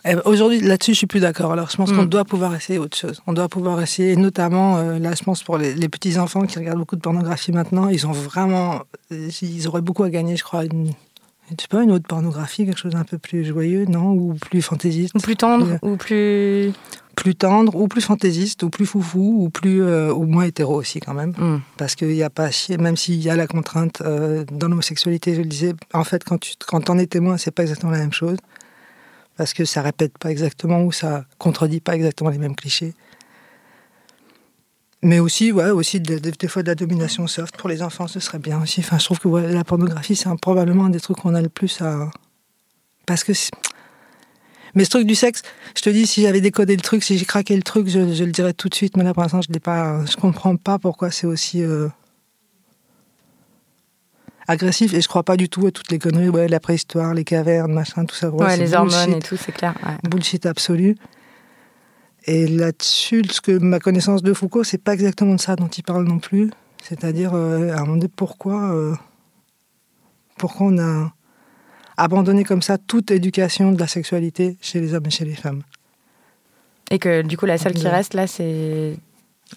Eh 0.06 0.16
ben, 0.16 0.22
Aujourd'hui, 0.26 0.60
là-dessus, 0.60 0.92
je 0.94 0.98
suis 0.98 1.08
plus 1.08 1.22
d'accord. 1.22 1.54
Alors, 1.54 1.70
je 1.70 1.78
pense 1.78 1.92
Mm. 1.92 1.96
qu'on 1.96 2.06
doit 2.06 2.26
pouvoir 2.26 2.54
essayer 2.56 2.78
autre 2.80 2.98
chose. 2.98 3.22
On 3.28 3.34
doit 3.34 3.48
pouvoir 3.48 3.82
essayer, 3.82 4.16
notamment, 4.16 4.78
euh, 4.78 5.00
là, 5.00 5.14
je 5.18 5.24
pense 5.24 5.44
pour 5.44 5.58
les, 5.58 5.74
les 5.74 5.90
petits 5.90 6.18
enfants 6.20 6.44
qui 6.46 6.60
regardent 6.60 6.80
beaucoup 6.80 6.96
de 6.98 7.02
pornographie 7.02 7.52
maintenant, 7.52 7.88
ils 7.90 8.06
ont 8.06 8.12
vraiment, 8.12 8.82
ils 9.12 9.68
auraient 9.68 9.82
beaucoup 9.82 10.04
à 10.04 10.10
gagner, 10.10 10.36
je 10.36 10.44
crois, 10.44 10.66
une, 10.66 10.88
Je 11.50 11.56
sais 11.62 11.68
pas, 11.70 11.84
une 11.84 11.92
autre 11.92 12.08
pornographie, 12.08 12.66
quelque 12.66 12.80
chose 12.80 12.94
d'un 12.94 13.04
peu 13.04 13.18
plus 13.18 13.46
joyeux, 13.46 13.86
non? 13.86 14.12
Ou 14.12 14.34
plus 14.34 14.62
fantaisiste 14.62 15.16
Ou 15.16 15.20
plus 15.20 15.36
tendre, 15.36 15.78
ou 15.82 15.96
plus... 15.98 16.72
Plus 17.16 17.36
tendre, 17.36 17.76
ou 17.76 17.88
plus 17.88 18.02
fantaisiste, 18.02 18.64
ou 18.64 18.70
plus 18.72 18.88
foufou, 18.88 19.44
ou 19.44 19.50
plus, 19.52 19.84
euh, 19.84 20.12
ou 20.12 20.24
moins 20.26 20.46
hétéro 20.46 20.74
aussi 20.76 21.00
quand 21.00 21.14
même. 21.14 21.34
Hmm. 21.38 21.60
Parce 21.78 21.94
qu'il 21.96 22.08
n'y 22.08 22.24
a 22.24 22.32
pas, 22.32 22.50
même 22.80 22.98
s'il 22.98 23.22
y 23.22 23.30
a 23.30 23.36
la 23.36 23.46
contrainte 23.46 24.02
euh, 24.02 24.44
dans 24.52 24.68
l'homosexualité, 24.68 25.36
je 25.36 25.42
le 25.42 25.46
disais, 25.48 25.74
en 25.94 26.04
fait, 26.04 26.24
quand 26.24 26.40
tu 26.40 26.54
quand 26.66 26.90
en 26.90 26.98
es 26.98 27.06
témoin, 27.06 27.38
c'est 27.38 27.52
pas 27.52 27.62
exactement 27.62 27.92
la 27.92 28.00
même 28.00 28.14
chose. 28.14 28.38
Parce 29.38 29.54
que 29.54 29.66
ça 29.66 29.82
répète 29.82 30.18
pas 30.18 30.30
exactement 30.30 30.84
ou 30.84 30.92
ça 30.92 31.26
contredit 31.38 31.80
pas 31.80 31.96
exactement 31.96 32.30
les 32.30 32.38
mêmes 32.38 32.56
clichés. 32.56 32.94
Mais 35.02 35.20
aussi, 35.20 35.52
ouais, 35.52 35.70
aussi 35.70 36.00
des, 36.00 36.48
fois 36.48 36.64
de 36.64 36.70
la 36.70 36.76
domination 36.76 37.28
soft 37.28 37.58
pour 37.58 37.68
les 37.68 37.82
enfants, 37.82 38.08
ce 38.08 38.22
serait 38.22 38.40
bien 38.40 38.62
aussi. 38.62 38.80
Enfin, 38.80 38.98
je 38.98 39.04
trouve 39.04 39.20
que 39.20 39.28
la 39.28 39.66
pornographie, 39.66 40.16
c'est 40.16 40.30
probablement 40.40 40.86
un 40.86 40.90
des 40.90 41.02
trucs 41.02 41.18
qu'on 41.18 41.36
a 41.36 41.42
le 41.42 41.50
plus 41.50 41.82
à. 41.82 42.10
Parce 43.06 43.26
que. 43.26 43.34
Mais 44.76 44.86
ce 44.86 44.90
truc 44.90 45.06
du 45.06 45.16
sexe, 45.16 45.42
je 45.76 45.82
te 45.82 45.90
dis, 45.90 46.08
si 46.08 46.22
j'avais 46.22 46.42
décodé 46.42 46.76
le 46.76 46.82
truc, 46.82 47.04
si 47.04 47.18
j'ai 47.18 47.26
craqué 47.26 47.56
le 47.56 47.64
truc, 47.64 47.90
je, 47.90 48.00
le 48.00 48.32
dirais 48.32 48.54
tout 48.54 48.70
de 48.70 48.76
suite. 48.76 48.96
Mais 48.96 49.04
là, 49.04 49.14
pour 49.14 49.24
l'instant, 49.24 49.42
je 49.42 49.52
ne 49.52 50.16
comprends 50.16 50.56
pas 50.56 50.80
pourquoi 50.80 51.12
c'est 51.12 51.28
aussi. 51.28 51.62
euh, 51.62 51.90
agressif 54.48 54.94
et 54.94 55.02
je 55.02 55.08
crois 55.08 55.24
pas 55.24 55.38
du 55.38 55.50
tout 55.50 55.68
à 55.68 55.72
toutes 55.72 55.92
les 55.92 56.00
conneries, 56.00 56.30
ouais, 56.30 56.48
la 56.48 56.60
préhistoire, 56.60 57.14
les 57.14 57.24
cavernes, 57.24 57.72
machin, 57.72 58.06
tout 58.06 58.16
ça. 58.16 58.30
Ouais, 58.30 58.58
les 58.58 58.74
hormones 58.74 59.14
et 59.14 59.20
tout, 59.20 59.38
c'est 59.38 59.52
clair. 59.52 59.74
ouais. 59.86 60.10
bullshit 60.10 60.46
absolu. 60.46 60.96
Et 62.26 62.48
là-dessus, 62.48 63.24
ce 63.30 63.42
que 63.42 63.52
ma 63.58 63.80
connaissance 63.80 64.24
de 64.24 64.34
Foucault, 64.34 64.64
c'est 64.64 64.82
pas 64.82 64.94
exactement 64.94 65.36
de 65.36 65.42
ça 65.42 65.56
dont 65.56 65.68
il 65.68 65.84
parle 65.84 66.06
non 66.06 66.20
plus. 66.20 66.52
C'est-à-dire, 66.82 67.34
euh, 67.34 67.72
à 67.72 67.78
un 67.78 67.82
moment 67.82 67.96
donné, 67.96 68.10
pourquoi, 68.14 68.74
euh, 68.74 68.96
pourquoi 70.38 70.68
on 70.68 70.78
a 70.78 71.14
abandonné 71.98 72.44
comme 72.44 72.62
ça 72.62 72.78
toute 72.78 73.12
éducation 73.12 73.72
de 73.72 73.80
la 73.80 73.88
sexualité 73.88 74.58
chez 74.62 74.80
les 74.80 74.94
hommes 74.94 75.06
et 75.06 75.10
chez 75.10 75.26
les 75.26 75.36
femmes? 75.36 75.64
Et 76.92 77.00
que 77.00 77.22
du 77.22 77.38
coup, 77.38 77.46
la 77.46 77.58
seule 77.58 77.74
qui 77.74 77.88
reste 77.88 78.14
là, 78.14 78.28
c'est. 78.28 78.98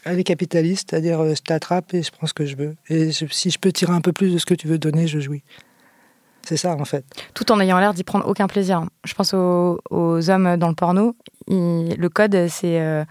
Elle 0.04 0.18
est 0.18 0.24
capitaliste, 0.24 0.90
c'est-à-dire, 0.90 1.20
euh, 1.20 1.34
je 1.34 1.42
t'attrape 1.42 1.94
et 1.94 2.02
je 2.02 2.10
prends 2.10 2.26
ce 2.26 2.34
que 2.34 2.46
je 2.46 2.56
veux. 2.56 2.76
Et 2.88 3.10
je- 3.12 3.26
si 3.30 3.50
je 3.50 3.58
peux 3.58 3.72
tirer 3.72 3.92
un 3.92 4.00
peu 4.00 4.12
plus 4.12 4.32
de 4.32 4.38
ce 4.38 4.46
que 4.46 4.54
tu 4.54 4.66
veux 4.68 4.78
donner, 4.78 5.06
je 5.06 5.18
jouis. 5.20 5.42
C'est 6.42 6.56
ça, 6.56 6.76
en 6.76 6.84
fait. 6.84 7.04
Tout 7.34 7.50
en 7.50 7.58
ayant 7.60 7.78
l'air 7.80 7.92
d'y 7.92 8.04
prendre 8.04 8.28
aucun 8.28 8.46
plaisir. 8.46 8.84
Je 9.04 9.14
pense 9.14 9.34
aux, 9.34 9.80
aux 9.90 10.30
hommes 10.30 10.56
dans 10.56 10.68
le 10.68 10.74
porno. 10.74 11.16
ils- 11.48 11.94
le 11.98 12.08
code, 12.08 12.46
c'est. 12.48 12.80
euh, 12.80 13.04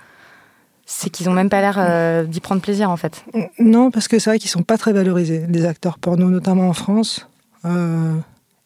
c'est 0.85 1.09
qu'ils 1.09 1.27
ont 1.29 1.33
même 1.33 1.49
pas 1.49 1.61
l'air 1.61 1.77
euh, 1.79 2.23
d'y 2.25 2.39
prendre 2.39 2.61
plaisir 2.61 2.89
en 2.91 2.95
fait. 2.97 3.25
Non, 3.59 3.89
parce 3.91 4.07
que 4.07 4.19
c'est 4.19 4.29
vrai 4.29 4.37
qu'ils 4.39 4.51
sont 4.51 4.61
pas 4.61 4.77
très 4.77 4.93
valorisés, 4.93 5.45
les 5.49 5.65
acteurs 5.65 5.97
porno, 5.97 6.29
notamment 6.29 6.69
en 6.69 6.73
France. 6.73 7.27
Euh, 7.65 8.15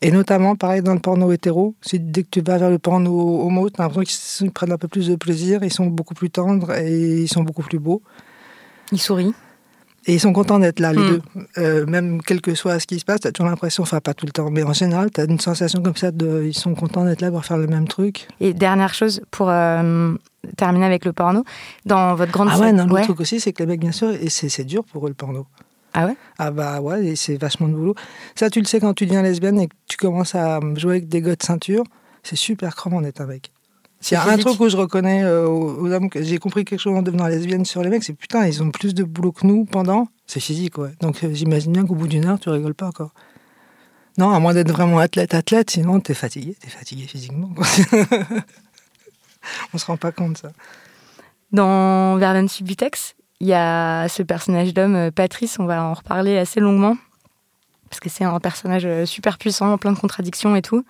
et 0.02 0.12
notamment, 0.12 0.56
pareil, 0.56 0.82
dans 0.82 0.94
le 0.94 1.00
porno 1.00 1.32
hétéro. 1.32 1.76
Dès 1.94 2.24
que 2.24 2.30
tu 2.32 2.42
vas 2.42 2.58
vers 2.58 2.70
le 2.70 2.80
porno 2.80 3.42
homo, 3.42 3.70
t'as 3.70 3.84
l'impression 3.84 4.46
qu'ils 4.46 4.52
prennent 4.52 4.72
un 4.72 4.78
peu 4.78 4.88
plus 4.88 5.08
de 5.08 5.16
plaisir, 5.16 5.64
ils 5.64 5.74
sont 5.74 5.88
beaucoup 5.88 6.14
plus 6.14 6.30
tendres 6.30 6.72
et 6.74 7.22
ils 7.24 7.28
sont 7.28 7.44
beaucoup 7.44 7.64
plus 7.64 7.80
beaux. 7.80 8.02
Ils 8.92 9.00
sourient. 9.02 9.34
Et 10.06 10.14
ils 10.14 10.20
sont 10.20 10.32
contents 10.32 10.58
d'être 10.60 10.80
là, 10.80 10.94
les 10.94 11.02
Hmm. 11.02 11.08
deux. 11.08 11.22
Euh, 11.58 11.86
même 11.86 12.22
quel 12.26 12.40
que 12.40 12.56
soit 12.56 12.80
ce 12.80 12.88
qui 12.88 12.98
se 13.00 13.06
passe, 13.06 13.20
t'as 13.20 13.32
toujours 13.34 13.50
l'impression, 13.50 13.84
enfin 13.84 14.00
pas 14.00 14.14
tout 14.14 14.26
le 14.26 14.32
temps, 14.32 14.50
mais 14.50 14.64
en 14.64 14.72
général, 14.74 15.12
t'as 15.12 15.28
une 15.28 15.40
sensation 15.40 15.82
comme 15.84 15.98
ça 15.98 16.12
de, 16.12 16.46
ils 16.46 16.54
sont 16.58 16.74
contents 16.74 17.04
d'être 17.04 17.20
là 17.22 17.30
pour 17.30 17.44
faire 17.44 17.58
le 17.58 17.68
même 17.68 17.88
truc. 17.88 18.28
Et 18.40 18.54
dernière 18.54 18.94
chose 18.94 19.22
pour 19.30 19.50
euh, 19.50 20.14
terminer 20.56 20.86
avec 20.86 21.04
le 21.04 21.12
porno, 21.12 21.44
dans 21.86 22.16
votre 22.16 22.32
grande 22.32 22.48
Ah 22.50 22.58
ouais, 22.60 22.72
non, 22.72 22.86
le 22.88 23.04
truc 23.04 23.20
aussi, 23.20 23.42
c'est 23.42 23.52
que 23.52 23.62
les 23.62 23.68
mecs, 23.68 23.82
bien 23.82 23.92
sûr, 23.92 24.12
et 24.12 24.30
c'est 24.30 24.64
dur 24.64 24.86
pour 24.86 25.06
eux 25.06 25.10
le 25.10 25.16
porno. 25.16 25.46
Ah 25.94 26.06
ouais? 26.06 26.16
Ah 26.38 26.52
bah 26.52 26.82
ouais, 26.82 27.16
c'est 27.16 27.38
vachement 27.38 27.68
de 27.68 27.74
boulot. 27.74 27.96
Ça, 28.36 28.50
tu 28.50 28.60
le 28.60 28.66
sais 28.66 28.80
quand 28.80 28.94
tu 28.94 29.06
deviens 29.06 29.22
lesbienne 29.22 29.60
et 29.60 29.68
que 29.68 29.76
tu 29.88 29.98
commences 29.98 30.36
à 30.36 30.60
jouer 30.76 30.98
avec 30.98 31.10
des 31.10 31.22
gars 31.22 31.36
de 31.36 31.44
ceinture, 31.44 31.84
c'est 32.24 32.36
super 32.36 32.76
crevant 32.76 33.02
d'être 33.02 33.22
un 33.22 33.26
mec. 33.26 33.52
S'il 34.02 34.16
y 34.16 34.18
a 34.18 34.24
un 34.24 34.30
physique. 34.32 34.46
truc 34.46 34.60
où 34.62 34.70
je 34.70 34.78
reconnais 34.78 35.24
euh, 35.24 35.48
aux 35.48 35.92
hommes 35.92 36.10
que 36.10 36.24
j'ai 36.24 36.38
compris 36.38 36.64
quelque 36.64 36.80
chose 36.80 36.96
en 36.96 37.02
devenant 37.02 37.28
lesbienne 37.28 37.66
sur 37.66 37.84
les 37.84 37.90
mecs, 37.90 38.04
c'est 38.04 38.14
putain, 38.14 38.46
ils 38.48 38.64
ont 38.64 38.72
plus 38.72 38.94
de 38.94 39.04
boulot 39.04 39.34
que 39.34 39.46
nous 39.46 39.66
pendant. 39.66 40.08
C'est 40.26 40.40
physique, 40.40 40.78
ouais. 40.78 40.92
Donc 41.02 41.24
euh, 41.24 41.34
j'imagine 41.34 41.74
bien 41.74 41.86
qu'au 41.86 41.96
bout 41.96 42.08
d'une 42.08 42.26
heure, 42.26 42.40
tu 42.40 42.50
rigoles 42.50 42.76
pas 42.76 42.88
encore. 42.88 43.12
Non, 44.18 44.32
à 44.32 44.40
moins 44.40 44.54
d'être 44.54 44.72
vraiment 44.72 45.00
athlète, 45.00 45.34
athlète, 45.34 45.72
sinon 45.72 46.00
t'es 46.00 46.14
fatigué, 46.14 46.56
t'es 46.60 46.70
fatigué 46.70 47.08
physiquement. 47.08 47.50
quoi. 47.56 47.66
On 49.74 49.78
se 49.78 49.86
rend 49.86 49.98
pas 49.98 50.12
compte 50.12 50.38
ça. 50.38 50.52
Dans 51.52 52.18
Vernon 52.18 52.48
Subutex, 52.48 53.16
il 53.40 53.48
y 53.48 53.54
a 53.54 54.08
ce 54.08 54.24
personnage 54.24 54.74
d'homme, 54.74 54.96
euh, 54.96 55.12
Patrice, 55.12 55.60
on 55.60 55.66
va 55.66 55.84
en 55.84 55.94
reparler 55.94 56.38
assez 56.38 56.60
longuement, 56.60 56.98
parce 57.90 58.00
que 58.00 58.10
c'est 58.10 58.24
un 58.24 58.40
personnage 58.40 58.86
euh, 58.86 59.06
super 59.06 59.38
puissant, 59.38 59.78
plein 59.78 59.92
de 59.92 60.00
contradictions 60.00 60.56
et 60.56 60.62
tout. 60.62 60.86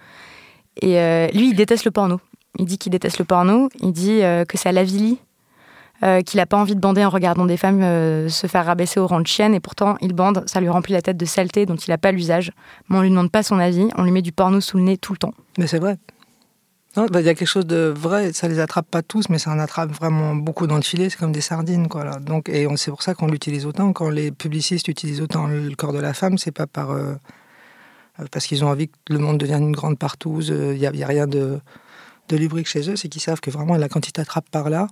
Et 0.81 0.99
euh, 0.99 1.27
lui, 1.27 1.49
il 1.49 1.55
déteste 1.55 1.85
le 1.85 1.91
porno. 1.91 2.19
Il 2.57 2.65
dit 2.65 2.77
qu'il 2.77 2.91
déteste 2.91 3.19
le 3.19 3.25
porno, 3.25 3.69
il 3.79 3.91
dit 3.91 4.21
que 4.47 4.57
ça 4.57 4.71
l'avilit, 4.71 5.19
euh, 6.03 6.21
qu'il 6.21 6.39
n'a 6.39 6.47
pas 6.47 6.57
envie 6.57 6.75
de 6.75 6.79
bander 6.79 7.05
en 7.05 7.09
regardant 7.09 7.45
des 7.45 7.57
femmes 7.57 7.81
se 8.27 8.47
faire 8.47 8.65
rabaisser 8.65 8.99
au 8.99 9.05
rang 9.05 9.21
de 9.21 9.27
chienne, 9.27 9.53
et 9.53 9.59
pourtant 9.59 9.97
il 10.01 10.13
bande, 10.13 10.43
ça 10.47 10.59
lui 10.59 10.67
remplit 10.67 10.93
la 10.93 11.01
tête 11.01 11.15
de 11.15 11.25
saleté 11.25 11.67
dont 11.67 11.75
il 11.75 11.91
n'a 11.91 11.99
pas 11.99 12.11
l'usage. 12.11 12.51
Mais 12.89 12.97
on 12.97 13.01
lui 13.01 13.11
demande 13.11 13.29
pas 13.29 13.43
son 13.43 13.59
avis, 13.59 13.87
on 13.97 14.03
lui 14.03 14.11
met 14.11 14.23
du 14.23 14.31
porno 14.31 14.61
sous 14.61 14.77
le 14.77 14.83
nez 14.83 14.97
tout 14.97 15.13
le 15.13 15.19
temps. 15.19 15.33
Mais 15.59 15.67
c'est 15.67 15.79
vrai. 15.79 15.97
Non, 16.97 17.05
bah, 17.05 17.21
Il 17.21 17.25
y 17.25 17.29
a 17.29 17.35
quelque 17.35 17.47
chose 17.47 17.67
de 17.67 17.93
vrai, 17.95 18.33
ça 18.33 18.47
les 18.47 18.59
attrape 18.59 18.87
pas 18.89 19.01
tous, 19.03 19.29
mais 19.29 19.37
ça 19.37 19.51
en 19.51 19.59
attrape 19.59 19.91
vraiment 19.91 20.35
beaucoup 20.35 20.67
dans 20.67 20.75
le 20.75 20.81
filet, 20.81 21.09
c'est 21.09 21.17
comme 21.17 21.31
des 21.31 21.41
sardines. 21.41 21.87
Quoi. 21.87 22.03
Donc, 22.19 22.49
et 22.49 22.67
c'est 22.77 22.91
pour 22.91 23.03
ça 23.03 23.13
qu'on 23.13 23.27
l'utilise 23.27 23.65
autant. 23.65 23.93
Quand 23.93 24.09
les 24.09 24.31
publicistes 24.31 24.87
utilisent 24.87 25.21
autant 25.21 25.47
le 25.47 25.75
corps 25.75 25.93
de 25.93 25.99
la 25.99 26.13
femme, 26.13 26.37
c'est 26.37 26.51
pas 26.51 26.67
par, 26.67 26.91
euh, 26.91 27.13
euh, 28.19 28.25
parce 28.31 28.47
qu'ils 28.47 28.65
ont 28.65 28.69
envie 28.69 28.87
que 28.87 28.95
le 29.09 29.19
monde 29.19 29.37
devienne 29.37 29.63
une 29.63 29.75
grande 29.75 29.99
partouze, 29.99 30.49
il 30.49 30.79
n'y 30.79 30.85
a, 30.87 30.89
a 30.89 31.07
rien 31.07 31.27
de, 31.27 31.59
de 32.29 32.37
lubrique 32.37 32.67
chez 32.67 32.89
eux, 32.89 32.95
c'est 32.95 33.07
qu'ils 33.07 33.21
savent 33.21 33.39
que 33.39 33.51
vraiment, 33.51 33.75
là, 33.75 33.87
quand 33.87 34.07
ils 34.07 34.11
t'attrapent 34.11 34.49
par 34.49 34.69
là, 34.69 34.87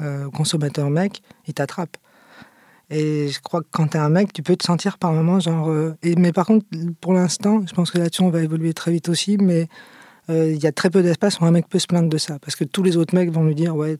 euh, 0.00 0.28
consommateur 0.30 0.90
mec, 0.90 1.22
ils 1.46 1.54
t'attrapent. 1.54 1.96
Et 2.90 3.28
je 3.28 3.40
crois 3.40 3.60
que 3.60 3.68
quand 3.70 3.88
t'es 3.88 3.98
un 3.98 4.08
mec, 4.08 4.32
tu 4.32 4.42
peux 4.42 4.56
te 4.56 4.64
sentir 4.64 4.98
par 4.98 5.12
moments 5.12 5.38
genre. 5.40 5.70
euh, 5.70 5.94
mais 6.18 6.32
par 6.32 6.46
contre, 6.46 6.66
pour 7.00 7.14
l'instant, 7.14 7.62
je 7.66 7.72
pense 7.72 7.90
que 7.90 7.98
là-dessus, 7.98 8.22
on 8.22 8.30
va 8.30 8.40
évoluer 8.42 8.74
très 8.74 8.90
vite 8.90 9.08
aussi, 9.08 9.36
mais 9.38 9.68
euh, 10.30 10.52
il 10.52 10.62
y 10.62 10.66
a 10.66 10.72
très 10.72 10.90
peu 10.90 11.02
d'espace 11.02 11.40
où 11.40 11.44
un 11.44 11.50
mec 11.50 11.68
peut 11.68 11.78
se 11.78 11.86
plaindre 11.86 12.08
de 12.08 12.18
ça. 12.18 12.38
Parce 12.38 12.56
que 12.56 12.64
tous 12.64 12.82
les 12.82 12.96
autres 12.96 13.14
mecs 13.14 13.30
vont 13.30 13.44
lui 13.44 13.54
dire 13.54 13.74
Ouais, 13.74 13.98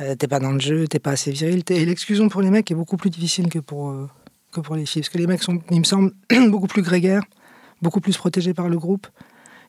euh, 0.00 0.14
t'es 0.14 0.28
pas 0.28 0.38
dans 0.38 0.52
le 0.52 0.60
jeu, 0.60 0.86
t'es 0.86 0.98
pas 0.98 1.12
assez 1.12 1.30
viril. 1.30 1.62
Et 1.70 1.84
l'exclusion 1.84 2.28
pour 2.28 2.42
les 2.42 2.50
mecs 2.50 2.70
est 2.70 2.74
beaucoup 2.74 2.96
plus 2.96 3.10
difficile 3.10 3.48
que 3.48 3.58
pour, 3.58 3.90
euh, 3.90 4.08
que 4.52 4.60
pour 4.60 4.76
les 4.76 4.84
filles. 4.84 5.02
Parce 5.02 5.10
que 5.10 5.18
les 5.18 5.26
mecs 5.26 5.42
sont, 5.42 5.60
il 5.70 5.78
me 5.78 5.84
semble, 5.84 6.12
beaucoup 6.50 6.66
plus 6.66 6.82
grégaires, 6.82 7.22
beaucoup 7.80 8.00
plus 8.00 8.16
protégés 8.16 8.52
par 8.52 8.68
le 8.68 8.78
groupe 8.78 9.06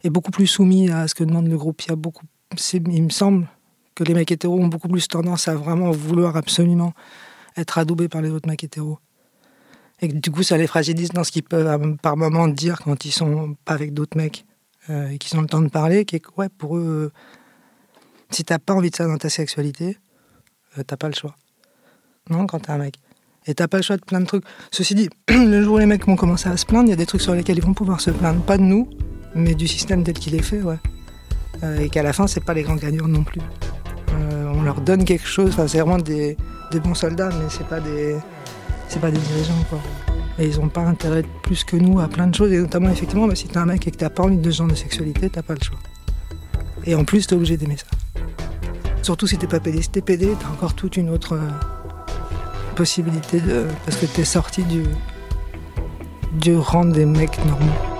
et 0.03 0.09
beaucoup 0.09 0.31
plus 0.31 0.47
soumis 0.47 0.89
à 0.89 1.07
ce 1.07 1.15
que 1.15 1.23
demande 1.23 1.47
le 1.47 1.57
groupe. 1.57 1.81
Il, 1.83 1.89
y 1.89 1.93
a 1.93 1.95
beaucoup, 1.95 2.25
il 2.71 3.03
me 3.03 3.09
semble 3.09 3.47
que 3.95 4.03
les 4.03 4.13
mecs 4.13 4.31
hétéros 4.31 4.59
ont 4.59 4.67
beaucoup 4.67 4.89
plus 4.89 5.07
tendance 5.07 5.47
à 5.47 5.55
vraiment 5.55 5.91
vouloir 5.91 6.35
absolument 6.35 6.93
être 7.55 7.77
adoubés 7.77 8.09
par 8.09 8.21
les 8.21 8.29
autres 8.29 8.47
mecs 8.47 8.63
hétéros. 8.63 8.99
Et 10.01 10.09
que 10.09 10.13
du 10.13 10.29
coup, 10.29 10.43
ça 10.43 10.57
les 10.57 10.67
fragilise 10.67 11.09
dans 11.09 11.23
ce 11.23 11.31
qu'ils 11.31 11.43
peuvent 11.43 11.97
par 11.97 12.17
moments 12.17 12.47
dire 12.47 12.79
quand 12.83 13.05
ils 13.05 13.11
sont 13.11 13.55
pas 13.65 13.73
avec 13.73 13.93
d'autres 13.93 14.15
mecs 14.15 14.45
euh, 14.89 15.09
et 15.09 15.17
qu'ils 15.17 15.37
ont 15.37 15.41
le 15.41 15.47
temps 15.47 15.61
de 15.61 15.69
parler. 15.69 16.05
Qui 16.05 16.17
est 16.17 16.19
que, 16.19 16.29
ouais, 16.37 16.49
pour 16.49 16.77
eux, 16.77 17.11
euh, 17.11 17.19
si 18.29 18.43
t'as 18.43 18.59
pas 18.59 18.73
envie 18.73 18.89
de 18.89 18.95
ça 18.95 19.07
dans 19.07 19.17
ta 19.17 19.29
sexualité, 19.29 19.97
euh, 20.77 20.83
t'as 20.85 20.97
pas 20.97 21.07
le 21.07 21.15
choix. 21.15 21.35
Non, 22.29 22.45
quand 22.47 22.59
t'es 22.59 22.71
un 22.71 22.77
mec. 22.77 22.95
Et 23.45 23.53
t'as 23.53 23.67
pas 23.67 23.77
le 23.77 23.83
choix 23.83 23.97
de 23.97 24.03
plein 24.03 24.19
de 24.19 24.25
trucs. 24.25 24.43
Ceci 24.71 24.95
dit, 24.95 25.09
le 25.29 25.61
jour 25.63 25.75
où 25.75 25.77
les 25.77 25.85
mecs 25.85 26.05
vont 26.05 26.15
commencer 26.15 26.49
à 26.49 26.57
se 26.57 26.65
plaindre, 26.65 26.87
il 26.87 26.91
y 26.91 26.93
a 26.93 26.97
des 26.97 27.05
trucs 27.05 27.21
sur 27.21 27.33
lesquels 27.33 27.57
ils 27.57 27.63
vont 27.63 27.73
pouvoir 27.73 28.01
se 28.01 28.11
plaindre. 28.11 28.41
Pas 28.43 28.57
de 28.57 28.63
nous, 28.63 28.89
mais 29.35 29.55
du 29.55 29.67
système 29.67 30.03
tel 30.03 30.15
qu'il 30.15 30.35
est 30.35 30.41
fait, 30.41 30.61
ouais. 30.61 30.77
Et 31.79 31.89
qu'à 31.89 32.03
la 32.03 32.13
fin, 32.13 32.27
c'est 32.27 32.43
pas 32.43 32.53
les 32.53 32.61
grands 32.61 32.75
gagnants 32.75 33.07
non 33.07 33.23
plus. 33.23 33.41
On 34.53 34.61
leur 34.61 34.81
donne 34.81 35.05
quelque 35.05 35.25
chose, 35.25 35.55
c'est 35.55 35.79
vraiment 35.79 35.97
des, 35.97 36.37
des 36.71 36.79
bons 36.79 36.93
soldats, 36.93 37.29
mais 37.29 37.45
c'est 37.49 37.67
pas 37.67 37.79
des, 37.79 38.17
c'est 38.89 38.99
pas 38.99 39.11
des 39.11 39.19
dirigeants, 39.19 39.63
quoi. 39.69 39.79
Et 40.39 40.45
ils 40.45 40.59
ont 40.59 40.69
pas 40.69 40.81
intérêt 40.81 41.23
plus 41.43 41.63
que 41.63 41.75
nous 41.75 41.99
à 41.99 42.07
plein 42.07 42.27
de 42.27 42.35
choses, 42.35 42.51
et 42.51 42.59
notamment, 42.59 42.89
effectivement, 42.89 43.27
bah, 43.27 43.35
si 43.35 43.47
t'es 43.47 43.57
un 43.57 43.65
mec 43.65 43.87
et 43.87 43.91
que 43.91 43.97
t'as 43.97 44.09
pas 44.09 44.23
envie 44.23 44.37
de 44.37 44.51
ce 44.51 44.57
genre 44.57 44.67
de 44.67 44.75
sexualité, 44.75 45.29
t'as 45.29 45.41
pas 45.41 45.53
le 45.53 45.63
choix. 45.63 45.79
Et 46.85 46.95
en 46.95 47.03
plus, 47.03 47.27
t'es 47.27 47.35
obligé 47.35 47.57
d'aimer 47.57 47.77
ça. 47.77 47.87
Surtout 49.01 49.27
si 49.27 49.37
t'es 49.37 49.47
pas 49.47 49.59
pédé. 49.59 49.81
Si 49.81 49.89
t'es 49.89 50.01
pédé, 50.01 50.33
t'as 50.39 50.49
encore 50.49 50.73
toute 50.73 50.97
une 50.97 51.09
autre 51.09 51.35
euh, 51.35 51.49
possibilité. 52.75 53.41
Parce 53.85 53.97
que 53.97 54.05
t'es 54.05 54.25
sorti 54.25 54.63
du. 54.63 54.83
du 56.33 56.55
rang 56.57 56.85
des 56.85 57.05
mecs 57.05 57.37
normaux. 57.45 57.96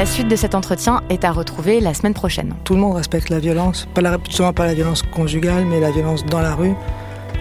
La 0.00 0.06
suite 0.06 0.28
de 0.28 0.36
cet 0.36 0.54
entretien 0.54 1.02
est 1.10 1.24
à 1.24 1.30
retrouver 1.30 1.78
la 1.78 1.92
semaine 1.92 2.14
prochaine. 2.14 2.54
Tout 2.64 2.72
le 2.72 2.80
monde 2.80 2.96
respecte 2.96 3.28
la 3.28 3.38
violence, 3.38 3.86
pas 3.92 4.00
la, 4.00 4.16
justement 4.26 4.54
pas 4.54 4.64
la 4.64 4.72
violence 4.72 5.02
conjugale, 5.02 5.66
mais 5.66 5.78
la 5.78 5.90
violence 5.90 6.24
dans 6.24 6.40
la 6.40 6.54
rue. 6.54 6.72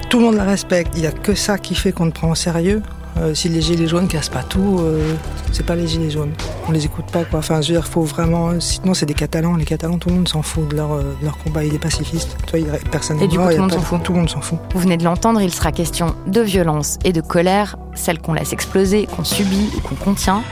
Tout 0.10 0.20
le 0.20 0.26
monde 0.26 0.36
la 0.36 0.44
respecte. 0.44 0.92
Il 0.96 1.00
n'y 1.00 1.08
a 1.08 1.14
que 1.14 1.36
ça 1.36 1.58
qui 1.58 1.74
fait 1.74 1.94
qu'on 1.94 2.10
te 2.10 2.16
prend 2.16 2.32
au 2.32 2.36
sérieux. 2.36 2.84
Euh, 3.18 3.34
si 3.34 3.48
les 3.48 3.62
gilets 3.62 3.88
jaunes 3.88 4.10
cassent 4.10 4.28
pas 4.28 4.44
tout, 4.44 4.80
euh, 4.82 5.16
c'est 5.54 5.66
pas 5.66 5.76
les 5.76 5.88
gilets 5.88 6.10
jaunes. 6.10 6.34
On 6.68 6.74
les 6.74 6.84
écoute 6.84 7.06
pas 7.14 7.24
quoi. 7.24 7.40
Enfin, 7.40 7.62
je 7.62 7.70
veux 7.72 7.80
dire, 7.80 7.88
faut 7.88 8.02
vraiment. 8.02 8.60
Sinon, 8.60 8.94
c'est 8.94 9.06
des 9.06 9.14
Catalans. 9.14 9.56
Les 9.56 9.64
Catalans, 9.64 9.98
tout 9.98 10.10
le 10.10 10.16
monde 10.16 10.28
s'en 10.28 10.42
fout 10.42 10.68
de 10.68 10.76
leur, 10.76 10.92
euh, 10.92 11.16
de 11.22 11.26
leur 11.26 11.38
combat. 11.38 11.64
Il 11.64 11.74
est 11.74 11.80
pacifiste. 11.80 12.36
Toi, 12.46 12.60
il 12.60 12.68
y 12.68 12.70
a 12.70 12.74
personne. 12.92 13.22
Et 13.22 13.30
du 13.30 13.38
coup, 13.40 13.46
tout 13.46 13.52
le 13.52 13.58
monde 13.58 13.70
pas- 13.70 13.78
s'en 13.78 13.82
fout. 13.84 14.04
Tout 14.04 14.12
le 14.12 14.20
monde 14.20 14.30
s'en 14.30 14.42
fout. 14.42 14.60
Vous 14.74 14.82
venez 14.82 14.98
de 14.98 15.06
l'entendre, 15.06 15.40
il 15.40 15.54
sera 15.54 15.72
question 15.72 16.14
de 16.28 16.42
violence 16.42 17.00
et 17.06 17.14
de 17.14 17.22
colère, 17.22 17.78
celle 17.96 18.20
qu'on 18.20 18.34
laisse 18.34 18.52
exploser, 18.52 19.08
qu'on 19.16 19.24
subit 19.24 19.70
ou 19.78 19.80
qu'on 19.80 19.96
contient, 19.96 20.44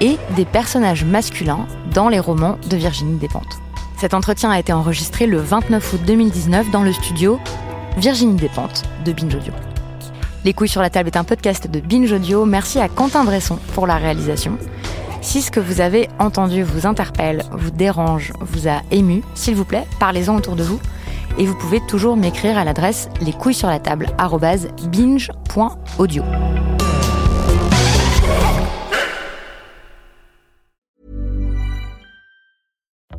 et 0.00 0.16
des 0.36 0.44
personnages 0.44 1.04
masculins 1.04 1.66
dans 1.92 2.08
les 2.08 2.20
romans 2.20 2.58
de 2.68 2.76
Virginie 2.76 3.18
Despentes. 3.18 3.58
Cet 3.98 4.14
entretien 4.14 4.50
a 4.50 4.58
été 4.58 4.72
enregistré 4.72 5.26
le 5.26 5.38
29 5.38 5.92
août 5.92 6.00
2019 6.06 6.70
dans 6.70 6.82
le 6.82 6.92
studio 6.92 7.38
Virginie 7.98 8.36
Despentes 8.36 8.84
de 9.04 9.12
Binge 9.12 9.34
Audio. 9.34 9.52
Les 10.44 10.54
couilles 10.54 10.68
sur 10.68 10.80
la 10.80 10.88
table 10.88 11.08
est 11.08 11.18
un 11.18 11.24
podcast 11.24 11.70
de 11.70 11.80
Binge 11.80 12.10
Audio. 12.12 12.46
Merci 12.46 12.80
à 12.80 12.88
Quentin 12.88 13.24
Bresson 13.24 13.58
pour 13.74 13.86
la 13.86 13.96
réalisation. 13.96 14.56
Si 15.20 15.42
ce 15.42 15.50
que 15.50 15.60
vous 15.60 15.82
avez 15.82 16.08
entendu 16.18 16.62
vous 16.62 16.86
interpelle, 16.86 17.42
vous 17.52 17.70
dérange, 17.70 18.32
vous 18.40 18.68
a 18.68 18.80
ému, 18.90 19.22
s'il 19.34 19.54
vous 19.54 19.66
plaît, 19.66 19.86
parlez-en 19.98 20.36
autour 20.36 20.56
de 20.56 20.62
vous. 20.62 20.80
Et 21.38 21.44
vous 21.44 21.54
pouvez 21.54 21.80
toujours 21.86 22.16
m'écrire 22.16 22.56
à 22.56 22.64
l'adresse 22.64 23.10
les 23.20 23.32
couilles 23.32 23.54
sur 23.54 23.68
la 23.68 23.78
table. 23.78 24.06